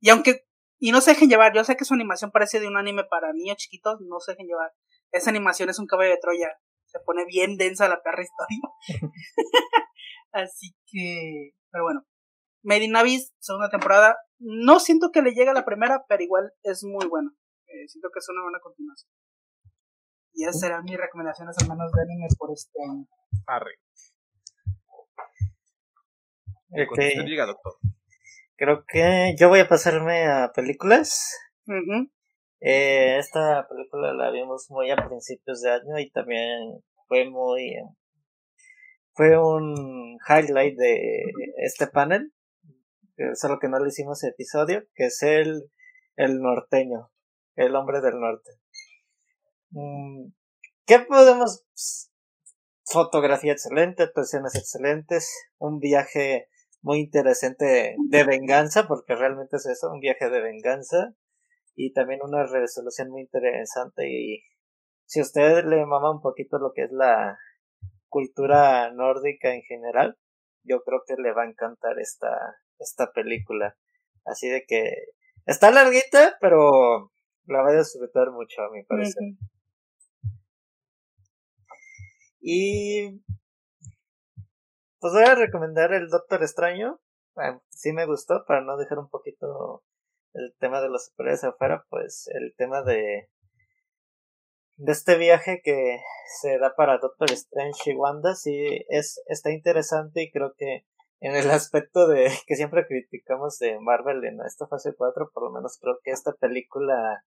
y 0.00 0.10
aunque, 0.10 0.46
y 0.78 0.92
no 0.92 1.00
se 1.00 1.12
dejen 1.12 1.28
llevar, 1.28 1.52
yo 1.54 1.64
sé 1.64 1.76
que 1.76 1.84
su 1.84 1.94
animación 1.94 2.30
parece 2.30 2.60
de 2.60 2.68
un 2.68 2.76
anime 2.76 3.04
para 3.04 3.32
niños 3.32 3.56
chiquitos, 3.56 4.00
no 4.00 4.20
se 4.20 4.32
dejen 4.32 4.46
llevar. 4.46 4.72
Esa 5.10 5.30
animación 5.30 5.68
es 5.68 5.78
un 5.78 5.86
caballo 5.86 6.10
de 6.10 6.18
Troya. 6.18 6.48
Se 6.86 7.00
pone 7.00 7.24
bien 7.24 7.56
densa 7.56 7.88
la 7.88 8.02
perra 8.02 8.22
historia. 8.22 8.60
Así 10.32 10.74
que, 10.86 11.52
pero 11.70 11.84
bueno. 11.84 12.04
Made 12.64 12.84
in 12.84 12.94
Abyss, 12.94 13.32
segunda 13.40 13.70
temporada. 13.70 14.16
No 14.38 14.78
siento 14.78 15.10
que 15.10 15.22
le 15.22 15.32
llegue 15.32 15.50
a 15.50 15.54
la 15.54 15.64
primera, 15.64 16.04
pero 16.08 16.22
igual 16.22 16.52
es 16.62 16.84
muy 16.84 17.06
bueno. 17.06 17.32
Eh, 17.66 17.88
siento 17.88 18.10
que 18.12 18.20
es 18.20 18.28
una 18.28 18.42
buena 18.42 18.60
continuación. 18.60 19.10
Y 20.34 20.44
esas 20.44 20.60
serán 20.60 20.84
mis 20.84 20.96
recomendaciones 20.96 21.56
hermanos 21.60 21.92
de 21.92 22.02
anime 22.02 22.26
por 22.38 22.50
este 22.52 22.78
año. 22.82 23.06
Arre. 23.46 23.74
doctor. 27.46 27.74
Creo 28.56 28.84
que 28.86 29.34
yo 29.38 29.48
voy 29.48 29.60
a 29.60 29.68
pasarme 29.68 30.26
a 30.26 30.52
películas. 30.54 31.36
eh, 32.64 33.18
esta 33.18 33.66
película 33.68 34.14
la 34.14 34.30
vimos 34.30 34.66
muy 34.70 34.88
a 34.92 34.96
principios 34.96 35.60
de 35.62 35.72
año 35.72 35.98
y 35.98 36.10
también 36.12 36.80
fue 37.08 37.28
muy 37.28 37.74
fue 39.14 39.36
un 39.36 40.16
highlight 40.28 40.78
de 40.78 41.24
este 41.64 41.88
panel 41.88 42.32
solo 43.34 43.58
que 43.58 43.68
no 43.68 43.80
le 43.80 43.88
hicimos 43.88 44.22
episodio 44.22 44.84
que 44.94 45.06
es 45.06 45.22
el 45.22 45.70
el 46.14 46.40
norteño 46.40 47.10
el 47.56 47.74
hombre 47.74 48.00
del 48.00 48.20
norte 48.20 48.50
¿Qué 50.86 50.98
podemos? 51.00 51.64
Fotografía 52.84 53.52
excelente, 53.52 54.02
actuaciones 54.02 54.54
excelentes, 54.54 55.32
un 55.58 55.78
viaje 55.78 56.48
muy 56.82 56.98
interesante 56.98 57.96
de 58.10 58.24
venganza, 58.24 58.86
porque 58.86 59.14
realmente 59.14 59.56
es 59.56 59.66
eso, 59.66 59.90
un 59.90 60.00
viaje 60.00 60.28
de 60.28 60.40
venganza, 60.40 61.14
y 61.74 61.92
también 61.92 62.20
una 62.22 62.44
resolución 62.44 63.10
muy 63.10 63.22
interesante 63.22 64.08
y 64.08 64.42
si 65.06 65.20
a 65.20 65.22
usted 65.22 65.64
le 65.64 65.84
mama 65.84 66.10
un 66.10 66.20
poquito 66.20 66.58
lo 66.58 66.72
que 66.72 66.84
es 66.84 66.92
la 66.92 67.38
cultura 68.08 68.90
nórdica 68.92 69.54
en 69.54 69.62
general, 69.62 70.16
yo 70.64 70.82
creo 70.84 71.02
que 71.06 71.16
le 71.20 71.32
va 71.32 71.42
a 71.42 71.48
encantar 71.50 71.98
esta, 71.98 72.56
esta 72.78 73.12
película. 73.12 73.76
Así 74.24 74.48
de 74.48 74.64
que 74.66 74.90
está 75.44 75.70
larguita, 75.70 76.36
pero 76.40 77.12
la 77.44 77.62
va 77.62 77.70
a 77.70 77.78
disfrutar 77.78 78.30
mucho, 78.30 78.62
a 78.62 78.70
mi 78.70 78.84
parecer. 78.84 79.22
Y 82.42 83.22
pues 84.98 85.12
voy 85.12 85.22
a 85.22 85.36
recomendar 85.36 85.92
el 85.94 86.08
Doctor 86.08 86.42
Extraño. 86.42 87.00
Bueno, 87.36 87.62
sí 87.70 87.92
me 87.92 88.04
gustó, 88.04 88.44
para 88.46 88.62
no 88.62 88.76
dejar 88.76 88.98
un 88.98 89.08
poquito 89.08 89.84
el 90.34 90.52
tema 90.58 90.82
de 90.82 90.88
los 90.88 91.06
superhéroes 91.06 91.44
afuera, 91.44 91.86
pues 91.88 92.28
el 92.34 92.54
tema 92.56 92.82
de 92.82 93.28
de 94.76 94.92
este 94.92 95.16
viaje 95.16 95.60
que 95.62 96.00
se 96.40 96.58
da 96.58 96.74
para 96.74 96.98
Doctor 96.98 97.30
Strange 97.30 97.92
y 97.92 97.94
Wanda 97.94 98.34
sí 98.34 98.84
es 98.88 99.22
está 99.26 99.52
interesante 99.52 100.22
y 100.22 100.32
creo 100.32 100.54
que 100.56 100.84
en 101.20 101.36
el 101.36 101.50
aspecto 101.52 102.08
de 102.08 102.30
que 102.46 102.56
siempre 102.56 102.86
criticamos 102.86 103.58
de 103.58 103.78
Marvel 103.78 104.24
en 104.24 104.40
esta 104.44 104.66
fase 104.66 104.94
4, 104.96 105.30
por 105.32 105.44
lo 105.44 105.50
menos 105.52 105.78
creo 105.80 105.98
que 106.02 106.10
esta 106.10 106.32
película 106.32 107.24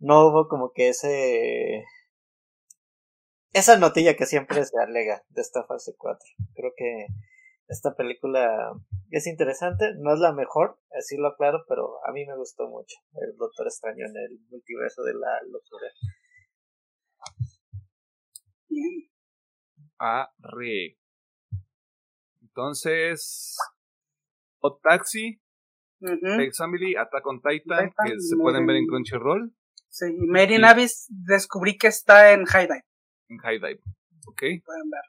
no 0.00 0.26
hubo 0.26 0.48
como 0.48 0.72
que 0.72 0.88
ese 0.88 1.84
esa 3.52 3.76
notilla 3.78 4.16
que 4.16 4.26
siempre 4.26 4.64
se 4.64 4.78
alega 4.78 5.22
de 5.28 5.42
esta 5.42 5.64
fase 5.64 5.94
4. 5.96 6.18
Creo 6.54 6.72
que 6.76 7.06
esta 7.68 7.94
película 7.94 8.72
es 9.10 9.26
interesante, 9.26 9.92
no 9.98 10.14
es 10.14 10.20
la 10.20 10.32
mejor, 10.32 10.80
así 10.98 11.16
lo 11.16 11.28
aclaro, 11.28 11.64
pero 11.68 12.04
a 12.06 12.12
mí 12.12 12.26
me 12.26 12.36
gustó 12.36 12.68
mucho 12.68 12.96
el 13.14 13.36
Doctor 13.36 13.66
Extraño 13.66 14.06
en 14.06 14.16
el 14.16 14.40
multiverso 14.50 15.02
de 15.02 15.14
la 15.14 15.40
locura. 15.48 15.86
Bien. 18.68 19.10
Arre. 19.98 20.98
Entonces, 22.42 23.56
Hot 24.58 24.80
Taxi, 24.82 25.40
uh 26.00 26.50
Family, 26.56 26.96
Attack 26.96 27.26
on 27.26 27.40
Titan, 27.40 27.92
que 28.04 28.18
se 28.18 28.36
pueden 28.36 28.66
ver 28.66 28.76
en 28.76 28.86
Crunchyroll. 28.86 29.54
Sí, 29.88 30.06
y 30.06 30.26
Mary 30.26 30.58
Navis 30.58 31.06
descubrí 31.08 31.76
que 31.76 31.88
está 31.88 32.32
en 32.32 32.44
High 32.44 32.66
Dive. 32.66 32.89
En 33.30 33.38
High 33.38 33.58
Dive, 33.58 33.80
ok. 34.26 34.40
Pueden 34.64 34.90
ver. 34.90 35.04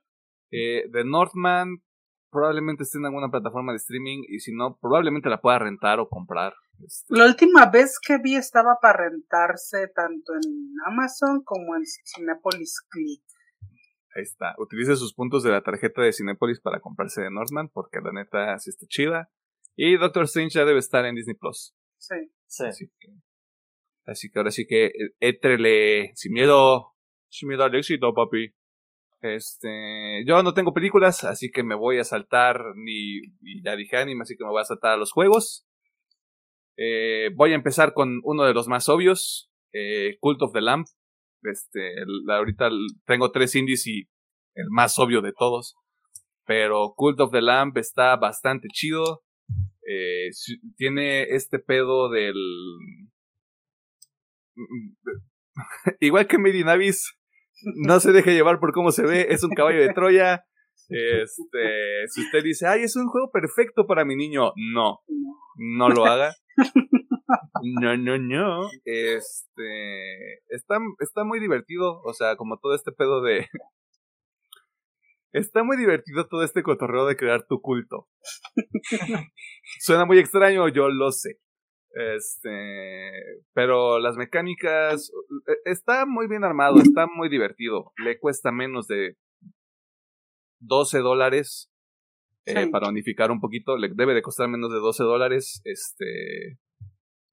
Eh, 0.51 0.89
The 0.91 1.03
Northman 1.03 1.81
probablemente 2.31 2.83
esté 2.83 2.97
en 2.97 3.05
alguna 3.05 3.29
plataforma 3.29 3.73
de 3.73 3.77
streaming 3.77 4.23
y 4.27 4.39
si 4.39 4.53
no, 4.53 4.77
probablemente 4.79 5.29
la 5.29 5.41
pueda 5.41 5.59
rentar 5.59 5.99
o 5.99 6.07
comprar. 6.07 6.53
Este. 6.79 7.13
La 7.15 7.25
última 7.25 7.69
vez 7.69 7.99
que 7.99 8.17
vi 8.17 8.35
estaba 8.35 8.77
para 8.81 9.09
rentarse 9.09 9.89
tanto 9.89 10.33
en 10.33 10.73
Amazon 10.87 11.43
como 11.43 11.75
en 11.75 11.83
Cinepolis 11.85 12.81
Click. 12.89 13.23
Ahí 14.15 14.23
está. 14.23 14.55
Utilice 14.57 14.95
sus 14.95 15.13
puntos 15.13 15.43
de 15.43 15.51
la 15.51 15.61
tarjeta 15.61 16.01
de 16.01 16.11
Cinepolis 16.11 16.59
para 16.59 16.79
comprarse 16.79 17.21
de 17.21 17.31
Northman, 17.31 17.69
porque 17.69 17.99
la 18.01 18.11
neta 18.11 18.57
sí 18.59 18.69
está 18.69 18.85
chida. 18.87 19.29
Y 19.75 19.97
Doctor 19.97 20.23
Strange 20.23 20.55
ya 20.55 20.65
debe 20.65 20.79
estar 20.79 21.05
en 21.05 21.15
Disney 21.15 21.35
Plus. 21.35 21.75
Sí. 21.97 22.15
sí. 22.47 22.65
Así, 24.05 24.29
que, 24.29 24.39
ahora 24.39 24.51
sí 24.51 24.65
que 24.65 24.87
eh, 24.87 25.15
étrele 25.19 26.11
sin 26.15 26.33
miedo. 26.33 26.90
Sin 27.31 27.47
miedo 27.47 27.63
al 27.63 27.73
éxito, 27.73 28.13
papi. 28.13 28.53
Este, 29.21 30.25
yo 30.25 30.43
no 30.43 30.53
tengo 30.53 30.73
películas, 30.73 31.23
así 31.23 31.49
que 31.49 31.63
me 31.63 31.75
voy 31.75 31.99
a 31.99 32.03
saltar, 32.03 32.59
ni, 32.75 33.21
ya 33.63 33.75
dije 33.75 33.97
anime, 33.97 34.23
así 34.23 34.35
que 34.35 34.43
me 34.43 34.49
voy 34.49 34.61
a 34.61 34.65
saltar 34.65 34.91
a 34.91 34.97
los 34.97 35.11
juegos. 35.13 35.65
Eh, 36.77 37.29
voy 37.35 37.51
a 37.53 37.55
empezar 37.55 37.93
con 37.93 38.19
uno 38.23 38.43
de 38.43 38.53
los 38.53 38.67
más 38.67 38.89
obvios, 38.89 39.49
eh, 39.73 40.17
Cult 40.19 40.41
of 40.41 40.51
the 40.53 40.61
Lamp. 40.61 40.87
Este, 41.43 41.93
ahorita 42.27 42.69
tengo 43.05 43.31
tres 43.31 43.55
indies 43.55 43.87
y 43.87 44.09
el 44.55 44.69
más 44.69 44.99
obvio 44.99 45.21
de 45.21 45.31
todos. 45.31 45.75
Pero 46.45 46.93
Cult 46.97 47.19
of 47.21 47.31
the 47.31 47.41
Lamp 47.41 47.77
está 47.77 48.17
bastante 48.17 48.67
chido. 48.73 49.23
Eh, 49.87 50.31
tiene 50.75 51.23
este 51.23 51.59
pedo 51.59 52.09
del... 52.09 52.35
Igual 55.99 56.27
que 56.27 56.37
Mary 56.37 56.63
Navis, 56.63 57.20
no 57.75 57.99
se 57.99 58.11
deje 58.11 58.33
llevar 58.33 58.59
por 58.59 58.73
cómo 58.73 58.91
se 58.91 59.03
ve, 59.03 59.27
es 59.29 59.43
un 59.43 59.51
caballo 59.51 59.81
de 59.81 59.93
Troya. 59.93 60.45
Este, 60.89 62.07
si 62.07 62.21
usted 62.21 62.43
dice, 62.43 62.67
ay, 62.67 62.83
es 62.83 62.95
un 62.95 63.07
juego 63.07 63.31
perfecto 63.31 63.87
para 63.87 64.03
mi 64.03 64.15
niño, 64.15 64.51
no, 64.55 64.99
no 65.55 65.89
lo 65.89 66.05
haga. 66.05 66.33
No, 67.63 67.95
no, 67.95 68.17
no. 68.17 68.69
Este, 68.83 70.33
está, 70.49 70.79
está 70.99 71.23
muy 71.23 71.39
divertido, 71.39 72.01
o 72.03 72.13
sea, 72.13 72.35
como 72.35 72.57
todo 72.59 72.75
este 72.75 72.91
pedo 72.91 73.21
de... 73.21 73.47
Está 75.33 75.63
muy 75.63 75.77
divertido 75.77 76.27
todo 76.27 76.43
este 76.43 76.61
cotorreo 76.61 77.05
de 77.05 77.15
crear 77.15 77.45
tu 77.47 77.61
culto. 77.61 78.09
Suena 79.79 80.03
muy 80.05 80.19
extraño, 80.19 80.67
yo 80.67 80.89
lo 80.89 81.11
sé. 81.13 81.39
Este, 81.93 83.11
pero 83.53 83.99
las 83.99 84.15
mecánicas 84.15 85.11
e, 85.47 85.69
está 85.69 86.05
muy 86.05 86.27
bien 86.27 86.43
armado, 86.43 86.79
está 86.79 87.07
muy 87.07 87.29
divertido. 87.29 87.91
Le 87.97 88.19
cuesta 88.19 88.51
menos 88.51 88.87
de 88.87 89.17
12 90.59 90.99
dólares 90.99 91.69
eh, 92.45 92.67
para 92.67 92.89
unificar 92.89 93.31
un 93.31 93.39
poquito. 93.39 93.77
Le 93.77 93.89
debe 93.93 94.13
de 94.13 94.21
costar 94.21 94.47
menos 94.47 94.71
de 94.71 94.79
12 94.79 95.03
dólares. 95.03 95.61
Este, 95.65 96.59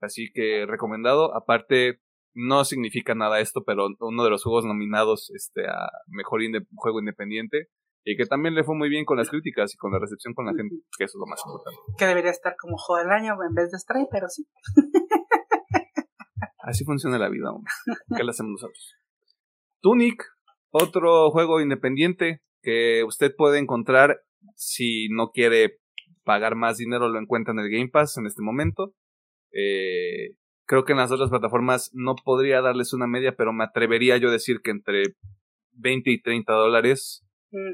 así 0.00 0.30
que 0.32 0.66
recomendado. 0.66 1.34
Aparte, 1.36 2.00
no 2.34 2.64
significa 2.64 3.14
nada 3.14 3.40
esto, 3.40 3.64
pero 3.64 3.88
uno 4.00 4.24
de 4.24 4.30
los 4.30 4.42
juegos 4.42 4.64
nominados 4.64 5.30
este, 5.34 5.66
a 5.66 5.90
mejor 6.08 6.40
juego 6.74 7.00
independiente 7.00 7.68
y 8.04 8.16
que 8.16 8.26
también 8.26 8.54
le 8.54 8.64
fue 8.64 8.76
muy 8.76 8.88
bien 8.88 9.04
con 9.04 9.16
las 9.16 9.30
críticas 9.30 9.74
y 9.74 9.76
con 9.76 9.92
la 9.92 9.98
recepción 9.98 10.34
con 10.34 10.46
la 10.46 10.54
gente, 10.54 10.76
que 10.96 11.04
eso 11.04 11.18
es 11.18 11.20
lo 11.20 11.26
más 11.26 11.40
importante. 11.44 11.80
Que 11.98 12.06
debería 12.06 12.30
estar 12.30 12.56
como 12.56 12.76
juego 12.76 13.02
del 13.02 13.12
año 13.12 13.34
en 13.46 13.54
vez 13.54 13.70
de 13.70 13.78
Stray, 13.78 14.06
pero 14.10 14.28
sí. 14.28 14.46
Así 16.58 16.84
funciona 16.84 17.18
la 17.18 17.28
vida, 17.28 17.50
hombre. 17.50 17.70
¿Qué 18.16 18.24
le 18.24 18.30
hacemos 18.30 18.52
nosotros? 18.52 18.94
Tunic, 19.80 20.22
otro 20.70 21.30
juego 21.30 21.60
independiente 21.60 22.42
que 22.62 23.04
usted 23.04 23.34
puede 23.36 23.58
encontrar 23.58 24.20
si 24.54 25.08
no 25.08 25.30
quiere 25.30 25.78
pagar 26.24 26.56
más 26.56 26.76
dinero, 26.76 27.08
lo 27.08 27.18
encuentra 27.18 27.52
en 27.52 27.60
el 27.60 27.70
Game 27.70 27.88
Pass 27.88 28.18
en 28.18 28.26
este 28.26 28.42
momento. 28.42 28.94
Eh, 29.52 30.36
creo 30.66 30.84
que 30.84 30.92
en 30.92 30.98
las 30.98 31.10
otras 31.10 31.30
plataformas 31.30 31.90
no 31.94 32.14
podría 32.16 32.60
darles 32.60 32.92
una 32.92 33.06
media, 33.06 33.34
pero 33.36 33.52
me 33.52 33.64
atrevería 33.64 34.18
yo 34.18 34.28
a 34.28 34.32
decir 34.32 34.60
que 34.62 34.70
entre 34.70 35.02
20 35.72 36.10
y 36.10 36.20
30 36.20 36.52
dólares 36.52 37.24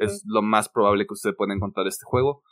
es 0.00 0.22
lo 0.26 0.42
más 0.42 0.68
probable 0.68 1.06
que 1.06 1.14
usted 1.14 1.34
pueda 1.34 1.54
encontrar 1.54 1.86
este 1.86 2.04
juego. 2.04 2.42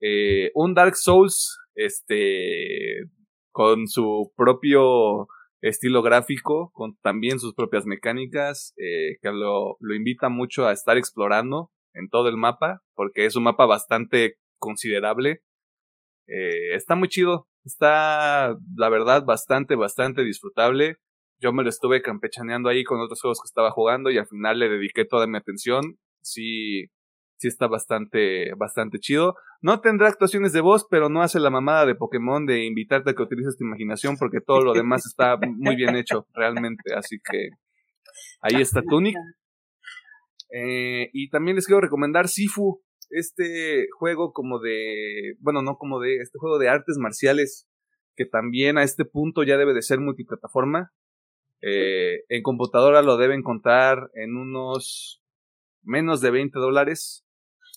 Eh, 0.00 0.50
un 0.54 0.74
Dark 0.74 0.96
Souls, 0.96 1.58
este, 1.74 3.04
con 3.50 3.88
su 3.88 4.32
propio 4.36 5.26
estilo 5.60 6.02
gráfico, 6.02 6.70
con 6.72 6.96
también 7.02 7.40
sus 7.40 7.54
propias 7.54 7.84
mecánicas, 7.86 8.74
eh, 8.76 9.16
que 9.20 9.32
lo, 9.32 9.76
lo 9.80 9.94
invita 9.94 10.28
mucho 10.28 10.66
a 10.66 10.72
estar 10.72 10.96
explorando 10.96 11.70
en 11.94 12.08
todo 12.08 12.28
el 12.28 12.36
mapa, 12.36 12.82
porque 12.94 13.26
es 13.26 13.34
un 13.34 13.44
mapa 13.44 13.66
bastante 13.66 14.36
considerable. 14.58 15.42
Eh, 16.28 16.74
está 16.74 16.94
muy 16.94 17.08
chido, 17.08 17.48
está, 17.64 18.56
la 18.76 18.88
verdad, 18.88 19.24
bastante, 19.24 19.74
bastante 19.74 20.22
disfrutable. 20.22 20.96
Yo 21.40 21.52
me 21.52 21.62
lo 21.62 21.68
estuve 21.68 22.02
campechaneando 22.02 22.68
ahí 22.68 22.84
con 22.84 23.00
otros 23.00 23.20
juegos 23.20 23.40
que 23.40 23.46
estaba 23.46 23.70
jugando 23.70 24.10
y 24.10 24.18
al 24.18 24.26
final 24.26 24.58
le 24.58 24.68
dediqué 24.68 25.04
toda 25.04 25.26
mi 25.26 25.36
atención 25.36 25.98
sí, 26.20 26.86
sí 27.38 27.48
está 27.48 27.66
bastante, 27.66 28.54
bastante 28.54 28.98
chido. 28.98 29.36
No 29.60 29.80
tendrá 29.80 30.08
actuaciones 30.08 30.52
de 30.52 30.60
voz, 30.60 30.86
pero 30.88 31.08
no 31.08 31.22
hace 31.22 31.40
la 31.40 31.50
mamada 31.50 31.86
de 31.86 31.94
Pokémon 31.94 32.46
de 32.46 32.64
invitarte 32.64 33.10
a 33.10 33.14
que 33.14 33.22
utilices 33.22 33.56
tu 33.56 33.64
imaginación 33.64 34.16
porque 34.16 34.40
todo 34.40 34.60
lo 34.60 34.72
demás 34.72 35.06
está 35.06 35.36
muy 35.36 35.76
bien 35.76 35.96
hecho, 35.96 36.26
realmente. 36.34 36.94
Así 36.94 37.18
que 37.18 37.50
ahí 38.40 38.60
está 38.60 38.82
Tunic. 38.82 39.16
Eh, 40.50 41.10
y 41.12 41.28
también 41.28 41.56
les 41.56 41.66
quiero 41.66 41.80
recomendar 41.80 42.28
Sifu, 42.28 42.82
este 43.10 43.86
juego 43.98 44.32
como 44.32 44.58
de, 44.60 45.34
bueno, 45.40 45.62
no 45.62 45.76
como 45.76 46.00
de, 46.00 46.16
este 46.16 46.38
juego 46.38 46.58
de 46.58 46.68
artes 46.68 46.96
marciales, 46.98 47.68
que 48.16 48.26
también 48.26 48.78
a 48.78 48.82
este 48.82 49.04
punto 49.04 49.42
ya 49.42 49.56
debe 49.56 49.74
de 49.74 49.82
ser 49.82 50.00
multiplataforma. 50.00 50.92
Eh, 51.60 52.24
en 52.28 52.42
computadora 52.42 53.02
lo 53.02 53.16
deben 53.16 53.42
contar 53.42 54.10
en 54.14 54.36
unos 54.36 55.22
menos 55.82 56.20
de 56.20 56.30
20 56.30 56.58
dólares. 56.58 57.24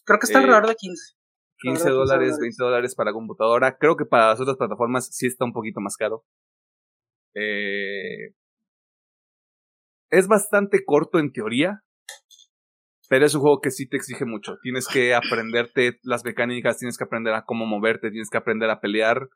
Creo 0.05 0.19
que 0.19 0.25
está 0.25 0.39
alrededor 0.39 0.67
de 0.67 0.75
15. 0.75 1.15
15 1.61 1.89
dólares, 1.89 2.37
20 2.39 2.55
dólares 2.63 2.95
para 2.95 3.13
computadora. 3.13 3.77
Creo 3.77 3.95
que 3.95 4.05
para 4.05 4.29
las 4.29 4.41
otras 4.41 4.57
plataformas 4.57 5.07
sí 5.11 5.27
está 5.27 5.45
un 5.45 5.53
poquito 5.53 5.79
más 5.79 5.95
caro. 5.95 6.25
Eh, 7.35 8.33
es 10.09 10.27
bastante 10.27 10.83
corto 10.83 11.19
en 11.19 11.31
teoría, 11.31 11.83
pero 13.09 13.25
es 13.25 13.35
un 13.35 13.41
juego 13.41 13.61
que 13.61 13.71
sí 13.71 13.87
te 13.87 13.97
exige 13.97 14.25
mucho. 14.25 14.57
Tienes 14.61 14.87
que 14.87 15.13
aprenderte 15.15 15.99
las 16.03 16.25
mecánicas, 16.25 16.77
tienes 16.77 16.97
que 16.97 17.03
aprender 17.03 17.33
a 17.33 17.45
cómo 17.45 17.65
moverte, 17.65 18.11
tienes 18.11 18.29
que 18.29 18.37
aprender 18.37 18.69
a 18.69 18.81
pelear. 18.81 19.29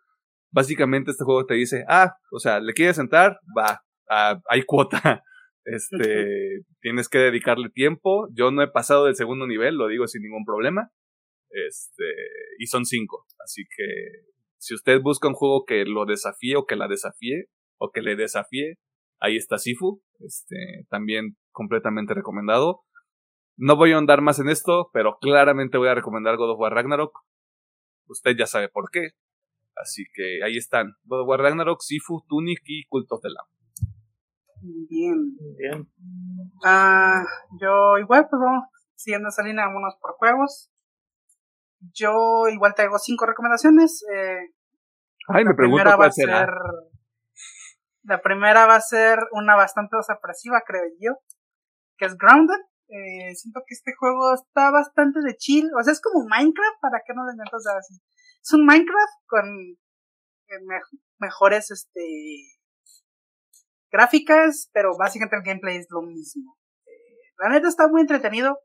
Básicamente 0.51 1.11
este 1.11 1.23
juego 1.23 1.45
te 1.45 1.55
dice, 1.55 1.85
ah, 1.87 2.15
o 2.31 2.39
sea, 2.39 2.59
¿le 2.59 2.73
quieres 2.73 2.95
sentar? 2.95 3.39
Va, 3.57 3.81
ah, 4.09 4.39
hay 4.49 4.63
cuota. 4.63 5.23
Este, 5.65 6.61
tienes 6.79 7.09
que 7.09 7.17
dedicarle 7.17 7.69
tiempo. 7.69 8.27
Yo 8.33 8.51
no 8.51 8.61
he 8.61 8.67
pasado 8.67 9.05
del 9.05 9.15
segundo 9.15 9.47
nivel, 9.47 9.75
lo 9.75 9.87
digo 9.87 10.07
sin 10.07 10.21
ningún 10.21 10.45
problema. 10.45 10.91
Este, 11.49 12.03
y 12.59 12.67
son 12.67 12.85
cinco. 12.85 13.25
Así 13.43 13.63
que 13.75 13.85
si 14.57 14.75
usted 14.75 15.01
busca 15.01 15.27
un 15.27 15.33
juego 15.33 15.65
que 15.65 15.85
lo 15.85 16.05
desafíe 16.05 16.55
o 16.55 16.65
que 16.65 16.75
la 16.75 16.87
desafíe 16.87 17.45
o 17.77 17.91
que 17.91 18.01
le 18.01 18.15
desafíe, 18.15 18.75
ahí 19.19 19.37
está 19.37 19.57
Sifu. 19.57 20.01
Este, 20.19 20.85
también 20.89 21.35
completamente 21.51 22.13
recomendado. 22.13 22.81
No 23.57 23.75
voy 23.75 23.93
a 23.93 23.97
andar 23.97 24.21
más 24.21 24.39
en 24.39 24.49
esto, 24.49 24.89
pero 24.93 25.17
claramente 25.19 25.77
voy 25.77 25.87
a 25.87 25.95
recomendar 25.95 26.37
God 26.37 26.51
of 26.51 26.59
War 26.59 26.73
Ragnarok. 26.73 27.21
Usted 28.07 28.35
ya 28.37 28.45
sabe 28.45 28.69
por 28.69 28.89
qué. 28.91 29.11
Así 29.75 30.05
que 30.13 30.43
ahí 30.43 30.57
están. 30.57 30.93
God 31.05 31.21
of 31.21 31.27
War 31.27 31.39
Ragnarok, 31.39 31.81
Sifu, 31.81 32.23
Tunic 32.27 32.59
y 32.65 32.85
Cult 32.87 33.11
of 33.11 33.21
the. 33.21 33.29
Bien. 34.61 35.35
Bien. 35.57 35.87
Ah, 36.63 37.23
yo 37.59 37.97
igual, 37.97 38.27
pues 38.29 38.39
vamos 38.39 38.65
siguiendo 38.95 39.29
esa 39.29 39.43
línea, 39.43 39.67
vámonos 39.67 39.95
por 40.01 40.13
juegos. 40.15 40.71
Yo 41.93 42.47
igual 42.51 42.73
traigo 42.75 42.97
cinco 42.97 43.25
recomendaciones. 43.25 44.03
Eh, 44.11 44.53
Ay, 45.27 45.45
me 45.45 45.53
pregunto 45.53 45.83
cuál 45.83 46.01
va 46.01 46.05
a 46.05 46.11
ser. 46.11 46.49
La 48.03 48.21
primera 48.21 48.65
va 48.65 48.75
a 48.75 48.81
ser 48.81 49.19
una 49.31 49.55
bastante 49.55 49.97
sorpresiva, 50.05 50.61
creo 50.65 50.83
yo, 50.99 51.17
que 51.97 52.05
es 52.05 52.17
Grounded. 52.17 52.61
Eh, 52.87 53.33
siento 53.35 53.61
que 53.65 53.73
este 53.73 53.93
juego 53.97 54.35
está 54.35 54.69
bastante 54.69 55.21
de 55.21 55.35
chill. 55.35 55.69
O 55.77 55.83
sea, 55.83 55.93
es 55.93 56.01
como 56.01 56.25
Minecraft, 56.27 56.79
¿para 56.81 57.01
qué 57.05 57.13
no 57.15 57.25
le 57.25 57.35
meto 57.35 57.57
así? 57.57 57.99
Es 58.41 58.53
un 58.53 58.65
Minecraft 58.65 59.25
con 59.25 59.45
eh, 59.49 60.81
mejores 61.17 61.71
este 61.71 62.54
gráficas, 63.95 64.69
pero 64.73 64.97
básicamente 64.97 65.37
el 65.37 65.43
gameplay 65.43 65.77
es 65.77 65.87
lo 65.89 66.01
mismo. 66.01 66.57
Eh, 66.85 67.31
la 67.39 67.49
neta 67.49 67.69
está 67.69 67.87
muy 67.87 68.01
entretenido, 68.01 68.59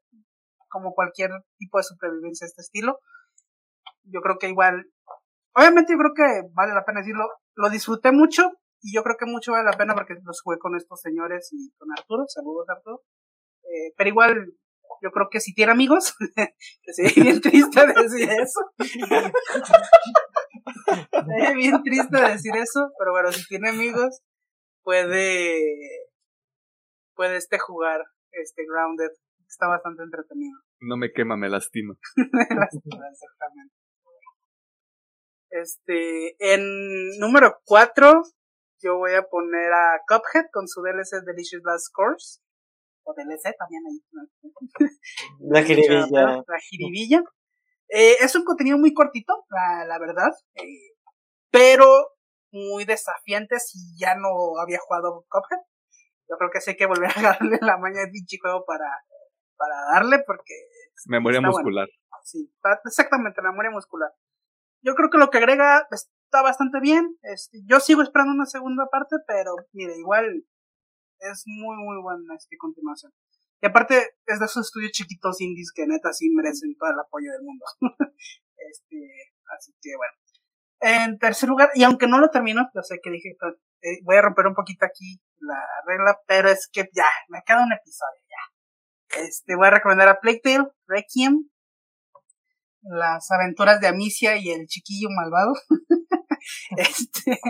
como 0.68 0.92
cualquier 0.92 1.30
tipo 1.56 1.78
de 1.78 1.84
supervivencia 1.84 2.44
de 2.44 2.48
este 2.48 2.62
estilo. 2.62 2.98
Yo 4.04 4.20
creo 4.22 4.38
que 4.38 4.48
igual, 4.48 4.90
obviamente 5.54 5.92
yo 5.92 5.98
creo 5.98 6.14
que 6.14 6.48
vale 6.52 6.74
la 6.74 6.84
pena 6.84 7.00
decirlo, 7.00 7.28
lo 7.54 7.70
disfruté 7.70 8.10
mucho 8.10 8.50
y 8.82 8.94
yo 8.94 9.04
creo 9.04 9.16
que 9.18 9.26
mucho 9.26 9.52
vale 9.52 9.70
la 9.70 9.76
pena 9.76 9.94
porque 9.94 10.14
los 10.24 10.40
jugué 10.42 10.58
con 10.58 10.74
estos 10.74 11.00
señores 11.00 11.50
y 11.52 11.70
con 11.78 11.88
Arturo, 11.96 12.24
saludos 12.26 12.68
Arturo. 12.68 13.02
Eh, 13.62 13.92
pero 13.96 14.08
igual, 14.08 14.52
yo 15.02 15.10
creo 15.12 15.28
que 15.30 15.40
si 15.40 15.54
tiene 15.54 15.72
amigos, 15.72 16.14
que 16.82 16.92
sería 16.92 17.22
bien 17.22 17.40
triste 17.40 17.86
decir 17.86 18.30
eso. 18.30 18.60
sería 21.26 21.52
bien 21.52 21.82
triste 21.84 22.16
decir 22.16 22.56
eso, 22.56 22.90
pero 22.98 23.12
bueno, 23.12 23.30
si 23.30 23.46
tiene 23.46 23.68
amigos, 23.68 24.22
puede, 24.82 26.08
puede 27.14 27.36
este 27.36 27.58
jugar 27.58 28.02
este 28.32 28.64
Grounded. 28.66 29.10
Está 29.48 29.66
bastante 29.66 30.02
entretenido. 30.04 30.58
No 30.80 30.96
me 30.96 31.12
quema, 31.12 31.36
me 31.36 31.48
lastima. 31.48 31.94
me 32.16 32.56
lastima, 32.56 33.08
exactamente. 33.10 33.74
Este, 35.50 36.36
en 36.38 37.18
número 37.18 37.60
4, 37.64 38.22
yo 38.80 38.96
voy 38.98 39.14
a 39.14 39.22
poner 39.22 39.72
a 39.72 40.00
Cuphead 40.06 40.46
con 40.52 40.68
su 40.68 40.80
DLC 40.82 41.24
Delicious 41.26 41.62
Last 41.64 41.88
Course 41.92 42.40
o 43.02 43.14
DLC 43.14 43.54
también 43.58 43.82
ahí. 43.86 44.90
La 45.40 45.62
jiribilla. 45.62 46.44
La 46.46 46.58
jiribilla. 46.60 47.22
Eh, 47.88 48.16
es 48.20 48.36
un 48.36 48.44
contenido 48.44 48.78
muy 48.78 48.94
cortito, 48.94 49.44
la, 49.48 49.84
la 49.84 49.98
verdad, 49.98 50.30
eh, 50.54 50.94
pero 51.50 51.86
muy 52.52 52.84
desafiante 52.84 53.58
si 53.58 53.78
ya 53.98 54.14
no 54.14 54.58
había 54.60 54.78
jugado 54.78 55.26
Cuphead. 55.28 55.60
Yo 56.28 56.36
creo 56.38 56.50
que 56.50 56.60
sé 56.60 56.76
que 56.76 56.86
volver 56.86 57.10
a 57.16 57.22
darle 57.22 57.58
la 57.60 57.76
maña 57.78 58.02
de 58.02 58.08
pinche 58.08 58.38
juego 58.40 58.64
para, 58.64 58.88
para 59.56 59.74
darle 59.92 60.22
porque... 60.26 60.54
Memoria 61.06 61.40
muscular. 61.40 61.88
Sí, 62.24 62.52
exactamente, 62.84 63.40
memoria 63.42 63.70
muscular. 63.70 64.10
Yo 64.82 64.94
creo 64.94 65.10
que 65.10 65.18
lo 65.18 65.30
que 65.30 65.38
agrega 65.38 65.86
está 65.90 66.42
bastante 66.42 66.80
bien. 66.80 67.16
Este, 67.22 67.58
yo 67.66 67.80
sigo 67.80 68.02
esperando 68.02 68.32
una 68.32 68.46
segunda 68.46 68.86
parte, 68.90 69.16
pero 69.26 69.52
mire, 69.72 69.96
igual 69.98 70.44
es 71.18 71.42
muy, 71.46 71.76
muy 71.76 72.02
buena 72.02 72.34
esta 72.34 72.56
continuación. 72.58 73.12
Y 73.62 73.66
aparte, 73.66 74.16
es 74.26 74.38
de 74.38 74.44
esos 74.44 74.66
estudios 74.66 74.92
chiquitos 74.92 75.40
indies 75.40 75.72
que 75.74 75.86
neta 75.86 76.12
sí 76.12 76.30
merecen 76.30 76.76
todo 76.76 76.90
el 76.90 77.00
apoyo 77.00 77.30
del 77.32 77.42
mundo. 77.42 77.64
este, 78.56 78.96
así 79.56 79.72
que 79.82 79.96
bueno. 79.96 80.19
En 80.80 81.18
tercer 81.18 81.48
lugar, 81.48 81.70
y 81.74 81.82
aunque 81.84 82.06
no 82.06 82.18
lo 82.18 82.30
termino, 82.30 82.70
yo 82.74 82.82
sé 82.82 83.00
que 83.02 83.10
dije, 83.10 83.36
eh, 83.82 83.98
voy 84.02 84.16
a 84.16 84.22
romper 84.22 84.46
un 84.46 84.54
poquito 84.54 84.86
aquí 84.86 85.20
la 85.40 85.60
regla, 85.86 86.18
pero 86.26 86.48
es 86.48 86.68
que 86.72 86.88
ya, 86.92 87.06
me 87.28 87.42
queda 87.44 87.62
un 87.62 87.72
episodio 87.72 88.20
ya. 88.28 89.20
Este, 89.22 89.56
voy 89.56 89.66
a 89.66 89.72
recomendar 89.72 90.08
a 90.08 90.20
Plague 90.20 90.40
Tale, 90.42 90.68
Requiem, 90.86 91.50
las 92.82 93.30
aventuras 93.30 93.80
de 93.80 93.88
Amicia 93.88 94.36
y 94.36 94.50
el 94.50 94.66
chiquillo 94.66 95.08
malvado. 95.10 95.52
este, 96.76 97.40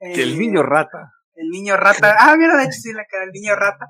el 0.00 0.38
niño 0.38 0.62
rata. 0.62 1.12
El 1.34 1.50
niño 1.50 1.76
rata. 1.76 2.16
Ah, 2.18 2.36
mira, 2.36 2.56
de 2.56 2.64
hecho 2.64 2.80
sí 2.80 2.92
la 2.92 3.04
cara, 3.06 3.24
el 3.24 3.30
niño 3.30 3.54
rata. 3.54 3.86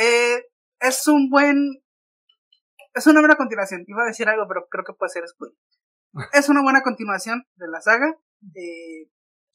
Eh, 0.00 0.42
es 0.80 1.06
un 1.06 1.30
buen. 1.30 1.82
Es 2.94 3.06
una 3.06 3.20
buena 3.20 3.36
continuación. 3.36 3.84
Iba 3.86 4.02
a 4.02 4.06
decir 4.06 4.28
algo, 4.28 4.46
pero 4.48 4.66
creo 4.68 4.84
que 4.84 4.92
puede 4.92 5.10
ser 5.10 5.26
spoiler. 5.28 5.56
Es 6.32 6.48
una 6.48 6.62
buena 6.62 6.82
continuación 6.82 7.44
de 7.56 7.68
la 7.68 7.80
saga. 7.80 8.14
Eh, 8.54 9.10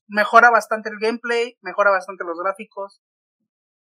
mejora 0.07 0.49
bastante 0.49 0.89
el 0.89 0.99
gameplay, 0.99 1.57
mejora 1.61 1.91
bastante 1.91 2.23
los 2.23 2.37
gráficos. 2.39 3.01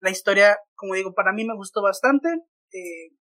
La 0.00 0.10
historia, 0.10 0.58
como 0.74 0.94
digo, 0.94 1.14
para 1.14 1.32
mí 1.32 1.44
me 1.44 1.54
gustó 1.54 1.82
bastante. 1.82 2.28
Eh, 2.72 3.16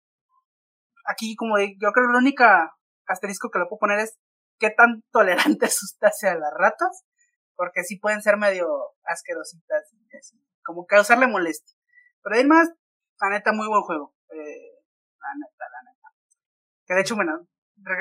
aquí, 1.06 1.36
como 1.36 1.56
digo, 1.58 1.74
yo 1.80 1.92
creo 1.92 2.06
que 2.06 2.12
la 2.12 2.18
única 2.18 2.76
asterisco 3.06 3.50
que 3.50 3.58
le 3.58 3.66
puedo 3.66 3.80
poner 3.80 4.00
es 4.00 4.18
qué 4.58 4.70
tan 4.70 5.02
tolerante 5.12 5.66
usted 5.66 6.06
hacia 6.06 6.34
las 6.34 6.52
ratas 6.54 7.04
porque 7.56 7.82
sí 7.84 7.98
pueden 7.98 8.22
ser 8.22 8.36
medio 8.36 8.68
asquerositas 9.04 9.92
y 9.92 10.16
así, 10.16 10.38
como 10.62 10.86
causarle 10.86 11.26
molestia. 11.26 11.76
Pero 12.22 12.36
además, 12.36 12.68
la 13.20 13.30
neta, 13.30 13.52
muy 13.52 13.66
buen 13.66 13.82
juego. 13.82 14.14
Eh, 14.28 14.76
la 15.18 15.34
neta, 15.34 15.64
la 15.72 15.90
neta. 15.90 16.08
Que 16.86 16.94
de 16.94 17.00
hecho, 17.00 17.16
bueno, 17.16 17.48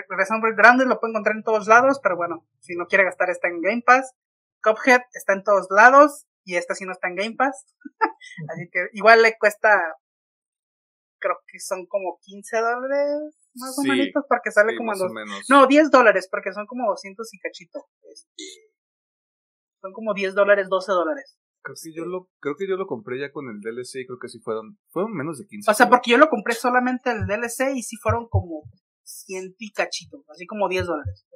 regresando 0.09 0.41
por 0.41 0.55
grande 0.55 0.85
lo 0.85 0.99
puede 0.99 1.11
encontrar 1.11 1.35
en 1.35 1.43
todos 1.43 1.67
lados, 1.67 1.99
pero 2.01 2.17
bueno, 2.17 2.45
si 2.59 2.75
no 2.75 2.87
quiere 2.87 3.03
gastar 3.03 3.29
está 3.29 3.47
en 3.47 3.61
Game 3.61 3.83
Pass. 3.85 4.13
Cuphead 4.63 5.01
está 5.13 5.33
en 5.33 5.43
todos 5.43 5.67
lados 5.69 6.25
y 6.43 6.55
esta 6.55 6.73
sí 6.73 6.85
no 6.85 6.91
está 6.91 7.07
en 7.07 7.15
Game 7.15 7.35
Pass. 7.35 7.65
Así 8.49 8.69
que 8.71 8.87
igual 8.93 9.21
le 9.21 9.37
cuesta, 9.37 9.69
creo 11.19 11.37
que 11.47 11.59
son 11.59 11.85
como 11.85 12.17
15 12.23 12.57
dólares 12.57 13.45
más 13.55 13.77
o 13.79 13.83
menos, 13.83 14.07
porque 14.27 14.51
sale 14.51 14.75
como 14.75 14.91
dos. 14.95 15.11
No, 15.49 15.67
10 15.67 15.91
dólares, 15.91 16.27
porque 16.29 16.51
son 16.51 16.65
como 16.65 16.89
200 16.89 17.33
y 17.33 17.39
cachito. 17.39 17.85
Este, 18.11 18.43
son 19.81 19.93
como 19.93 20.13
10 20.13 20.35
dólares, 20.35 20.67
12 20.69 20.91
dólares. 20.91 21.37
Creo 21.61 21.75
que, 21.81 21.93
yo 21.95 22.05
lo, 22.05 22.29
creo 22.39 22.55
que 22.57 22.67
yo 22.67 22.75
lo 22.75 22.85
compré 22.85 23.19
ya 23.19 23.31
con 23.31 23.49
el 23.49 23.59
DLC 23.61 24.01
y 24.01 24.05
creo 24.05 24.19
que 24.19 24.27
sí 24.27 24.39
fueron, 24.39 24.77
fueron 24.89 25.13
menos 25.13 25.39
de 25.39 25.47
15. 25.47 25.71
O 25.71 25.73
sea, 25.73 25.89
porque 25.89 26.11
yo 26.11 26.17
lo 26.17 26.29
compré 26.29 26.53
solamente 26.53 27.11
el 27.11 27.25
DLC 27.25 27.75
y 27.75 27.81
sí 27.81 27.95
fueron 27.97 28.27
como 28.27 28.63
100 29.25 29.55
y 29.57 29.71
cachito, 29.71 30.23
así 30.29 30.45
como 30.45 30.69
10 30.69 30.85
dólares. 30.85 31.27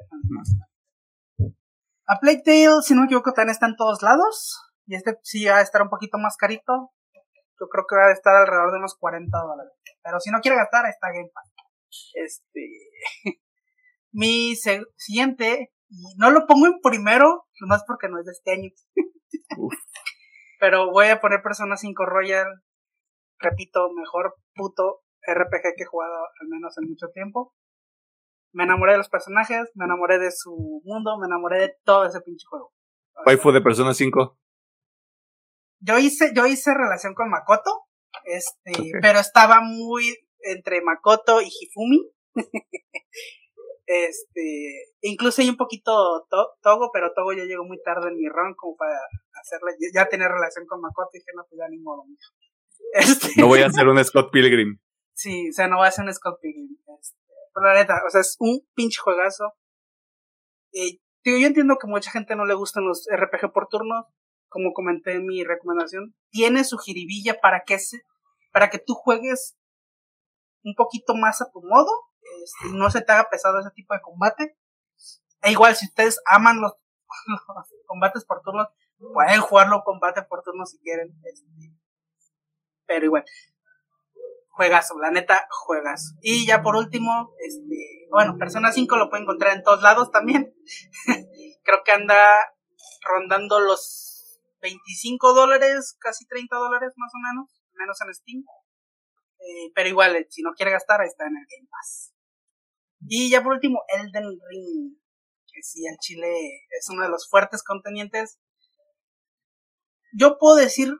A 2.07 2.19
Plague 2.19 2.41
Tale, 2.43 2.81
si 2.81 2.93
no 2.93 3.01
me 3.01 3.05
equivoco, 3.05 3.33
también 3.33 3.51
está 3.51 3.67
en 3.67 3.75
todos 3.75 4.01
lados. 4.01 4.59
Y 4.85 4.95
este 4.95 5.17
sí 5.21 5.45
va 5.45 5.57
a 5.57 5.61
estar 5.61 5.81
un 5.81 5.89
poquito 5.89 6.17
más 6.17 6.37
carito. 6.37 6.91
Yo 7.59 7.67
creo 7.67 7.85
que 7.87 7.95
va 7.95 8.07
a 8.07 8.13
estar 8.13 8.35
alrededor 8.35 8.71
de 8.71 8.77
unos 8.79 8.95
40 8.97 9.37
dólares. 9.37 9.73
Pero 10.01 10.19
si 10.19 10.31
no 10.31 10.39
quiere 10.39 10.57
gastar, 10.57 10.85
está 10.87 11.11
Game 11.11 11.29
Pass. 11.33 11.51
Este. 12.15 12.61
Mi 14.11 14.55
siguiente 14.55 15.71
y 15.89 16.15
no 16.17 16.29
lo 16.29 16.45
pongo 16.45 16.67
en 16.67 16.79
primero, 16.81 17.47
nomás 17.61 17.83
porque 17.85 18.09
no 18.09 18.19
es 18.19 18.25
de 18.25 18.31
este 18.31 18.51
año. 18.51 18.69
Pero 20.59 20.91
voy 20.91 21.07
a 21.07 21.19
poner 21.19 21.41
Persona 21.41 21.77
5 21.77 22.05
Royal, 22.05 22.47
repito, 23.39 23.89
mejor 23.93 24.35
puto 24.53 25.01
RPG 25.25 25.75
que 25.75 25.83
he 25.83 25.87
jugado 25.87 26.13
al 26.41 26.47
menos 26.47 26.77
en 26.77 26.89
mucho 26.89 27.07
tiempo. 27.13 27.53
Me 28.51 28.63
enamoré 28.63 28.93
de 28.93 28.97
los 28.97 29.09
personajes, 29.09 29.69
me 29.75 29.85
enamoré 29.85 30.19
de 30.19 30.31
su 30.31 30.81
mundo, 30.83 31.17
me 31.19 31.27
enamoré 31.27 31.59
de 31.59 31.75
todo 31.83 32.05
ese 32.05 32.21
pinche 32.21 32.45
juego. 32.49 32.73
fue 33.41 33.53
de 33.53 33.61
Persona 33.61 33.93
5? 33.93 34.37
Yo 35.81 35.97
hice, 35.97 36.31
yo 36.35 36.45
hice 36.45 36.73
relación 36.73 37.13
con 37.13 37.29
Makoto, 37.29 37.85
este, 38.25 38.71
pero 39.01 39.19
estaba 39.19 39.61
muy 39.61 40.17
entre 40.41 40.81
Makoto 40.81 41.41
y 41.41 41.47
Hifumi. 41.47 42.11
Este, 43.91 44.93
incluso 45.01 45.41
hay 45.41 45.49
un 45.49 45.57
poquito 45.57 46.27
Togo, 46.61 46.91
pero 46.93 47.11
Togo 47.15 47.33
ya 47.33 47.45
llegó 47.45 47.65
muy 47.65 47.81
tarde 47.81 48.09
en 48.09 48.17
mi 48.17 48.29
run 48.29 48.53
como 48.55 48.77
para 48.77 48.93
hacerle, 49.41 49.71
ya 49.91 50.07
tener 50.07 50.29
relación 50.29 50.67
con 50.67 50.79
Makoto 50.79 51.09
y 51.13 51.17
dije, 51.17 51.31
no, 51.35 51.43
pues 51.49 51.57
ya 51.57 51.67
ni 51.67 51.79
modo, 51.79 52.05
este, 52.93 53.41
No 53.41 53.47
voy 53.47 53.63
a 53.63 53.65
hacer 53.65 53.87
un 53.87 54.03
Scott 54.05 54.31
Pilgrim. 54.31 54.77
Sí, 55.13 55.49
o 55.49 55.53
sea, 55.53 55.67
no 55.67 55.77
voy 55.77 55.85
a 55.85 55.89
hacer 55.89 56.05
un 56.05 56.13
Scott 56.13 56.39
Pilgrim. 56.39 56.77
Este, 57.01 57.18
o 57.59 58.09
sea, 58.09 58.21
es 58.21 58.35
un 58.39 58.61
pinche 58.75 58.99
juegazo. 59.01 59.53
Y 60.71 61.01
yo 61.23 61.47
entiendo 61.47 61.77
que 61.79 61.87
mucha 61.87 62.11
gente 62.11 62.35
no 62.35 62.45
le 62.45 62.53
gustan 62.53 62.85
los 62.85 63.07
RPG 63.11 63.51
por 63.51 63.67
turnos. 63.67 64.05
como 64.47 64.73
comenté 64.73 65.13
en 65.13 65.27
mi 65.27 65.43
recomendación, 65.43 66.15
tiene 66.31 66.63
su 66.63 66.77
jiribilla 66.79 67.39
para 67.39 67.63
que, 67.65 67.77
se, 67.77 68.01
para 68.51 68.71
que 68.71 68.79
tú 68.79 68.95
juegues 68.95 69.55
un 70.63 70.73
poquito 70.75 71.13
más 71.13 71.41
a 71.41 71.51
tu 71.51 71.61
modo, 71.61 71.91
este, 72.43 72.75
no 72.75 72.89
se 72.89 73.01
te 73.01 73.11
haga 73.11 73.29
pesado 73.29 73.59
ese 73.59 73.69
tipo 73.71 73.93
de 73.93 74.01
combate. 74.01 74.57
E 75.43 75.51
igual, 75.51 75.75
si 75.75 75.85
ustedes 75.85 76.19
aman 76.25 76.61
los, 76.61 76.73
combates 77.85 78.25
por 78.25 78.41
turnos, 78.41 78.69
pueden 79.13 79.39
jugarlo 79.39 79.83
combate 79.83 80.23
por 80.23 80.41
turnos 80.41 80.71
si 80.71 80.79
quieren. 80.79 81.15
Este, 81.23 81.45
pero 82.87 83.05
igual, 83.05 83.23
juegas, 84.59 84.89
la 85.01 85.09
neta, 85.09 85.47
juegas. 85.49 86.15
Y 86.21 86.45
ya 86.45 86.61
por 86.61 86.75
último, 86.75 87.33
este, 87.39 88.07
bueno, 88.11 88.37
Persona 88.37 88.73
5 88.73 88.97
lo 88.97 89.09
pueden 89.09 89.23
encontrar 89.23 89.55
en 89.55 89.63
todos 89.63 89.81
lados 89.81 90.11
también. 90.11 90.53
Creo 91.63 91.81
que 91.85 91.93
anda 91.93 92.35
rondando 93.01 93.61
los 93.61 94.41
25 94.61 95.33
dólares, 95.33 95.95
casi 96.01 96.27
30 96.27 96.57
dólares 96.57 96.91
más 96.97 97.09
o 97.15 97.19
menos, 97.25 97.61
menos 97.71 97.97
en 98.01 98.13
Steam. 98.13 98.43
Eh, 99.39 99.71
pero 99.73 99.87
igual, 99.87 100.17
eh, 100.17 100.27
si 100.29 100.41
no 100.41 100.51
quiere 100.51 100.73
gastar, 100.73 101.01
está 101.03 101.23
en 101.23 101.37
el 101.37 101.47
Game 101.49 101.69
Pass. 101.71 102.13
Y 103.07 103.29
ya 103.29 103.41
por 103.41 103.53
último, 103.53 103.83
Elden 103.87 104.25
Ring. 104.49 104.99
Que 105.53 105.63
sí, 105.63 105.87
el 105.87 105.95
Chile 105.99 106.33
es 106.77 106.89
uno 106.89 107.03
de 107.03 107.09
los 107.09 107.29
fuertes 107.29 107.63
contenientes. 107.63 108.41
Yo 110.11 110.37
puedo 110.37 110.57
decir 110.57 110.91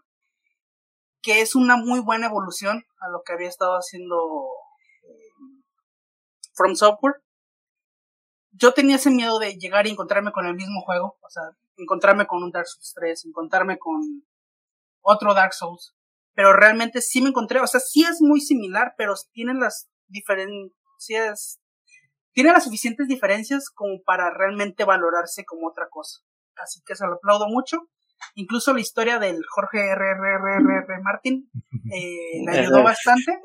que 1.21 1.41
es 1.41 1.55
una 1.55 1.77
muy 1.77 1.99
buena 1.99 2.27
evolución 2.27 2.83
a 2.99 3.09
lo 3.09 3.21
que 3.23 3.33
había 3.33 3.49
estado 3.49 3.73
haciendo 3.75 4.47
eh, 5.03 5.63
From 6.53 6.75
Software. 6.75 7.15
Yo 8.51 8.73
tenía 8.73 8.95
ese 8.95 9.11
miedo 9.11 9.39
de 9.39 9.55
llegar 9.55 9.87
y 9.87 9.91
encontrarme 9.91 10.31
con 10.31 10.45
el 10.45 10.55
mismo 10.55 10.81
juego, 10.81 11.17
o 11.21 11.29
sea, 11.29 11.43
encontrarme 11.77 12.27
con 12.27 12.43
un 12.43 12.51
Dark 12.51 12.67
Souls 12.67 12.93
3, 12.95 13.25
encontrarme 13.25 13.77
con 13.77 14.01
otro 15.01 15.33
Dark 15.33 15.53
Souls, 15.53 15.95
pero 16.33 16.53
realmente 16.53 17.01
sí 17.01 17.21
me 17.21 17.29
encontré, 17.29 17.59
o 17.59 17.67
sea, 17.67 17.79
sí 17.79 18.03
es 18.03 18.21
muy 18.21 18.41
similar, 18.41 18.95
pero 18.97 19.13
tienen 19.31 19.59
las 19.59 19.89
diferencias, 20.07 21.59
tiene 22.33 22.51
las 22.51 22.63
suficientes 22.63 23.07
diferencias 23.07 23.69
como 23.69 24.01
para 24.03 24.29
realmente 24.33 24.83
valorarse 24.83 25.45
como 25.45 25.67
otra 25.67 25.87
cosa. 25.89 26.19
Así 26.55 26.81
que 26.85 26.95
se 26.95 27.05
lo 27.05 27.15
aplaudo 27.15 27.47
mucho. 27.47 27.89
Incluso 28.35 28.73
la 28.73 28.79
historia 28.79 29.19
del 29.19 29.41
Jorge 29.49 29.79
R. 29.89 31.01
Martin 31.03 31.49
eh, 31.93 32.41
le 32.45 32.51
ayudó 32.59 32.83
bastante, 32.83 33.39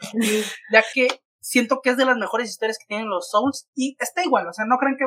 ya 0.72 0.84
que 0.94 1.08
siento 1.40 1.80
que 1.82 1.90
es 1.90 1.96
de 1.96 2.04
las 2.04 2.16
mejores 2.16 2.50
historias 2.50 2.78
que 2.78 2.86
tienen 2.86 3.08
los 3.08 3.30
Souls 3.30 3.68
y 3.74 3.96
está 3.98 4.24
igual, 4.24 4.48
o 4.48 4.52
sea, 4.52 4.66
no 4.66 4.78
creen 4.78 4.96
que 4.98 5.06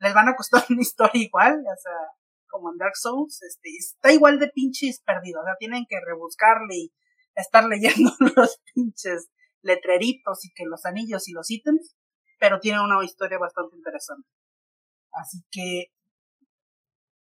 les 0.00 0.14
van 0.14 0.28
a 0.28 0.36
costar 0.36 0.64
una 0.68 0.82
historia 0.82 1.22
igual, 1.22 1.60
o 1.60 1.80
sea, 1.80 1.92
como 2.48 2.70
en 2.70 2.78
Dark 2.78 2.96
Souls, 2.96 3.42
este, 3.42 3.70
está 3.78 4.12
igual 4.12 4.38
de 4.38 4.48
pinches 4.48 5.00
perdido, 5.00 5.40
o 5.40 5.44
sea, 5.44 5.54
tienen 5.58 5.86
que 5.88 5.96
rebuscarle 6.04 6.76
y 6.76 6.92
estar 7.34 7.64
leyendo 7.64 8.12
los 8.36 8.60
pinches 8.74 9.30
letreritos 9.62 10.44
y 10.44 10.52
que 10.52 10.64
los 10.66 10.84
anillos 10.84 11.28
y 11.28 11.32
los 11.32 11.50
ítems, 11.50 11.96
pero 12.38 12.60
tiene 12.60 12.80
una 12.80 13.02
historia 13.04 13.38
bastante 13.38 13.76
interesante. 13.76 14.28
Así 15.12 15.44
que 15.50 15.93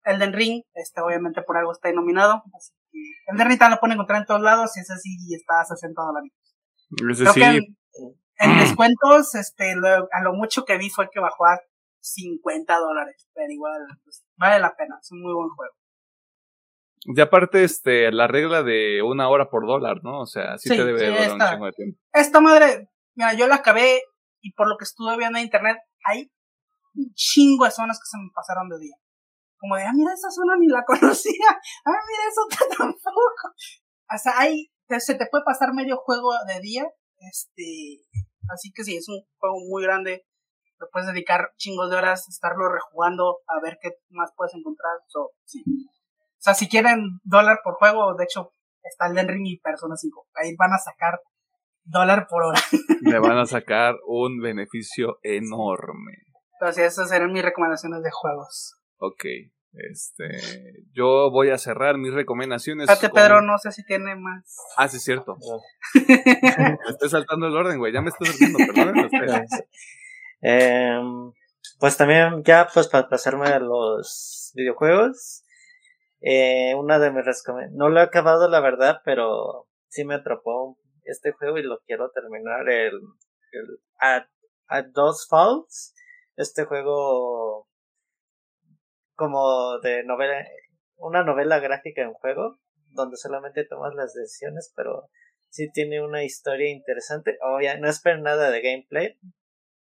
Elden 0.07 0.32
Ring, 0.32 0.62
este 0.74 1.00
obviamente 1.00 1.42
por 1.42 1.57
algo 1.57 1.72
está 1.72 1.92
nominado, 1.92 2.42
así 2.54 2.72
que 2.92 2.98
Elden 3.26 3.48
Ring 3.48 3.61
lo 3.70 3.80
pueden 3.80 3.94
encontrar 3.94 4.20
en 4.20 4.26
todos 4.26 4.40
lados 4.40 4.76
y 4.76 4.80
es 4.80 4.90
así 4.90 5.16
y 5.28 5.34
está 5.34 5.61
a 5.61 5.64
60 5.64 6.00
dólares. 6.00 6.32
Creo 6.96 7.34
que 7.34 7.61
en, 8.38 8.59
descuentos, 8.59 9.34
este, 9.34 9.72
a 9.72 10.22
lo 10.22 10.34
mucho 10.34 10.64
que 10.64 10.78
vi 10.78 10.90
fue 10.90 11.09
que 11.11 11.20
bajó 11.20 11.46
a 11.46 11.59
50 12.00 12.78
dólares, 12.78 13.28
pero 13.34 13.50
igual, 13.50 13.80
pues, 14.04 14.24
vale 14.36 14.61
la 14.61 14.76
pena, 14.76 14.96
es 15.00 15.11
un 15.11 15.22
muy 15.22 15.34
buen 15.34 15.48
juego. 15.48 15.74
Y 17.00 17.20
aparte, 17.20 17.64
este, 17.64 18.12
la 18.12 18.26
regla 18.26 18.62
de 18.62 19.02
una 19.02 19.28
hora 19.28 19.48
por 19.48 19.66
dólar, 19.66 20.02
¿no? 20.02 20.20
O 20.20 20.26
sea, 20.26 20.59
sí, 20.59 20.68
te 20.68 20.84
debe 20.84 21.32
un 21.32 21.38
chingo 21.40 21.66
de 21.66 21.72
tiempo. 21.72 21.98
Esta 22.12 22.40
madre, 22.40 22.90
mira, 23.14 23.32
yo 23.34 23.46
la 23.48 23.57
acabé 23.57 24.02
y 24.40 24.52
por 24.52 24.68
lo 24.68 24.76
que 24.76 24.84
estuve 24.84 25.16
viendo 25.16 25.38
en 25.38 25.44
internet, 25.44 25.78
hay 26.04 26.30
un 26.94 27.12
chingo 27.14 27.64
de 27.64 27.70
zonas 27.70 27.98
que 27.98 28.07
se 28.07 28.18
me 28.18 28.30
pasaron 28.34 28.68
de 28.68 28.78
día 28.78 28.96
como 29.59 29.76
de, 29.76 29.84
ah, 29.84 29.92
mira, 29.94 30.12
esa 30.12 30.30
zona 30.30 30.57
ni 30.59 30.66
la 30.66 30.84
conocía, 30.86 31.48
ah, 31.50 32.00
mira, 32.09 32.22
eso 32.28 32.46
tampoco. 32.78 33.54
O 34.12 34.18
sea, 34.18 34.38
ahí 34.38 34.70
se 34.98 35.14
te 35.14 35.26
puede 35.30 35.44
pasar 35.44 35.72
medio 35.74 35.96
juego 35.98 36.30
de 36.46 36.61
día, 36.61 36.84
este, 37.18 38.02
así 38.52 38.72
que 38.72 38.84
sí, 38.84 38.96
es 38.96 39.09
un 39.09 39.20
juego 39.38 39.57
muy 39.68 39.82
grande, 39.82 40.26
le 40.78 40.86
puedes 40.92 41.09
dedicar 41.09 41.52
chingos 41.57 41.90
de 41.90 41.96
horas, 41.96 42.28
estarlo 42.28 42.68
rejugando, 42.68 43.38
a 43.48 43.61
ver 43.61 43.78
qué 43.80 43.90
más 44.11 44.30
puedes 44.36 44.54
encontrar, 44.54 44.98
so, 45.09 45.32
sí. 45.44 45.62
O 45.66 46.38
sea, 46.46 46.54
si 46.54 46.68
quieren 46.68 47.18
dólar 47.24 47.61
por 47.64 47.74
juego, 47.74 48.14
de 48.14 48.24
hecho, 48.24 48.52
está 48.82 49.07
el 49.07 49.28
Ring 49.28 49.46
y 49.46 49.59
Persona 49.59 49.96
5, 49.96 50.28
ahí 50.34 50.54
van 50.57 50.72
a 50.72 50.78
sacar 50.78 51.20
dólar 51.82 52.26
por 52.28 52.44
hora. 52.44 52.61
Le 53.00 53.18
van 53.18 53.38
a 53.38 53.46
sacar 53.46 53.96
un 54.07 54.40
beneficio 54.40 55.18
enorme. 55.22 56.12
Entonces, 56.61 56.92
esas 56.92 57.11
eran 57.12 57.32
mis 57.32 57.42
recomendaciones 57.42 58.02
de 58.02 58.11
juegos. 58.11 58.76
Ok. 58.99 59.24
Este, 59.78 60.30
yo 60.92 61.30
voy 61.30 61.51
a 61.51 61.59
cerrar 61.59 61.99
mis 61.99 62.14
recomendaciones. 62.14 62.88
Espérate, 62.88 63.14
Pedro, 63.14 63.42
no 63.42 63.59
sé 63.59 63.72
si 63.72 63.84
tiene 63.84 64.16
más. 64.16 64.57
Ah, 64.76 64.88
sí, 64.88 64.97
es 64.97 65.05
cierto. 65.05 65.36
me 65.94 66.78
estoy 66.88 67.11
saltando 67.11 67.47
el 67.47 67.57
orden, 67.57 67.78
güey. 67.78 67.92
Ya 67.92 68.01
me 68.01 68.09
estoy 68.09 68.28
saltando, 68.28 68.59
perdón. 69.11 69.44
eh, 70.40 70.99
pues 71.78 71.97
también, 71.97 72.42
ya, 72.42 72.68
pues 72.72 72.88
para 72.88 73.09
pasarme 73.09 73.49
a 73.49 73.59
los 73.59 74.53
videojuegos. 74.55 75.44
Eh, 76.22 76.74
una 76.74 76.99
de 76.99 77.11
mis 77.11 77.24
recomendaciones. 77.26 77.72
No 77.76 77.90
lo 77.90 78.01
he 78.01 78.05
acabado, 78.05 78.49
la 78.49 78.61
verdad, 78.61 79.03
pero 79.05 79.68
sí 79.88 80.05
me 80.07 80.14
atrapó 80.14 80.78
este 81.05 81.32
juego 81.32 81.59
y 81.59 81.62
lo 81.62 81.80
quiero 81.86 82.11
terminar. 82.12 82.66
El, 82.70 82.94
el 83.53 83.78
At, 83.99 84.26
At 84.68 84.86
Dos 84.86 85.26
Falls. 85.28 85.94
Este 86.36 86.64
juego 86.64 87.68
como 89.17 89.79
de 89.81 90.05
novela, 90.05 90.47
una 90.97 91.25
novela 91.25 91.59
gráfica 91.59 92.03
en 92.03 92.12
juego, 92.12 92.61
donde 92.91 93.17
solamente 93.17 93.64
tomas 93.64 93.95
las 93.95 94.14
decisiones, 94.14 94.73
pero 94.77 95.09
sí 95.49 95.71
tiene 95.73 96.05
una 96.05 96.23
historia 96.23 96.71
interesante. 96.71 97.39
ya 97.62 97.79
no 97.79 97.89
esperen 97.89 98.23
nada 98.23 98.51
de 98.51 98.62
gameplay, 98.62 99.19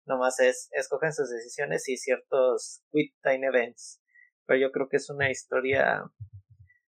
nomás 0.05 0.39
es, 0.39 0.69
escogen 0.71 1.13
sus 1.13 1.29
decisiones 1.29 1.87
y 1.89 1.97
ciertos 1.97 2.83
quick 2.91 3.13
time 3.21 3.47
events. 3.47 4.01
Pero 4.45 4.59
yo 4.59 4.71
creo 4.71 4.87
que 4.87 4.97
es 4.97 5.09
una 5.09 5.29
historia 5.29 6.03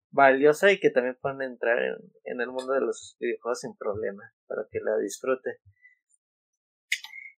valiosa 0.09 0.71
y 0.71 0.79
que 0.79 0.89
también 0.89 1.17
pueden 1.21 1.41
entrar 1.43 1.79
en, 1.79 1.95
en 2.25 2.41
el 2.41 2.47
mundo 2.47 2.73
de 2.73 2.81
los 2.81 3.15
videojuegos 3.19 3.59
sin 3.61 3.75
problema, 3.77 4.33
para 4.47 4.63
que 4.71 4.79
la 4.79 4.97
disfrute. 4.97 5.59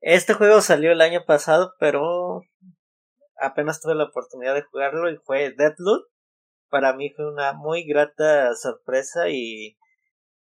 Este 0.01 0.33
juego 0.33 0.61
salió 0.61 0.91
el 0.91 1.01
año 1.01 1.25
pasado, 1.25 1.73
pero 1.79 2.41
apenas 3.37 3.81
tuve 3.81 3.95
la 3.95 4.05
oportunidad 4.05 4.53
de 4.53 4.63
jugarlo 4.63 5.09
y 5.09 5.17
fue 5.17 5.51
Deadloop. 5.51 6.07
Para 6.69 6.93
mí 6.93 7.11
fue 7.15 7.31
una 7.31 7.53
muy 7.53 7.85
grata 7.85 8.53
sorpresa 8.55 9.29
y 9.29 9.77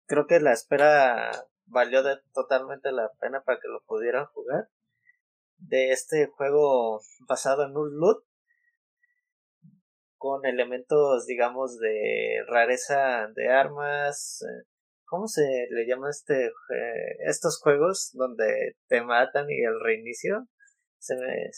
creo 0.07 0.27
que 0.27 0.41
la 0.41 0.53
espera 0.53 1.31
valió 1.67 2.03
totalmente 2.33 2.93
la 2.93 3.11
pena 3.21 3.43
para 3.43 3.59
que 3.61 3.69
lo 3.69 3.83
pudieran 3.87 4.27
jugar. 4.27 4.69
De 5.57 5.91
este 5.91 6.27
juego 6.27 7.01
basado 7.29 7.65
en 7.65 7.77
un 7.77 7.99
loot 7.99 8.25
con 10.23 10.47
elementos 10.47 11.27
digamos 11.27 11.79
de 11.79 12.45
rareza 12.47 13.27
de 13.35 13.49
armas 13.49 14.43
eh, 14.43 14.67
¿cómo 15.05 15.27
se 15.27 15.43
le 15.71 15.85
llama 15.85 16.11
este 16.11 16.47
eh, 16.47 17.17
estos 17.27 17.59
juegos 17.61 18.11
donde 18.13 18.77
te 18.87 19.03
matan 19.03 19.51
y 19.51 19.65
el 19.65 19.81
reinicio 19.81 20.47
se 20.99 21.17
me 21.17 21.51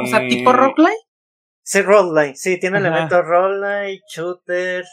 o 0.00 0.06
sea, 0.06 0.28
tipo 0.28 0.52
roguelike. 0.52 1.08
Sí, 1.62 1.82
roguelike. 1.82 2.36
Sí, 2.36 2.60
tiene 2.60 2.78
elementos 2.78 3.24
roguelike, 3.24 4.02
shooter, 4.08 4.84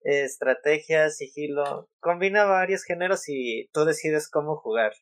estrategia, 0.00 1.10
sigilo. 1.10 1.88
Combina 2.00 2.44
varios 2.44 2.84
géneros 2.84 3.28
y 3.28 3.68
tú 3.72 3.84
decides 3.84 4.30
cómo 4.30 4.56
jugar. 4.56 4.92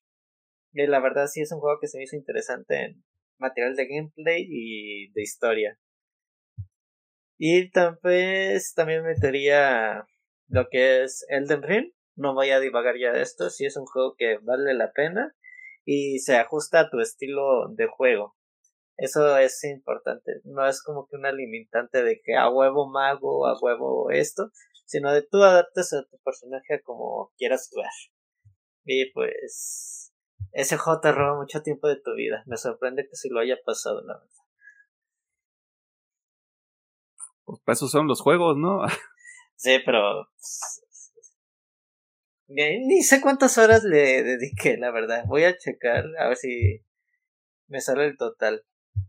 Y 0.72 0.86
la 0.86 1.00
verdad 1.00 1.26
sí 1.26 1.42
es 1.42 1.52
un 1.52 1.60
juego 1.60 1.78
que 1.80 1.88
se 1.88 1.98
me 1.98 2.04
hizo 2.04 2.16
interesante 2.16 2.84
en 2.84 3.04
material 3.38 3.76
de 3.76 3.86
gameplay 3.86 4.46
y 4.48 5.12
de 5.12 5.22
historia. 5.22 5.78
Y 7.38 7.70
pues, 8.02 8.72
también 8.74 9.02
metería 9.02 10.06
lo 10.48 10.68
que 10.70 11.04
es 11.04 11.24
Elden 11.28 11.62
Ring. 11.62 11.92
No 12.14 12.34
voy 12.34 12.50
a 12.50 12.60
divagar 12.60 12.96
ya 12.98 13.12
de 13.12 13.22
esto, 13.22 13.48
si 13.50 13.64
es 13.64 13.76
un 13.76 13.86
juego 13.86 14.14
que 14.16 14.38
vale 14.42 14.74
la 14.74 14.92
pena 14.92 15.34
y 15.84 16.18
se 16.18 16.36
ajusta 16.36 16.80
a 16.80 16.90
tu 16.90 17.00
estilo 17.00 17.68
de 17.70 17.86
juego. 17.86 18.36
Eso 18.96 19.36
es 19.38 19.64
importante. 19.64 20.40
No 20.44 20.66
es 20.66 20.82
como 20.82 21.06
que 21.06 21.16
una 21.16 21.32
limitante 21.32 22.02
de 22.02 22.20
que 22.22 22.36
a 22.36 22.50
huevo 22.50 22.88
mago, 22.88 23.46
a 23.46 23.58
huevo 23.58 24.10
esto, 24.10 24.50
sino 24.84 25.12
de 25.12 25.22
tú 25.22 25.42
adaptes 25.42 25.92
a 25.94 26.04
tu 26.04 26.18
personaje 26.22 26.82
como 26.84 27.32
quieras 27.36 27.68
jugar. 27.70 27.90
Y 28.84 29.10
pues 29.12 30.12
ese 30.52 30.76
juego 30.76 31.00
te 31.00 31.12
roba 31.12 31.38
mucho 31.38 31.62
tiempo 31.62 31.88
de 31.88 31.96
tu 31.96 32.14
vida. 32.14 32.42
Me 32.46 32.56
sorprende 32.56 33.08
que 33.08 33.16
si 33.16 33.30
lo 33.30 33.40
haya 33.40 33.56
pasado, 33.64 34.02
la 34.02 34.14
verdad. 34.14 34.28
Pues 37.44 37.60
para 37.64 37.74
eso 37.74 37.88
son 37.88 38.06
los 38.06 38.20
juegos, 38.20 38.56
¿no? 38.56 38.82
sí, 39.62 39.78
pero. 39.84 40.26
Ni, 42.48 43.02
sé 43.02 43.20
cuántas 43.20 43.56
horas 43.56 43.82
le 43.82 44.22
dediqué, 44.22 44.76
la 44.76 44.90
verdad. 44.90 45.24
Voy 45.26 45.44
a 45.44 45.56
checar 45.56 46.04
a 46.18 46.28
ver 46.28 46.36
si 46.36 46.82
me 47.68 47.80
sale 47.80 48.06
el 48.06 48.16
total. 48.16 48.64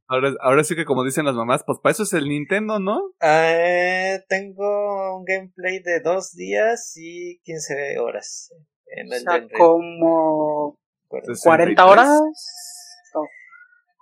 Ahora, 0.08 0.32
ahora 0.40 0.64
sí 0.64 0.76
que 0.76 0.86
como 0.86 1.04
dicen 1.04 1.26
las 1.26 1.36
mamás, 1.36 1.64
pues 1.66 1.80
para 1.80 1.92
eso 1.92 2.04
es 2.04 2.14
el 2.14 2.30
Nintendo, 2.30 2.80
¿no? 2.80 3.14
Eh, 3.22 4.24
tengo 4.30 5.18
un 5.18 5.26
gameplay 5.26 5.82
de 5.82 6.00
dos 6.00 6.34
días 6.34 6.94
y 6.96 7.40
15 7.40 8.00
horas. 8.00 8.54
En 8.86 9.12
o 9.12 9.16
sea, 9.16 9.48
como 9.58 10.80
40 11.08 11.86
horas. 11.86 12.08
Oh, 13.16 13.28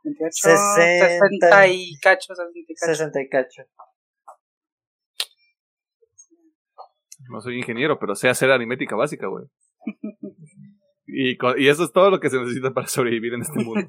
28, 0.03 0.31
60, 0.31 1.67
y 1.67 1.97
cacho, 1.99 2.33
60 2.35 3.21
y 3.21 3.29
cacho. 3.29 3.63
No 7.31 7.39
soy 7.41 7.57
ingeniero, 7.57 7.97
pero 7.97 8.15
sé 8.15 8.29
hacer 8.29 8.51
aritmética 8.51 8.95
básica, 8.95 9.27
güey. 9.27 9.45
y, 11.07 11.37
y 11.57 11.67
eso 11.69 11.83
es 11.85 11.91
todo 11.91 12.09
lo 12.09 12.19
que 12.19 12.29
se 12.29 12.37
necesita 12.37 12.71
para 12.71 12.87
sobrevivir 12.87 13.33
en 13.33 13.41
este 13.41 13.59
mundo. 13.63 13.87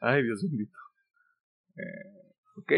Ay, 0.00 0.22
Dios 0.22 0.42
mío. 0.44 0.66
Eh, 1.76 2.32
ok. 2.56 2.72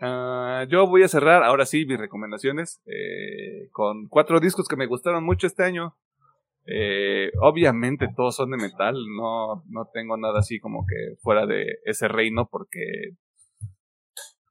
Uh, 0.00 0.68
yo 0.68 0.86
voy 0.86 1.02
a 1.02 1.08
cerrar 1.08 1.42
ahora 1.42 1.66
sí 1.66 1.84
mis 1.84 1.98
recomendaciones 1.98 2.80
eh, 2.86 3.68
con 3.72 4.06
cuatro 4.08 4.38
discos 4.38 4.68
que 4.68 4.76
me 4.76 4.86
gustaron 4.86 5.24
mucho 5.24 5.46
este 5.46 5.64
año. 5.64 5.96
Eh, 6.66 7.30
obviamente 7.40 8.08
todos 8.14 8.36
son 8.36 8.50
de 8.50 8.58
metal, 8.58 8.94
no, 9.16 9.64
no 9.68 9.88
tengo 9.92 10.16
nada 10.16 10.40
así 10.40 10.60
como 10.60 10.84
que 10.86 11.16
fuera 11.22 11.46
de 11.46 11.78
ese 11.84 12.08
reino 12.08 12.46
porque 12.50 13.16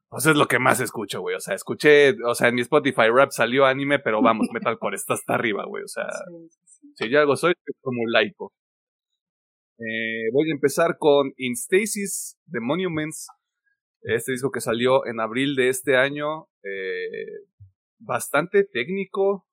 pues 0.08 0.26
es 0.26 0.36
lo 0.36 0.46
que 0.46 0.58
más 0.58 0.80
escucho, 0.80 1.20
güey. 1.20 1.36
O 1.36 1.40
sea, 1.40 1.54
escuché, 1.54 2.14
o 2.24 2.34
sea, 2.34 2.48
en 2.48 2.54
mi 2.54 2.62
Spotify 2.62 3.08
rap 3.12 3.30
salió 3.30 3.66
anime, 3.66 3.98
pero 3.98 4.22
vamos, 4.22 4.48
metalcore 4.52 4.96
está 4.96 5.14
hasta 5.14 5.34
arriba, 5.34 5.64
güey. 5.66 5.84
O 5.84 5.88
sea, 5.88 6.06
si 6.94 7.10
yo 7.10 7.20
algo 7.20 7.36
soy, 7.36 7.52
es 7.64 7.76
como 7.80 8.02
un 8.02 8.12
laico. 8.12 8.52
Eh, 9.78 10.30
voy 10.32 10.50
a 10.50 10.54
empezar 10.54 10.96
con 10.98 11.32
In 11.36 11.54
Stasis 11.54 12.38
de 12.46 12.60
Monuments. 12.60 13.28
Este 14.02 14.32
disco 14.32 14.50
que 14.50 14.60
salió 14.60 15.06
en 15.06 15.20
abril 15.20 15.54
de 15.56 15.68
este 15.68 15.96
año. 15.96 16.48
Eh, 16.64 17.44
bastante 17.98 18.64
técnico. 18.64 19.46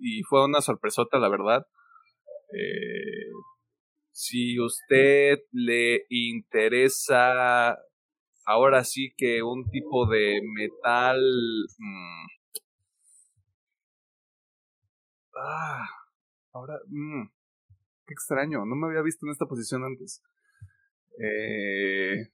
y 0.00 0.22
fue 0.22 0.44
una 0.44 0.60
sorpresota, 0.60 1.18
la 1.18 1.28
verdad. 1.28 1.66
Eh, 2.52 3.30
si 4.12 4.58
usted 4.60 5.38
le 5.52 6.06
interesa 6.08 7.78
ahora 8.48 8.82
sí 8.84 9.12
que 9.16 9.42
un 9.42 9.68
tipo 9.70 10.06
de 10.06 10.40
metal... 10.42 11.20
Mm, 11.78 12.26
ah, 15.36 15.86
ahora... 16.52 16.74
Mm, 16.88 17.28
Qué 18.08 18.14
extraño, 18.14 18.64
no 18.64 18.74
me 18.74 18.86
había 18.86 19.02
visto 19.02 19.26
en 19.26 19.32
esta 19.32 19.44
posición 19.44 19.84
antes. 19.84 20.22
Eh, 21.22 22.30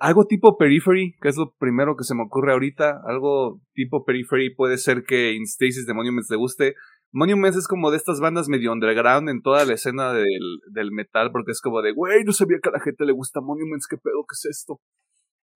algo 0.00 0.26
tipo 0.26 0.58
Periphery, 0.58 1.16
que 1.22 1.28
es 1.28 1.38
lo 1.38 1.54
primero 1.58 1.96
que 1.96 2.04
se 2.04 2.14
me 2.14 2.22
ocurre 2.22 2.52
ahorita. 2.52 3.00
Algo 3.06 3.62
tipo 3.72 4.04
Periphery 4.04 4.54
puede 4.54 4.76
ser 4.76 5.04
que 5.04 5.32
Instasis 5.32 5.86
de 5.86 5.94
Monuments 5.94 6.28
guste. 6.36 6.74
Monuments 7.12 7.56
es 7.56 7.68
como 7.68 7.90
de 7.90 7.96
estas 7.96 8.20
bandas 8.20 8.48
medio 8.48 8.72
underground 8.72 9.28
en 9.28 9.42
toda 9.42 9.64
la 9.64 9.74
escena 9.74 10.12
del, 10.12 10.60
del 10.70 10.92
metal, 10.92 11.30
porque 11.32 11.52
es 11.52 11.60
como 11.60 11.82
de, 11.82 11.92
güey, 11.92 12.24
no 12.24 12.32
sabía 12.32 12.58
que 12.62 12.68
a 12.68 12.72
la 12.72 12.80
gente 12.80 13.04
le 13.04 13.12
gusta 13.12 13.40
Monuments, 13.40 13.86
qué 13.88 13.96
pedo, 13.96 14.24
qué 14.28 14.34
es 14.34 14.44
esto. 14.44 14.80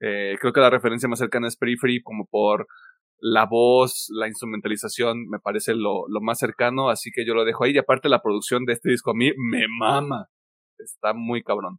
Eh, 0.00 0.36
creo 0.40 0.52
que 0.52 0.60
la 0.60 0.70
referencia 0.70 1.08
más 1.08 1.18
cercana 1.18 1.48
es 1.48 1.56
Periphery, 1.56 2.02
como 2.02 2.26
por 2.26 2.66
la 3.20 3.44
voz, 3.44 4.06
la 4.10 4.28
instrumentalización 4.28 5.28
me 5.28 5.38
parece 5.38 5.74
lo, 5.74 6.08
lo, 6.08 6.20
más 6.22 6.38
cercano, 6.38 6.88
así 6.88 7.10
que 7.14 7.26
yo 7.26 7.34
lo 7.34 7.44
dejo 7.44 7.64
ahí. 7.64 7.72
Y 7.72 7.78
aparte 7.78 8.08
la 8.08 8.22
producción 8.22 8.64
de 8.64 8.72
este 8.72 8.90
disco 8.90 9.10
a 9.10 9.14
mí 9.14 9.30
me 9.36 9.66
mama. 9.68 10.28
Está 10.78 11.12
muy 11.12 11.42
cabrón. 11.42 11.78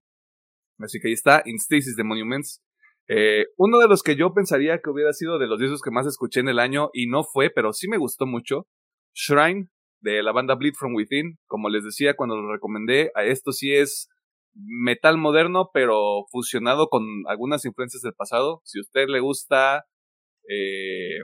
Así 0.78 1.00
que 1.00 1.08
ahí 1.08 1.14
está, 1.14 1.42
Instasis 1.46 1.96
de 1.96 2.04
Monuments. 2.04 2.62
Eh, 3.08 3.46
uno 3.58 3.80
de 3.80 3.88
los 3.88 4.04
que 4.04 4.16
yo 4.16 4.34
pensaría 4.34 4.80
que 4.80 4.90
hubiera 4.90 5.12
sido 5.14 5.40
de 5.40 5.48
los 5.48 5.60
discos 5.60 5.82
que 5.82 5.92
más 5.92 6.06
escuché 6.06 6.40
en 6.40 6.50
el 6.50 6.60
año 6.60 6.90
y 6.94 7.08
no 7.08 7.24
fue, 7.24 7.50
pero 7.50 7.74
sí 7.74 7.88
me 7.88 7.98
gustó 7.98 8.26
mucho, 8.26 8.68
Shrine 9.14 9.70
de 10.02 10.24
la 10.24 10.32
banda 10.32 10.56
Bleed 10.56 10.74
From 10.78 10.96
Within. 10.96 11.38
Como 11.48 11.70
les 11.70 11.84
decía 11.84 12.16
cuando 12.16 12.38
lo 12.38 12.52
recomendé, 12.52 13.12
esto 13.16 13.52
sí 13.52 13.74
es 13.74 14.10
metal 14.54 15.18
moderno, 15.18 15.70
pero 15.74 16.26
fusionado 16.32 16.88
con 16.90 17.04
algunas 17.28 17.66
influencias 17.66 18.02
del 18.02 18.14
pasado. 18.14 18.62
Si 18.66 18.80
a 18.80 18.82
usted 18.82 19.08
le 19.08 19.20
gusta 19.20 19.86
eh, 20.48 21.20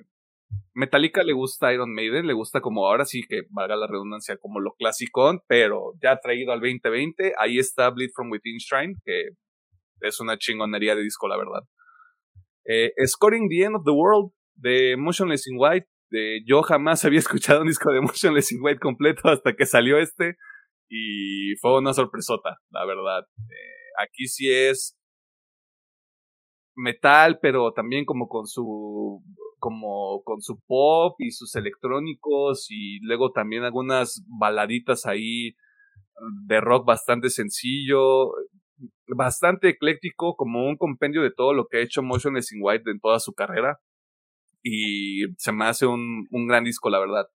Metallica 0.74 1.24
le 1.24 1.34
gusta 1.34 1.74
Iron 1.74 1.92
Maiden, 1.94 2.28
le 2.28 2.34
gusta 2.34 2.62
como 2.62 2.88
ahora 2.88 3.06
sí 3.06 3.24
que 3.28 3.42
valga 3.50 3.76
la 3.76 3.88
redundancia, 3.88 4.38
como 4.38 4.60
lo 4.60 4.74
clasicón, 4.78 5.42
pero 5.48 5.94
ya 6.02 6.20
traído 6.20 6.54
al 6.54 6.60
2020. 6.60 7.34
Ahí 7.40 7.58
está 7.58 7.90
Bleed 7.90 8.12
from 8.16 8.30
Within 8.32 8.58
Shrine, 8.58 8.94
que 9.04 9.30
es 10.02 10.20
una 10.20 10.38
chingonería 10.38 10.96
de 10.96 11.02
disco, 11.02 11.28
la 11.28 11.38
verdad. 11.38 11.62
Eh, 12.66 12.92
Scoring 13.08 13.50
the 13.50 13.64
End 13.64 13.76
of 13.76 13.84
the 13.86 13.92
World 13.92 14.32
de 14.56 14.96
Motionless 14.98 15.48
in 15.48 15.58
White. 15.58 15.88
De, 16.10 16.41
yo 16.45 16.62
jamás 16.62 17.03
había 17.05 17.20
escuchado 17.26 17.62
un 17.62 17.68
disco 17.68 17.91
de 17.91 18.01
Motionless 18.01 18.51
in 18.51 18.60
White 18.62 18.80
completo 18.80 19.30
hasta 19.30 19.53
que 19.55 19.66
salió 19.66 19.97
este. 19.97 20.38
Y 20.89 21.55
fue 21.60 21.78
una 21.78 21.93
sorpresota, 21.93 22.58
la 22.70 22.86
verdad. 22.86 23.26
Eh, 23.49 24.03
aquí 24.03 24.28
sí 24.28 24.51
es 24.51 24.97
metal, 26.76 27.39
pero 27.41 27.74
también 27.74 28.05
como 28.05 28.28
con 28.28 28.45
su 28.45 29.22
como 29.60 30.22
con 30.24 30.39
su 30.39 30.60
pop 30.68 31.16
y 31.20 31.32
sus 31.32 31.55
electrónicos 31.55 32.68
y 32.70 32.99
luego 33.01 33.32
también 33.32 33.64
algunas 33.64 34.24
baladitas 34.28 35.08
ahí 35.08 35.55
de 36.45 36.62
rock 36.62 36.86
bastante 36.86 37.30
sencillo, 37.30 38.32
bastante 39.08 39.70
ecléctico, 39.70 40.36
como 40.36 40.68
un 40.68 40.78
compendio 40.78 41.22
de 41.22 41.32
todo 41.32 41.53
lo 41.53 41.68
que 41.68 41.78
ha 41.78 41.82
hecho 41.82 42.03
Motionless 42.03 42.53
in 42.53 42.60
White 42.62 42.89
en 42.89 42.99
toda 42.99 43.20
su 43.20 43.34
carrera. 43.34 43.80
Y 44.70 45.34
se 45.38 45.53
me 45.53 45.65
hace 45.65 45.86
un, 45.86 46.28
un 46.30 46.47
gran 46.47 46.65
disco, 46.65 46.89
la 46.89 46.99
verdad. 46.99 47.30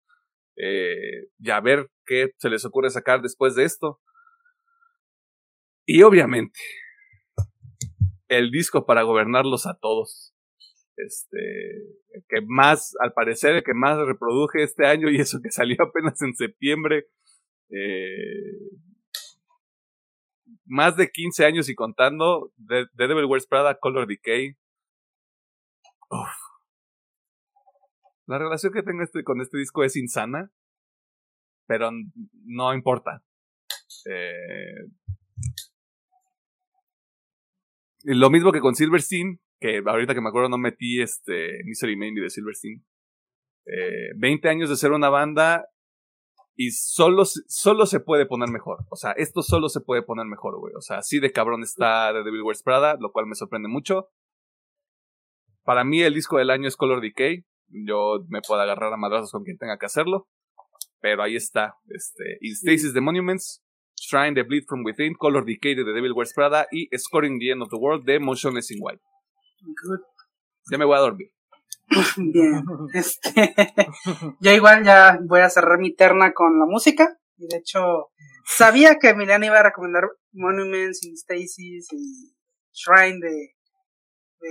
Eh, 0.56 1.28
ya 1.38 1.56
a 1.56 1.60
ver 1.62 1.90
qué 2.04 2.32
se 2.36 2.50
les 2.50 2.66
ocurre 2.66 2.90
sacar 2.90 3.22
después 3.22 3.54
de 3.54 3.64
esto. 3.64 4.00
Y 5.86 6.02
obviamente, 6.02 6.60
el 8.28 8.50
disco 8.50 8.84
para 8.84 9.02
gobernarlos 9.02 9.66
a 9.66 9.78
todos. 9.80 10.34
Este, 10.96 11.38
que 12.28 12.42
más, 12.46 12.92
al 13.00 13.14
parecer, 13.14 13.56
el 13.56 13.64
que 13.64 13.72
más 13.72 13.96
reproduje 13.98 14.62
este 14.62 14.86
año 14.86 15.08
y 15.08 15.16
eso 15.16 15.40
que 15.42 15.50
salió 15.50 15.76
apenas 15.80 16.20
en 16.20 16.34
septiembre. 16.34 17.06
Eh, 17.70 18.76
más 20.66 20.98
de 20.98 21.10
15 21.10 21.46
años 21.46 21.70
y 21.70 21.74
contando, 21.74 22.52
The, 22.68 22.84
Devil 22.92 23.24
Wears 23.24 23.46
Prada, 23.46 23.78
Color 23.78 24.06
Decay. 24.06 24.54
La 28.26 28.38
relación 28.38 28.72
que 28.72 28.82
tengo 28.82 29.02
este, 29.02 29.24
con 29.24 29.40
este 29.40 29.58
disco 29.58 29.84
es 29.84 29.96
insana, 29.96 30.50
pero 31.66 31.90
no 32.44 32.74
importa. 32.74 33.22
Eh, 34.06 34.88
lo 38.04 38.30
mismo 38.30 38.52
que 38.52 38.60
con 38.60 38.74
Silverstein, 38.74 39.40
que 39.60 39.82
ahorita 39.84 40.14
que 40.14 40.20
me 40.20 40.28
acuerdo 40.28 40.48
no 40.48 40.58
metí 40.58 41.00
este 41.00 41.62
Misery 41.64 41.96
Main 41.96 42.14
de 42.14 42.30
Silverstein. 42.30 42.84
Eh, 43.66 44.10
20 44.16 44.48
años 44.48 44.70
de 44.70 44.76
ser 44.76 44.90
una 44.90 45.08
banda 45.08 45.68
y 46.54 46.72
solo, 46.72 47.24
solo 47.24 47.86
se 47.86 48.00
puede 48.00 48.26
poner 48.26 48.50
mejor. 48.50 48.84
O 48.90 48.96
sea, 48.96 49.12
esto 49.12 49.42
solo 49.42 49.68
se 49.68 49.80
puede 49.80 50.02
poner 50.02 50.26
mejor, 50.26 50.58
güey. 50.58 50.74
O 50.74 50.80
sea, 50.80 50.98
así 50.98 51.20
de 51.20 51.32
cabrón 51.32 51.62
está 51.62 52.12
The 52.12 52.24
Devil 52.24 52.42
Wears 52.42 52.62
Prada, 52.62 52.96
lo 53.00 53.12
cual 53.12 53.26
me 53.26 53.34
sorprende 53.34 53.68
mucho. 53.68 54.08
Para 55.64 55.84
mí 55.84 56.02
el 56.02 56.14
disco 56.14 56.38
del 56.38 56.50
año 56.50 56.68
es 56.68 56.76
Color 56.76 57.00
Decay. 57.00 57.44
Yo 57.72 58.24
me 58.28 58.40
puedo 58.46 58.60
agarrar 58.60 58.92
a 58.92 58.96
madrazos 58.96 59.32
con 59.32 59.44
quien 59.44 59.58
tenga 59.58 59.78
que 59.78 59.86
hacerlo. 59.86 60.28
Pero 61.00 61.22
ahí 61.22 61.36
está. 61.36 61.74
Este, 61.88 62.38
In 62.40 62.54
Stasis 62.54 62.94
the 62.94 63.00
Monuments. 63.00 63.62
Shrine 64.02 64.34
the 64.34 64.42
Bleed 64.42 64.64
from 64.66 64.84
Within, 64.84 65.14
Color 65.14 65.44
Decay 65.44 65.76
de 65.76 65.84
The 65.84 65.92
Devil 65.92 66.12
Wears 66.12 66.34
Prada 66.34 66.66
y 66.72 66.88
Scoring 66.96 67.38
the 67.38 67.52
End 67.52 67.62
of 67.62 67.70
the 67.70 67.76
World 67.76 68.04
de 68.04 68.18
Motionless 68.18 68.72
in 68.72 68.78
White. 68.80 69.00
Good. 69.60 70.00
Ya 70.70 70.78
me 70.78 70.84
voy 70.84 70.96
a 70.96 71.00
dormir. 71.00 71.30
Bien, 72.16 72.64
este, 72.94 73.54
yo 74.40 74.50
igual 74.50 74.84
ya 74.84 75.18
voy 75.22 75.40
a 75.40 75.50
cerrar 75.50 75.78
mi 75.78 75.94
terna 75.94 76.32
con 76.32 76.58
la 76.58 76.66
música. 76.66 77.16
Y 77.36 77.46
de 77.46 77.58
hecho, 77.58 78.10
sabía 78.44 78.98
que 78.98 79.10
Emiliano 79.10 79.46
iba 79.46 79.60
a 79.60 79.64
recomendar 79.64 80.04
Monuments, 80.32 81.04
In 81.04 81.16
Stasis 81.16 81.92
y 81.92 82.34
Shrine 82.72 83.20
de, 83.20 83.54
de 84.40 84.50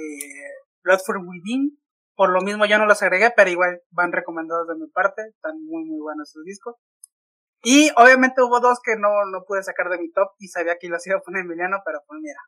Blood 0.84 1.00
from 1.06 1.28
Within. 1.28 1.78
Por 2.22 2.30
lo 2.30 2.42
mismo 2.42 2.68
ya 2.68 2.78
no 2.78 2.86
los 2.86 3.02
agregué, 3.02 3.34
pero 3.36 3.50
igual 3.50 3.82
van 3.90 4.12
recomendados 4.12 4.68
de 4.68 4.76
mi 4.76 4.86
parte. 4.92 5.24
Están 5.28 5.60
muy, 5.66 5.86
muy 5.86 6.00
buenos 6.00 6.30
sus 6.30 6.46
discos. 6.46 6.76
Y 7.64 7.90
obviamente 7.98 8.44
hubo 8.44 8.60
dos 8.60 8.78
que 8.84 8.96
no, 8.96 9.10
no 9.32 9.44
pude 9.44 9.64
sacar 9.64 9.90
de 9.90 9.98
mi 9.98 10.12
top 10.12 10.30
y 10.38 10.48
sabía 10.48 10.78
que 10.80 10.88
las 10.88 11.08
iba 11.08 11.18
a 11.18 11.22
poner 11.22 11.42
Emiliano, 11.42 11.82
pero 11.84 11.98
pues 12.06 12.20
mira. 12.22 12.40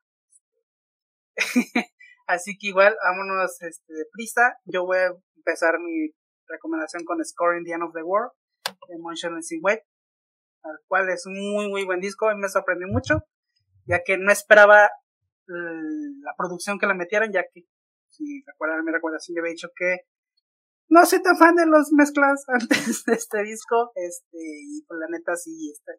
Así 2.27 2.55
que 2.55 2.67
igual, 2.67 2.95
vámonos 3.03 3.59
este, 3.63 3.93
de 3.95 4.05
prisa. 4.11 4.59
Yo 4.65 4.85
voy 4.85 4.99
a 4.99 5.15
empezar 5.37 5.79
mi 5.79 6.11
recomendación 6.47 7.03
con 7.03 7.25
Scoring 7.25 7.63
the 7.63 7.71
End 7.71 7.81
of 7.81 7.95
the 7.95 8.03
World 8.03 8.31
de 8.89 8.99
Motion 8.99 9.39
Wave, 9.63 9.83
al 10.61 10.77
cual 10.87 11.09
es 11.09 11.25
un 11.25 11.33
muy 11.33 11.67
muy 11.67 11.83
buen 11.83 11.99
disco 11.99 12.31
y 12.31 12.35
me 12.35 12.47
sorprendió 12.47 12.87
mucho, 12.89 13.23
ya 13.87 14.03
que 14.05 14.19
no 14.19 14.31
esperaba 14.31 14.91
la 15.47 16.35
producción 16.37 16.77
que 16.77 16.85
le 16.85 16.93
metieron, 16.93 17.31
ya 17.31 17.43
que 17.51 17.63
si 18.13 18.43
recuerdan 18.45 18.85
mi 18.85 18.91
recomendación 18.91 19.35
yo 19.35 19.41
había 19.41 19.53
dicho 19.53 19.69
que 19.75 19.97
no 20.89 21.05
soy 21.05 21.21
tan 21.23 21.37
fan 21.37 21.55
de 21.55 21.65
los 21.65 21.91
mezclas 21.91 22.45
antes 22.47 23.03
de 23.05 23.13
este 23.13 23.43
disco, 23.43 23.91
este, 23.95 24.37
y 24.37 24.83
pues 24.85 24.99
la 24.99 25.07
neta 25.09 25.35
sí, 25.35 25.71
está, 25.71 25.91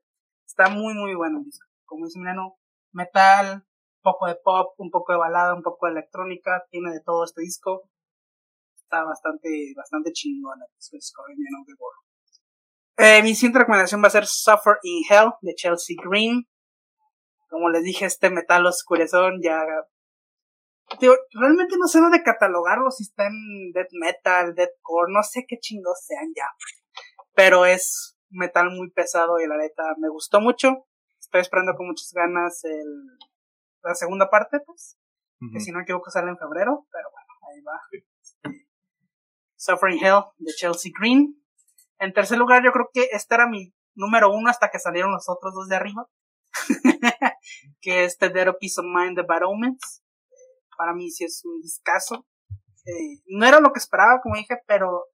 está 0.46 0.68
muy 0.68 0.94
muy 0.94 1.14
bueno 1.14 1.38
el 1.38 1.44
disco. 1.44 1.66
Como 1.84 2.06
dice 2.06 2.18
Milano, 2.18 2.56
metal, 2.92 3.64
un 3.66 4.02
poco 4.02 4.26
de 4.26 4.36
pop, 4.36 4.74
un 4.78 4.90
poco 4.90 5.12
de 5.12 5.18
balada, 5.18 5.54
un 5.54 5.62
poco 5.62 5.86
de 5.86 5.92
electrónica, 5.92 6.64
tiene 6.70 6.92
de 6.92 7.00
todo 7.00 7.24
este 7.24 7.42
disco. 7.42 7.82
Está 8.76 9.02
bastante, 9.04 9.72
bastante 9.76 10.12
chingón 10.12 10.60
el 10.62 10.98
disco 10.98 11.22
de 11.26 11.34
eh, 12.96 13.22
mi 13.24 13.34
siguiente 13.34 13.58
recomendación 13.58 14.00
va 14.00 14.06
a 14.06 14.10
ser 14.10 14.24
Suffer 14.24 14.76
in 14.84 15.02
Hell 15.10 15.32
de 15.40 15.54
Chelsea 15.56 15.96
Green. 16.00 16.46
Como 17.48 17.68
les 17.68 17.82
dije, 17.82 18.04
este 18.04 18.30
metal 18.30 18.64
oscurezón 18.66 19.40
ya 19.42 19.64
realmente 21.32 21.76
no 21.78 21.86
sé 21.86 22.00
dónde 22.00 22.22
catalogarlo, 22.22 22.90
si 22.90 23.04
está 23.04 23.26
en 23.26 23.72
death 23.72 23.92
metal, 23.92 24.54
deathcore, 24.54 25.12
no 25.12 25.22
sé 25.22 25.44
qué 25.46 25.58
chingos 25.58 26.04
sean 26.04 26.32
ya. 26.36 26.48
Pero 27.34 27.66
es 27.66 28.16
metal 28.30 28.70
muy 28.70 28.90
pesado 28.90 29.38
y 29.40 29.46
la 29.46 29.56
neta 29.56 29.82
me 29.98 30.08
gustó 30.08 30.40
mucho. 30.40 30.86
Estoy 31.18 31.40
esperando 31.40 31.74
con 31.74 31.86
muchas 31.86 32.12
ganas 32.12 32.64
el, 32.64 33.18
la 33.82 33.94
segunda 33.94 34.30
parte, 34.30 34.60
pues. 34.64 34.98
Que 35.52 35.60
si 35.60 35.72
no 35.72 35.78
me 35.78 35.82
equivoco 35.82 36.10
sale 36.10 36.30
en 36.30 36.38
febrero, 36.38 36.86
pero 36.90 37.08
bueno, 37.10 37.28
ahí 37.50 37.60
va. 37.60 38.54
Suffering 39.56 40.02
Hell 40.02 40.22
de 40.38 40.52
Chelsea 40.54 40.90
Green. 40.98 41.38
En 41.98 42.14
tercer 42.14 42.38
lugar, 42.38 42.64
yo 42.64 42.72
creo 42.72 42.88
que 42.90 43.08
este 43.12 43.34
era 43.34 43.46
mi 43.46 43.74
número 43.94 44.32
uno 44.32 44.48
hasta 44.48 44.70
que 44.70 44.78
salieron 44.78 45.12
los 45.12 45.28
otros 45.28 45.52
dos 45.52 45.68
de 45.68 45.76
arriba. 45.76 46.08
que 47.82 48.04
es 48.04 48.16
The 48.16 48.30
Dead 48.30 48.56
Peace 48.58 48.80
of 48.80 48.86
Mind 48.86 49.16
de 49.16 49.22
Bad 49.22 49.42
Omens 49.42 50.03
para 50.76 50.94
mí 50.94 51.10
sí 51.10 51.24
es 51.24 51.42
un 51.44 51.60
discazo. 51.60 52.26
Eh, 52.86 53.22
no 53.26 53.46
era 53.46 53.60
lo 53.60 53.72
que 53.72 53.78
esperaba, 53.78 54.20
como 54.22 54.36
dije, 54.36 54.56
pero 54.66 55.06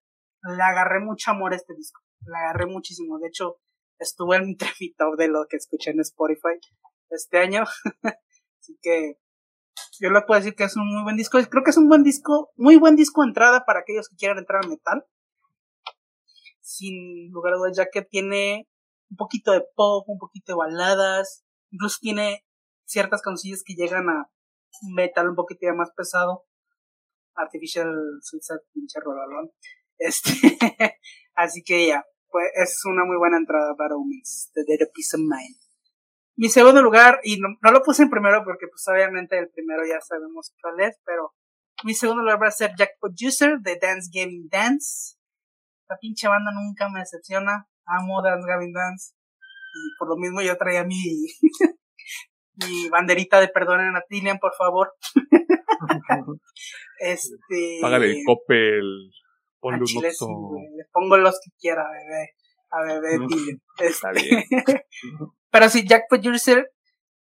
le 0.43 0.63
agarré 0.63 1.01
mucho 1.01 1.31
amor 1.31 1.53
a 1.53 1.57
este 1.57 1.75
disco. 1.75 2.01
Le 2.27 2.37
agarré 2.37 2.67
muchísimo. 2.67 3.19
De 3.19 3.29
hecho, 3.29 3.59
estuve 3.99 4.37
en 4.37 4.57
mi 4.81 4.95
top 4.95 5.17
de 5.17 5.29
lo 5.29 5.47
que 5.49 5.57
escuché 5.57 5.91
en 5.91 6.01
Spotify 6.01 6.59
este 7.11 7.39
año. 7.39 7.65
Así 8.61 8.79
que 8.83 9.19
yo 10.01 10.11
le 10.11 10.23
puedo 10.23 10.41
decir 10.41 10.55
que 10.55 10.65
es 10.65 10.77
un 10.77 10.89
muy 10.93 11.03
buen 11.03 11.17
disco. 11.17 11.39
Creo 11.51 11.65
que 11.65 11.71
es 11.71 11.77
un 11.77 11.89
buen 11.89 12.03
disco, 12.03 12.51
muy 12.57 12.77
buen 12.77 12.97
disco 12.97 13.23
de 13.23 13.29
entrada 13.29 13.65
para 13.65 13.81
aquellos 13.81 14.09
que 14.09 14.17
quieran 14.17 14.39
entrar 14.39 14.63
al 14.63 14.71
metal. 14.71 15.05
Sin 16.61 17.31
lugar 17.31 17.55
a 17.55 17.57
dudas, 17.57 17.77
ya 17.77 17.87
que 17.91 18.03
tiene 18.03 18.69
un 19.11 19.17
poquito 19.17 19.53
de 19.53 19.65
pop, 19.75 20.09
un 20.09 20.19
poquito 20.19 20.53
de 20.53 20.57
baladas, 20.57 21.45
incluso 21.71 21.99
tiene 22.01 22.45
ciertas 22.85 23.23
canciones 23.23 23.63
que 23.65 23.75
llegan 23.75 24.09
a 24.09 24.31
metal 24.95 25.29
un 25.29 25.37
poquito 25.37 25.67
más 25.75 25.91
pesado. 25.97 26.45
Artificial 27.35 27.93
Suicide, 28.21 28.61
pinche 28.73 29.01
rololón. 29.01 29.51
Este, 30.03 30.33
así 31.35 31.63
que 31.63 31.89
ya, 31.89 32.03
pues 32.31 32.47
es 32.55 32.81
una 32.87 33.05
muy 33.05 33.19
buena 33.19 33.37
entrada 33.37 33.75
para 33.77 33.97
mix 34.03 34.51
de 34.55 34.65
Dead 34.67 34.89
Peace 34.95 35.15
of 35.15 35.21
Mind. 35.21 35.59
Mi 36.37 36.49
segundo 36.49 36.81
lugar, 36.81 37.21
y 37.23 37.39
no, 37.39 37.71
lo 37.71 37.83
puse 37.83 38.05
en 38.05 38.09
primero 38.09 38.43
porque 38.43 38.67
pues 38.67 38.83
obviamente 38.89 39.39
el 39.39 39.51
primero 39.51 39.83
ya 39.87 40.01
sabemos 40.01 40.55
cuál 40.63 40.81
es, 40.81 40.99
pero 41.05 41.35
mi 41.85 41.93
segundo 41.93 42.23
lugar 42.23 42.43
va 42.43 42.49
a 42.49 42.51
ser 42.51 42.73
Jackpot 42.79 43.13
User 43.23 43.59
de 43.61 43.77
Dance 43.77 44.09
Gaming 44.11 44.49
Dance. 44.49 45.19
La 45.87 45.99
pinche 45.99 46.29
banda 46.29 46.51
nunca 46.51 46.89
me 46.89 47.01
decepciona. 47.01 47.69
Amo 47.85 48.23
Dance 48.23 48.47
Gaming 48.49 48.73
Dance. 48.73 49.13
Y 49.75 49.99
por 49.99 50.09
lo 50.09 50.17
mismo 50.17 50.41
yo 50.41 50.57
traía 50.57 50.83
mi, 50.85 50.97
mi 52.67 52.89
banderita 52.89 53.41
de 53.41 53.49
perdonen 53.49 53.97
a 53.97 54.03
Tillian, 54.09 54.39
por 54.39 54.55
favor. 54.55 54.95
este. 57.01 57.79
Págale 57.81 58.07
el 58.07 58.25
copel. 58.25 59.11
Ponle 59.61 59.81
un 59.81 60.03
Le 60.03 60.85
pongo 60.93 61.17
los 61.19 61.39
que 61.43 61.51
quiera, 61.59 61.85
bebé. 61.91 62.31
A 62.71 62.83
bebé 62.83 63.27
Tillian. 63.27 63.63
Está 63.79 64.13
bien. 64.13 64.45
Pero 65.51 65.69
sí, 65.69 65.87
Jack 65.87 66.05
Producer. 66.09 66.71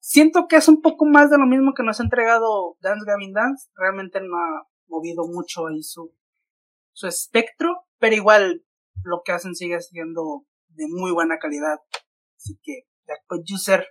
Siento 0.02 0.48
que 0.48 0.56
es 0.56 0.68
un 0.68 0.82
poco 0.82 1.06
más 1.06 1.30
de 1.30 1.38
lo 1.38 1.46
mismo 1.46 1.74
que 1.74 1.84
nos 1.84 2.00
ha 2.00 2.04
entregado 2.04 2.78
Dance 2.80 3.06
Gavin 3.06 3.34
Dance. 3.34 3.70
Realmente 3.76 4.20
no 4.22 4.38
ha 4.38 4.68
movido 4.88 5.28
mucho 5.28 5.68
ahí 5.68 5.84
su, 5.84 6.14
su 6.94 7.08
espectro. 7.08 7.84
Pero 8.00 8.16
igual 8.16 8.64
lo 9.04 9.22
que 9.24 9.34
hacen 9.34 9.56
sigue 9.56 9.80
siendo 9.82 10.46
de 10.70 10.86
muy 10.88 11.12
buena 11.12 11.38
calidad. 11.38 11.80
Así 12.38 12.58
que 12.64 12.84
Jack 13.06 13.20
Producer 13.28 13.86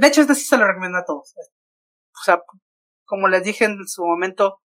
de 0.00 0.06
hecho, 0.06 0.20
este 0.20 0.34
sí 0.34 0.44
se 0.44 0.56
lo 0.56 0.66
recomiendo 0.66 0.98
a 0.98 1.04
todos. 1.04 1.34
O 1.36 2.24
sea, 2.24 2.42
como 3.04 3.28
les 3.28 3.42
dije 3.44 3.64
en 3.64 3.86
su 3.86 4.04
momento, 4.04 4.60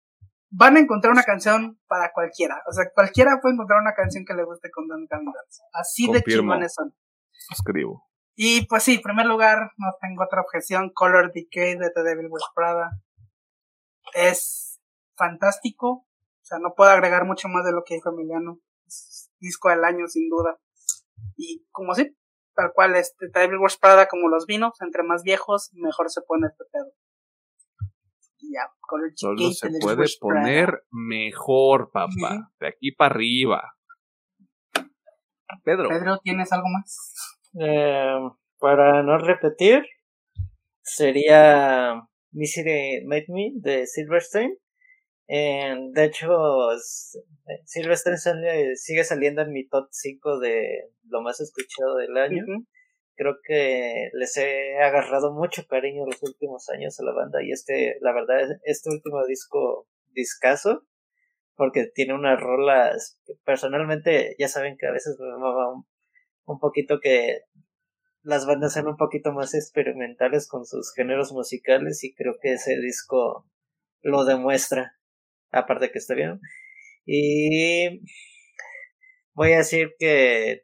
van 0.50 0.76
a 0.76 0.80
encontrar 0.80 1.12
una 1.12 1.22
canción 1.22 1.80
para 1.86 2.12
cualquiera. 2.12 2.62
O 2.68 2.72
sea, 2.72 2.90
cualquiera 2.94 3.38
puede 3.40 3.54
encontrar 3.54 3.80
una 3.80 3.94
canción 3.94 4.24
que 4.24 4.34
le 4.34 4.44
guste 4.44 4.70
con 4.70 4.88
Don 4.88 5.06
Dance. 5.06 5.62
Así 5.72 6.10
de 6.10 6.22
chingones 6.22 6.74
son. 6.74 6.94
Escribo. 7.50 8.08
Y 8.34 8.66
pues 8.66 8.84
sí, 8.84 8.94
en 8.94 9.02
primer 9.02 9.26
lugar, 9.26 9.72
no 9.76 9.88
tengo 10.00 10.24
otra 10.24 10.42
objeción. 10.42 10.90
Color 10.94 11.32
Decay 11.32 11.76
de 11.76 11.90
The 11.90 12.02
Devil 12.02 12.28
Wears 12.30 12.46
Prada. 12.54 12.90
Es 14.14 14.80
fantástico. 15.16 16.06
O 16.06 16.44
sea, 16.44 16.58
no 16.58 16.74
puedo 16.76 16.90
agregar 16.90 17.24
mucho 17.24 17.48
más 17.48 17.64
de 17.64 17.72
lo 17.72 17.82
que 17.84 17.94
dijo 17.94 18.10
Emiliano. 18.10 18.60
Es 18.86 19.30
disco 19.40 19.68
del 19.70 19.84
año, 19.84 20.06
sin 20.06 20.28
duda. 20.28 20.58
Y 21.36 21.66
como 21.70 21.94
sí, 21.94 22.16
tal 22.58 22.72
cual 22.74 22.96
este 22.96 23.28
Devil 23.32 23.58
Wears 23.58 23.78
Prada 23.78 24.08
como 24.08 24.28
los 24.28 24.44
vinos, 24.44 24.72
entre 24.80 25.04
más 25.04 25.22
viejos, 25.22 25.70
mejor 25.74 26.10
se 26.10 26.22
pone 26.22 26.48
este 26.48 26.64
pedo. 26.72 26.92
ya, 28.40 28.68
color 28.80 29.12
Solo 29.14 29.52
se 29.52 29.70
puede 29.80 30.06
poner 30.20 30.82
mejor, 30.90 31.92
papá. 31.92 32.50
De 32.58 32.66
aquí 32.66 32.90
para 32.90 33.14
arriba. 33.14 33.76
Pedro. 35.62 35.88
Pedro, 35.88 36.18
¿tienes 36.18 36.52
algo 36.52 36.66
más? 36.68 37.14
Eh, 37.60 38.18
para 38.58 39.04
no 39.04 39.18
repetir, 39.18 39.84
sería 40.82 42.08
Misery 42.32 43.04
Made 43.06 43.26
Me 43.28 43.52
de 43.54 43.86
Silverstein. 43.86 44.58
De 45.28 46.04
hecho, 46.04 46.70
Silverstein 47.64 48.16
sigue 48.76 49.04
saliendo 49.04 49.42
en 49.42 49.52
mi 49.52 49.68
top 49.68 49.88
5 49.90 50.38
de 50.40 50.90
lo 51.04 51.22
más 51.22 51.40
escuchado 51.40 51.96
del 51.96 52.16
año. 52.16 52.44
Creo 53.14 53.36
que 53.42 54.10
les 54.12 54.36
he 54.36 54.78
agarrado 54.78 55.32
mucho 55.34 55.66
cariño 55.66 56.06
los 56.06 56.22
últimos 56.22 56.68
años 56.70 56.98
a 56.98 57.04
la 57.04 57.12
banda 57.12 57.42
y 57.42 57.50
este, 57.50 57.98
la 58.00 58.12
verdad, 58.12 58.48
este 58.64 58.90
último 58.90 59.26
disco, 59.26 59.88
discaso, 60.12 60.86
porque 61.56 61.86
tiene 61.92 62.14
unas 62.14 62.40
rolas 62.40 63.18
que 63.26 63.34
personalmente 63.44 64.36
ya 64.38 64.48
saben 64.48 64.76
que 64.78 64.86
a 64.86 64.92
veces 64.92 65.18
me 65.18 65.28
mamaba 65.28 65.72
un, 65.74 65.84
un 66.46 66.58
poquito 66.60 67.00
que 67.00 67.40
las 68.22 68.46
bandas 68.46 68.72
sean 68.72 68.86
un 68.86 68.96
poquito 68.96 69.32
más 69.32 69.52
experimentales 69.54 70.48
con 70.48 70.64
sus 70.64 70.92
géneros 70.94 71.32
musicales 71.32 72.04
y 72.04 72.14
creo 72.14 72.36
que 72.40 72.52
ese 72.52 72.78
disco 72.78 73.46
lo 74.02 74.24
demuestra, 74.24 74.97
aparte 75.52 75.90
que 75.90 75.98
está 75.98 76.14
bien. 76.14 76.40
Y 77.06 78.02
voy 79.34 79.52
a 79.52 79.58
decir 79.58 79.90
que 79.98 80.62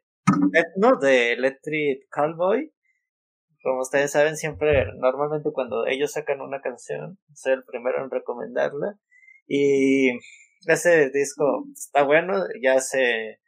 no, 0.77 0.97
de 0.97 1.33
Electric 1.33 2.07
Cowboy. 2.09 2.71
Como 3.63 3.81
ustedes 3.81 4.11
saben, 4.11 4.37
siempre, 4.37 4.85
normalmente 4.97 5.49
cuando 5.51 5.87
ellos 5.87 6.11
sacan 6.11 6.41
una 6.41 6.61
canción, 6.61 7.17
soy 7.33 7.53
el 7.53 7.63
primero 7.63 8.03
en 8.03 8.11
recomendarla. 8.11 8.99
Y 9.47 10.11
ese 10.67 11.09
disco 11.09 11.65
está 11.73 12.03
bueno, 12.03 12.43
ya 12.61 12.79
se, 12.79 13.39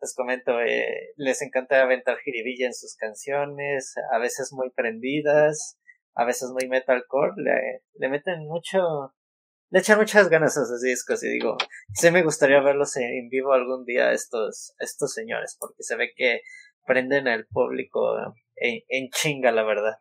les 0.00 0.14
comento, 0.14 0.60
eh, 0.60 1.12
les 1.16 1.42
encanta 1.42 1.82
aventar 1.82 2.16
jiribilla 2.18 2.66
en 2.66 2.74
sus 2.74 2.96
canciones, 2.96 3.94
a 4.12 4.18
veces 4.18 4.50
muy 4.52 4.70
prendidas, 4.70 5.78
a 6.14 6.24
veces 6.24 6.50
muy 6.52 6.68
metalcore, 6.68 7.34
le 7.94 8.08
meten 8.08 8.46
mucho, 8.46 9.12
le 9.70 9.80
echan 9.80 9.98
muchas 9.98 10.28
ganas 10.28 10.56
a 10.56 10.62
esos 10.62 10.80
discos 10.80 11.22
y 11.24 11.28
digo, 11.28 11.56
sí 11.92 12.10
me 12.10 12.22
gustaría 12.22 12.60
verlos 12.60 12.96
en 12.96 13.28
vivo 13.28 13.52
algún 13.52 13.84
día 13.84 14.12
estos, 14.12 14.74
estos 14.78 15.12
señores, 15.12 15.56
porque 15.58 15.82
se 15.82 15.96
ve 15.96 16.12
que 16.14 16.42
prenden 16.86 17.26
al 17.26 17.46
público 17.46 18.16
en, 18.56 19.10
chinga, 19.10 19.50
la 19.50 19.64
verdad. 19.64 19.98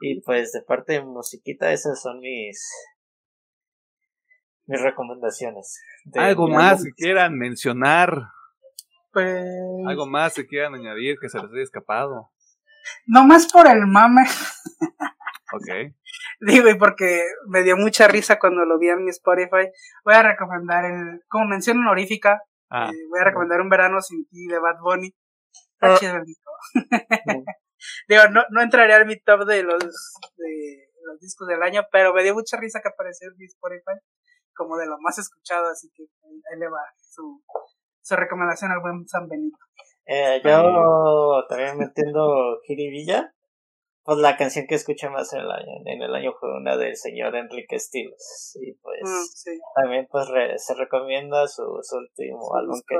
Y 0.00 0.22
pues 0.22 0.52
de 0.52 0.62
parte 0.62 0.94
de 0.94 1.04
musiquita, 1.04 1.72
esas 1.72 2.00
son 2.00 2.20
mis 2.20 2.66
mis 4.66 4.80
recomendaciones. 4.80 5.82
Algo 6.14 6.48
más 6.48 6.84
que 6.84 6.92
quieran 6.92 7.36
mencionar. 7.36 8.28
Pues... 9.12 9.44
Algo 9.86 10.06
más 10.06 10.34
se 10.34 10.46
quieran 10.46 10.76
añadir 10.76 11.16
que 11.20 11.28
se 11.28 11.38
les 11.38 11.50
haya 11.50 11.62
escapado. 11.62 12.30
No 13.06 13.26
más 13.26 13.52
por 13.52 13.66
el 13.66 13.84
mame. 13.86 14.22
ok. 15.52 15.94
Digo, 16.40 16.68
y 16.68 16.74
porque 16.76 17.24
me 17.46 17.62
dio 17.62 17.76
mucha 17.76 18.08
risa 18.08 18.38
cuando 18.38 18.64
lo 18.64 18.78
vi 18.78 18.88
en 18.88 19.04
mi 19.04 19.10
Spotify. 19.10 19.70
Voy 20.04 20.14
a 20.14 20.22
recomendar 20.22 20.84
el, 20.84 21.22
como 21.28 21.46
mención 21.46 21.78
honorífica, 21.78 22.42
ah, 22.70 22.90
eh, 22.92 23.06
voy 23.08 23.20
a 23.20 23.24
recomendar 23.24 23.60
Un 23.60 23.68
Verano 23.68 24.00
Sin 24.00 24.26
Ti 24.28 24.46
de 24.46 24.58
Bad 24.58 24.80
Bunny. 24.80 25.14
Está 25.74 25.94
ah. 25.94 25.98
chido 25.98 26.16
el 26.16 26.24
Digo, 28.08 28.22
no, 28.30 28.42
no 28.50 28.60
entraría 28.60 28.98
en 28.98 29.06
mi 29.06 29.18
top 29.18 29.46
de 29.46 29.62
los, 29.62 29.78
de 30.36 30.88
los 31.06 31.18
discos 31.18 31.48
del 31.48 31.62
año, 31.62 31.82
pero 31.90 32.12
me 32.12 32.22
dio 32.22 32.34
mucha 32.34 32.58
risa 32.58 32.80
que 32.82 32.90
apareció 32.90 33.28
en 33.28 33.36
mi 33.38 33.46
Spotify 33.46 33.98
como 34.54 34.76
de 34.76 34.86
lo 34.86 34.98
más 35.00 35.18
escuchado, 35.18 35.70
así 35.70 35.90
que 35.94 36.02
ahí 36.02 36.58
le 36.58 36.68
va 36.68 36.80
su, 36.98 37.42
su 38.02 38.16
recomendación 38.16 38.70
al 38.70 38.80
buen 38.80 39.08
San 39.08 39.26
Benito. 39.26 39.56
Eh, 40.04 40.40
yo 40.44 41.44
también 41.48 41.78
metiendo 41.78 42.58
Jiribilla, 42.66 43.32
pues 44.02 44.18
la 44.18 44.36
canción 44.36 44.66
que 44.66 44.74
escuché 44.74 45.08
más 45.10 45.32
en 45.32 45.40
el 45.40 45.50
año, 45.50 45.72
en 45.84 46.02
el 46.02 46.14
año 46.14 46.32
fue 46.38 46.56
una 46.56 46.76
del 46.76 46.96
señor 46.96 47.36
Enrique 47.36 47.78
Stiles, 47.78 48.58
y 48.60 48.72
pues 48.74 49.00
mm, 49.02 49.80
también 49.80 50.08
pues 50.10 50.26
se 50.56 50.74
recomienda 50.74 51.46
su, 51.46 51.62
último 51.62 52.56
álbum 52.56 52.80
que, 52.86 52.96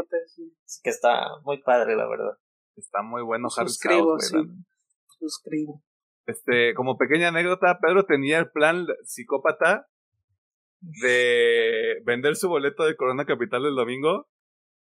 que 0.82 0.90
está 0.90 1.26
muy 1.42 1.62
padre 1.62 1.96
la 1.96 2.06
verdad. 2.08 2.38
Está 2.76 3.02
muy 3.02 3.22
bueno 3.22 3.50
Suscribo, 3.50 4.18
sí. 4.18 4.36
Suscribo. 5.18 5.82
Este, 6.26 6.74
como 6.74 6.96
pequeña 6.96 7.28
anécdota, 7.28 7.78
Pedro 7.80 8.04
tenía 8.04 8.38
el 8.38 8.50
plan 8.50 8.86
psicópata 9.04 9.88
de 10.80 12.00
vender 12.04 12.36
su 12.36 12.48
boleto 12.48 12.84
de 12.84 12.96
Corona 12.96 13.24
Capital 13.24 13.66
el 13.66 13.74
domingo 13.74 14.28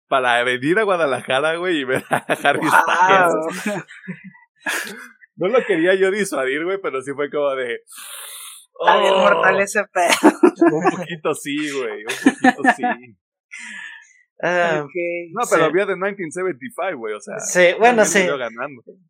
para 0.09 0.43
venir 0.45 0.79
a 0.79 0.85
Guadalajara, 0.85 1.57
güey, 1.57 1.81
y 1.81 1.85
ver 1.85 2.05
a 2.11 2.17
Harry 2.43 2.67
Styles. 2.67 3.85
no 5.37 5.49
lo 5.49 5.65
quería 5.65 5.95
yo 5.95 6.11
disuadir, 6.11 6.65
güey, 6.65 6.79
pero 6.83 7.03
sí 7.03 7.13
fue 7.15 7.31
como 7.31 7.55
de... 7.55 7.83
Está 8.79 9.01
bien 9.01 9.15
oh". 9.15 9.21
mortal 9.21 9.61
ese 9.61 9.85
pedo. 9.93 10.33
un 10.73 10.91
poquito 10.91 11.35
sí, 11.35 11.71
güey, 11.71 12.05
un 12.05 12.33
poquito 12.33 12.63
sí. 12.77 12.83
Ah, 14.43 14.87
no, 15.33 15.43
pero 15.51 15.65
había 15.65 15.87
de 15.87 15.97
1975, 15.97 16.99
güey, 16.99 17.15
o 17.15 17.21
sea. 17.21 17.39
Sí, 17.39 17.75
bueno, 17.79 18.05
sí. 18.05 18.27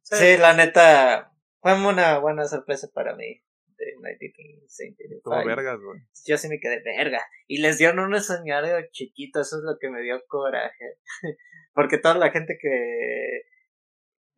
Sí, 0.02 0.36
la 0.38 0.54
neta, 0.54 1.32
fue 1.60 1.74
una 1.74 2.18
buena 2.18 2.44
sorpresa 2.44 2.88
para 2.94 3.16
mí 3.16 3.42
de 3.78 3.86
1975. 3.96 5.20
Como 5.22 5.44
vergas, 5.44 5.80
güey. 5.80 6.00
Yo 6.26 6.38
sí 6.38 6.48
me 6.48 6.60
quedé 6.60 6.82
verga. 6.82 7.20
Y 7.46 7.58
les 7.60 7.78
dieron 7.78 7.98
un 7.98 8.14
escenario 8.14 8.76
chiquito, 8.90 9.40
eso 9.40 9.56
es 9.56 9.62
lo 9.64 9.76
que 9.80 9.90
me 9.90 10.02
dio 10.02 10.22
coraje. 10.28 10.98
Porque 11.74 11.98
toda 11.98 12.14
la 12.14 12.30
gente 12.30 12.58
que. 12.60 13.42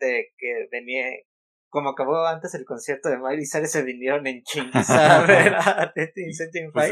de 0.01 0.33
que 0.37 0.69
venía. 0.71 1.07
Como 1.69 1.91
acabó 1.91 2.27
antes 2.27 2.55
el 2.55 2.65
concierto 2.65 3.09
de 3.09 3.19
Miley 3.19 3.47
Cyrus, 3.47 3.71
se 3.71 3.83
vinieron 3.83 4.27
en 4.27 4.43
chingas 4.43 4.89
a 4.91 5.25
ver 5.27 5.55
a 5.55 5.93
1975. 5.95 6.73
Pues, 6.73 6.91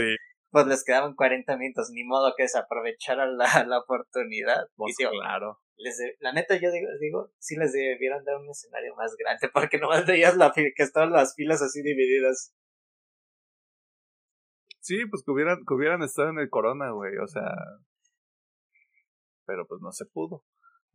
pues 0.51 0.67
les 0.67 0.85
quedaban 0.85 1.15
40 1.15 1.57
minutos, 1.57 1.91
ni 1.93 2.05
modo 2.05 2.35
que 2.37 2.45
desaprovecharan 2.45 3.37
la, 3.37 3.47
la 3.67 3.79
oportunidad. 3.79 4.69
Pues 4.77 4.97
claro 4.97 5.61
les 5.79 5.99
la 6.21 6.33
neta 6.33 6.57
yo 6.57 6.71
digo, 6.71 6.89
digo, 7.01 7.31
sí 7.39 7.57
les 7.57 7.73
debieron 7.73 8.25
dar 8.25 8.37
un 8.37 8.49
escenario 8.49 8.95
más 8.97 9.15
grande, 9.17 9.49
porque 9.53 9.79
nomás 9.79 10.07
veías 10.07 10.37
la 10.37 10.53
que 10.53 10.73
estaban 10.77 11.13
las 11.13 11.35
filas 11.35 11.63
así 11.63 11.83
divididas. 11.83 12.55
Sí, 14.81 15.05
pues 15.11 15.23
que 15.25 15.33
hubieran, 15.33 15.59
que 15.67 15.75
hubieran 15.75 16.03
estado 16.03 16.31
en 16.31 16.39
el 16.39 16.49
Corona, 16.49 16.93
güey, 16.93 17.17
o 17.19 17.27
sea. 17.27 17.51
Pero 19.45 19.67
pues 19.67 19.81
no 19.83 19.91
se 19.91 20.07
pudo. 20.07 20.45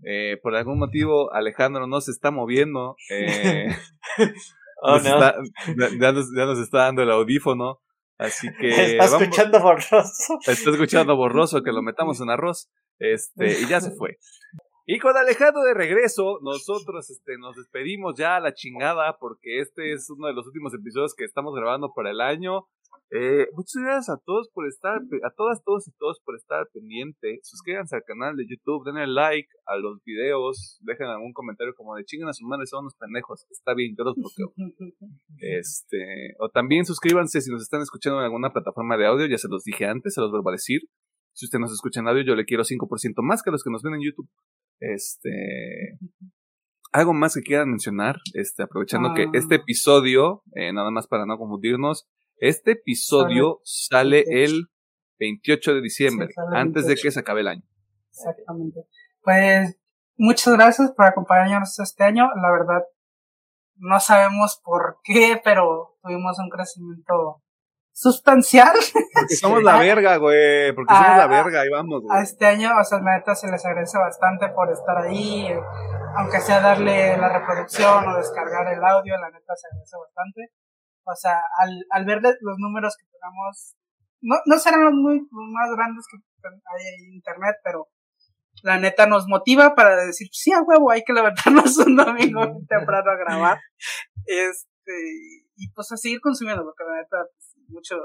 Eh, 0.03 0.38
por 0.41 0.56
algún 0.56 0.80
motivo, 0.80 1.34
Alejandro 1.34 1.88
no 1.88 2.02
se 2.02 2.11
está 2.11 2.32
moviendo. 2.32 2.95
Eh, 3.10 3.68
oh, 4.82 4.98
no. 4.98 5.03
ya, 5.03 6.11
nos, 6.11 6.28
ya, 6.36 6.45
nos, 6.45 6.60
está 6.60 6.80
dando 6.80 7.03
el 7.03 7.11
audífono. 7.11 7.82
Así 8.18 8.48
que. 8.60 8.69
Está 8.98 9.06
escuchando 9.06 9.60
borroso. 9.60 10.40
Está 10.45 10.69
escuchando 10.69 11.15
borroso, 11.15 11.64
que 11.64 11.72
lo 11.72 11.82
metamos 11.82 12.22
en 12.22 12.30
arroz. 12.30 12.69
Este, 12.99 13.61
y 13.61 13.68
ya 13.68 13.82
se 13.82 13.91
fue. 13.91 14.18
Y 14.86 14.99
con 14.99 15.15
Alejandro 15.15 15.61
de 15.64 15.73
regreso, 15.73 16.40
nosotros 16.41 17.10
este, 17.10 17.38
nos 17.38 17.56
despedimos 17.56 18.15
ya 18.18 18.36
a 18.36 18.40
la 18.40 18.53
chingada 18.53 19.18
porque 19.19 19.60
este 19.60 19.94
es 19.94 20.10
uno 20.10 20.28
de 20.28 20.34
los 20.34 20.45
últimos 20.48 20.73
episodios 20.73 21.15
que 21.15 21.23
estamos 21.23 21.56
grabando 21.56 21.94
para 21.95 22.11
el 22.11 22.22
año. 22.22 22.68
Eh, 23.14 23.48
muchas 23.52 23.84
gracias 23.84 24.10
a 24.10 24.22
todos 24.26 24.50
por 24.54 24.66
estar, 24.68 25.00
a 25.00 25.30
todas, 25.36 25.62
todos 25.66 25.86
y 25.86 25.92
todos 26.00 26.22
por 26.24 26.36
estar 26.36 26.66
pendiente. 26.74 27.40
Suscríbanse 27.44 27.98
al 27.98 28.04
canal 28.04 28.38
de 28.38 28.46
YouTube, 28.48 28.86
denle 28.86 29.06
like 29.06 29.50
a 29.66 29.76
los 29.76 30.02
videos, 30.06 30.80
dejen 30.82 31.08
algún 31.08 31.34
comentario 31.34 31.74
como 31.76 31.94
de 31.96 32.06
chingan 32.06 32.30
a 32.30 32.34
su 32.34 32.46
madre, 32.48 32.66
son 32.68 32.86
unos 32.86 32.96
pendejos. 32.96 33.46
Está 33.50 33.74
bien, 33.74 33.96
yo 33.98 34.06
los 34.06 34.16
bloqueo. 34.16 34.54
Este, 35.44 36.36
o 36.40 36.50
también 36.50 36.86
suscríbanse 36.86 37.42
si 37.42 37.52
nos 37.52 37.64
están 37.64 37.82
escuchando 37.82 38.20
en 38.20 38.26
alguna 38.26 38.54
plataforma 38.54 38.96
de 38.96 39.08
audio, 39.08 39.26
ya 39.26 39.38
se 39.38 39.50
los 39.50 39.64
dije 39.64 39.86
antes, 39.86 40.14
se 40.14 40.22
los 40.22 40.32
vuelvo 40.32 40.50
a 40.50 40.54
decir. 40.54 40.82
Si 41.34 41.46
usted 41.46 41.60
nos 41.60 41.74
escucha 41.74 42.00
en 42.00 42.08
audio, 42.08 42.24
yo 42.24 42.36
le 42.36 42.46
quiero 42.46 42.64
5% 42.64 43.24
más 43.24 43.42
que 43.42 43.50
a 43.50 43.52
los 43.52 43.64
que 43.64 43.72
nos 43.72 43.82
ven 43.82 43.96
en 43.96 44.04
YouTube. 44.04 44.30
Este. 44.80 45.98
Algo 46.94 47.14
más 47.14 47.34
que 47.34 47.42
quieran 47.42 47.70
mencionar, 47.70 48.18
este, 48.34 48.64
aprovechando 48.64 49.14
que 49.14 49.28
este 49.34 49.56
ah. 49.56 49.58
episodio, 49.58 50.44
eh, 50.56 50.72
nada 50.72 50.92
más 50.92 51.08
para 51.08 51.26
no 51.26 51.38
confundirnos, 51.38 52.08
este 52.42 52.72
episodio 52.72 53.62
sale, 53.64 54.26
el 54.28 54.70
28 55.20 55.76
de 55.76 55.82
diciembre, 55.82 56.30
antes 56.54 56.88
de 56.88 56.96
que 56.96 57.12
se 57.12 57.20
acabe 57.20 57.42
el 57.42 57.48
año. 57.48 57.64
Exactamente. 58.10 58.82
Pues 59.22 59.78
muchas 60.18 60.56
gracias 60.56 60.92
por 60.92 61.06
acompañarnos 61.06 61.80
este 61.80 62.04
año. 62.04 62.28
La 62.42 62.52
verdad, 62.52 62.84
no 63.76 64.00
sabemos 64.00 64.60
por 64.64 64.98
qué, 65.04 65.40
pero 65.44 65.98
tuvimos 66.02 66.40
un 66.40 66.50
crecimiento 66.50 67.44
sustancial. 67.94 68.74
Porque 69.14 69.36
somos 69.36 69.62
la 69.62 69.78
verga, 69.78 70.18
güey. 70.18 70.74
Porque 70.74 70.96
somos 70.96 71.18
la 71.18 71.28
verga, 71.28 71.62
ahí 71.62 71.70
vamos, 71.70 72.02
güey. 72.02 72.18
A 72.18 72.24
este 72.24 72.48
año, 72.48 72.72
o 72.76 72.84
sea, 72.84 73.00
la 73.02 73.18
neta 73.18 73.36
se 73.36 73.52
les 73.52 73.64
agradece 73.64 74.00
bastante 74.00 74.50
por 74.50 74.72
estar 74.72 74.98
ahí. 74.98 75.48
Aunque 76.18 76.40
sea 76.40 76.60
darle 76.60 77.16
la 77.18 77.40
reproducción 77.40 78.08
o 78.08 78.18
descargar 78.18 78.74
el 78.74 78.84
audio, 78.84 79.16
la 79.18 79.30
neta 79.30 79.56
se 79.56 79.68
agradece 79.68 79.96
bastante. 79.96 80.52
O 81.03 81.15
sea, 81.15 81.41
al, 81.60 81.86
al 81.90 82.06
ver 82.06 82.22
los 82.22 82.57
números 82.57 82.95
que 82.98 83.06
tenemos, 83.06 83.76
no, 84.22 84.36
no 84.45 84.60
serán 84.60 84.86
los, 84.86 84.94
muy, 84.94 85.19
más 85.32 85.69
grandes 85.76 86.06
que 86.10 86.18
hay 86.48 87.06
en 87.06 87.14
internet, 87.14 87.56
pero 87.64 87.90
la 88.64 88.78
neta 88.78 89.07
nos 89.07 89.28
motiva 89.28 89.76
para 89.76 89.95
decir, 90.06 90.28
sí, 90.32 90.52
a 90.52 90.61
huevo, 90.61 90.91
hay 90.91 91.03
que 91.03 91.14
levantarnos 91.14 91.78
un 91.78 91.95
domingo 91.95 92.41
temprano 92.68 93.11
a 93.11 93.15
grabar. 93.15 93.60
Este, 94.26 94.94
y 95.56 95.72
pues 95.73 95.91
a 95.91 95.98
seguir 95.98 96.19
consumiendo, 96.22 96.64
porque 96.64 96.84
la 96.84 96.98
neta, 96.98 97.18
pues, 97.34 97.56
mucho, 97.68 97.95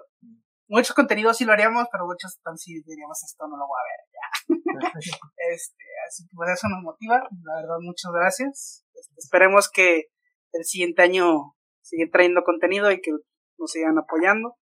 mucho 0.69 0.95
contenido 0.95 1.35
sí 1.35 1.45
lo 1.45 1.53
haríamos, 1.53 1.89
pero 1.93 2.07
muchos 2.07 2.39
tan 2.43 2.57
sí 2.57 2.83
diríamos 2.87 3.23
esto 3.23 3.47
no 3.47 3.57
lo 3.57 3.67
voy 3.67 3.79
a 3.79 3.89
ver 3.89 4.01
ya. 4.13 4.27
este, 5.53 5.85
así 6.07 6.25
que 6.25 6.35
por 6.35 6.49
eso 6.49 6.69
nos 6.69 6.83
motiva, 6.83 7.17
la 7.45 7.55
verdad, 7.61 7.77
muchas 7.81 8.13
gracias. 8.13 8.85
Este, 8.95 9.15
esperemos 9.19 9.69
que 9.71 10.05
el 10.53 10.65
siguiente 10.65 11.03
año 11.03 11.56
siga 11.87 12.07
trayendo 12.11 12.43
contenido 12.43 12.91
y 12.91 13.01
que 13.01 13.13
nos 13.59 13.71
sigan 13.71 13.99
apoyando. 13.99 14.57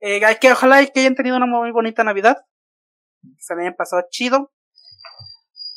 Eh, 0.00 0.20
que 0.40 0.52
ojalá 0.52 0.84
que 0.86 1.00
hayan 1.00 1.14
tenido 1.14 1.36
una 1.36 1.46
muy 1.46 1.70
bonita 1.70 2.02
Navidad. 2.04 2.38
Que 3.22 3.42
se 3.42 3.54
le 3.54 3.62
hayan 3.62 3.76
pasado 3.76 4.02
chido. 4.10 4.52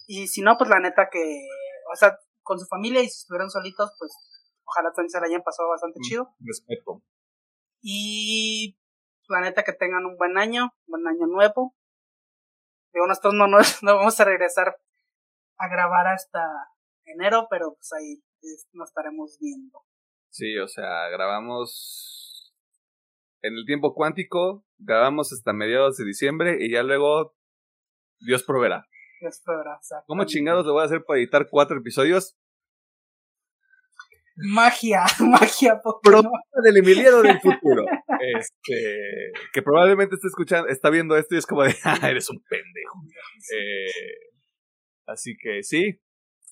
Y 0.07 0.27
si 0.27 0.41
no, 0.41 0.57
pues 0.57 0.69
la 0.69 0.79
neta 0.79 1.09
que, 1.11 1.47
o 1.91 1.95
sea, 1.95 2.17
con 2.43 2.59
su 2.59 2.65
familia 2.65 3.01
y 3.01 3.09
si 3.09 3.19
estuvieran 3.19 3.49
solitos, 3.49 3.91
pues 3.99 4.11
ojalá 4.63 4.91
también 4.93 5.09
se 5.09 5.19
le 5.19 5.27
hayan 5.27 5.43
pasado 5.43 5.69
bastante 5.69 5.99
mm, 5.99 6.03
chido. 6.03 6.35
Respeto. 6.39 7.03
Y 7.81 8.79
la 9.27 9.41
neta 9.41 9.63
que 9.63 9.73
tengan 9.73 10.05
un 10.05 10.17
buen 10.17 10.37
año, 10.37 10.71
un 10.87 11.03
buen 11.03 11.07
año 11.07 11.27
nuevo. 11.27 11.75
Digo, 12.93 13.05
nosotros 13.05 13.33
no, 13.33 13.47
no, 13.47 13.57
no 13.81 13.95
vamos 13.97 14.19
a 14.19 14.25
regresar 14.25 14.77
a 15.57 15.67
grabar 15.67 16.07
hasta 16.07 16.39
enero, 17.05 17.47
pero 17.49 17.73
pues 17.73 17.91
ahí 17.93 18.23
nos 18.71 18.89
estaremos 18.89 19.37
viendo. 19.41 19.83
Sí, 20.29 20.57
o 20.57 20.67
sea, 20.67 21.09
grabamos 21.09 22.53
en 23.41 23.53
el 23.55 23.65
tiempo 23.65 23.93
cuántico, 23.93 24.65
grabamos 24.77 25.31
hasta 25.31 25.53
mediados 25.53 25.97
de 25.97 26.05
diciembre 26.05 26.57
y 26.59 26.71
ya 26.71 26.83
luego 26.83 27.35
Dios 28.19 28.43
proveerá. 28.43 28.87
Dios 29.19 29.41
proveerá, 29.43 29.79
¿Cómo 30.05 30.25
chingados 30.25 30.65
le 30.65 30.71
voy 30.71 30.81
a 30.81 30.85
hacer 30.85 31.03
para 31.05 31.19
editar 31.19 31.47
cuatro 31.49 31.77
episodios? 31.77 32.37
Magia, 34.37 35.03
magia 35.19 35.79
Pokémon. 35.81 36.29
del 36.63 36.77
Emiliano 36.77 37.21
del 37.21 37.39
futuro. 37.39 37.85
Este, 38.19 39.31
que 39.53 39.61
probablemente 39.61 40.15
está 40.15 40.27
escuchando, 40.27 40.67
está 40.69 40.89
viendo 40.89 41.15
esto 41.15 41.35
y 41.35 41.37
es 41.37 41.45
como 41.45 41.63
de, 41.63 41.75
ah, 41.83 41.99
eres 42.09 42.27
un 42.31 42.43
pendejo. 42.49 42.99
Eh, 43.55 44.31
así 45.05 45.37
que 45.39 45.61
sí. 45.61 46.01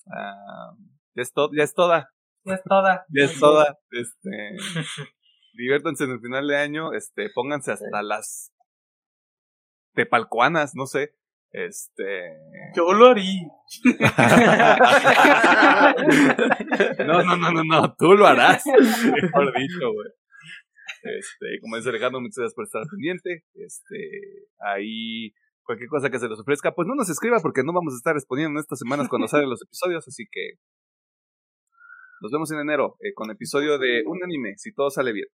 Ah, 0.06 0.70
ya, 1.16 1.22
es 1.22 1.32
ya 1.56 1.64
es 1.64 1.74
toda. 1.74 2.08
Ya 2.46 2.54
es 2.54 2.62
toda. 2.62 3.04
Ya 3.08 3.24
es 3.24 3.40
toda. 3.40 3.76
Este, 3.90 4.56
diviértanse 5.54 6.04
en 6.04 6.12
el 6.12 6.20
final 6.20 6.46
de 6.46 6.56
año. 6.56 6.92
Este, 6.92 7.28
pónganse 7.34 7.72
hasta 7.72 8.02
las 8.02 8.52
tepalcuanas, 9.94 10.76
no 10.76 10.86
sé. 10.86 11.16
Este. 11.50 12.36
Yo 12.76 12.92
lo 12.92 13.08
haría. 13.08 13.48
no, 17.06 17.24
no, 17.24 17.36
no, 17.36 17.50
no, 17.50 17.64
no, 17.64 17.96
tú 17.96 18.14
lo 18.14 18.26
harás. 18.26 18.64
Mejor 18.66 19.52
dicho, 19.58 19.92
güey. 19.92 20.10
Este, 21.02 21.58
como 21.60 21.76
dice 21.76 21.88
Alejandro, 21.88 22.20
muchas 22.20 22.38
gracias 22.38 22.54
por 22.54 22.64
estar 22.64 22.84
pendiente. 22.88 23.42
Este, 23.54 24.46
ahí 24.60 25.34
cualquier 25.64 25.88
cosa 25.88 26.10
que 26.10 26.20
se 26.20 26.28
les 26.28 26.38
ofrezca, 26.38 26.72
pues 26.72 26.86
no 26.86 26.94
nos 26.94 27.10
escriba 27.10 27.40
porque 27.40 27.64
no 27.64 27.72
vamos 27.72 27.94
a 27.94 27.96
estar 27.96 28.14
respondiendo 28.14 28.52
en 28.52 28.58
estas 28.62 28.78
semanas 28.78 29.08
cuando 29.08 29.26
salen 29.26 29.50
los 29.50 29.62
episodios, 29.62 30.06
así 30.06 30.26
que 30.30 30.60
nos 32.20 32.32
vemos 32.32 32.50
en 32.52 32.60
enero 32.60 32.96
eh, 33.00 33.12
con 33.14 33.30
episodio 33.30 33.78
de 33.78 34.02
un 34.06 34.22
anime, 34.22 34.54
si 34.56 34.72
todo 34.72 34.90
sale 34.90 35.12
bien. 35.12 35.26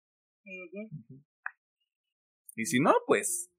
Y 2.57 2.67
si 2.67 2.81
no, 2.81 2.93
pues 3.07 3.51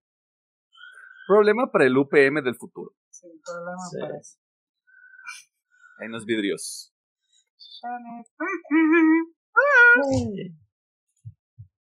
problema 1.27 1.71
para 1.71 1.85
el 1.85 1.97
UPM 1.97 2.41
del 2.43 2.55
futuro. 2.55 2.91
Sí, 3.09 3.27
problema 3.45 3.77
para 3.99 4.19
eso. 4.19 4.37
Ahí 5.99 6.09
nos 6.09 6.25
vidrios. 6.25 6.93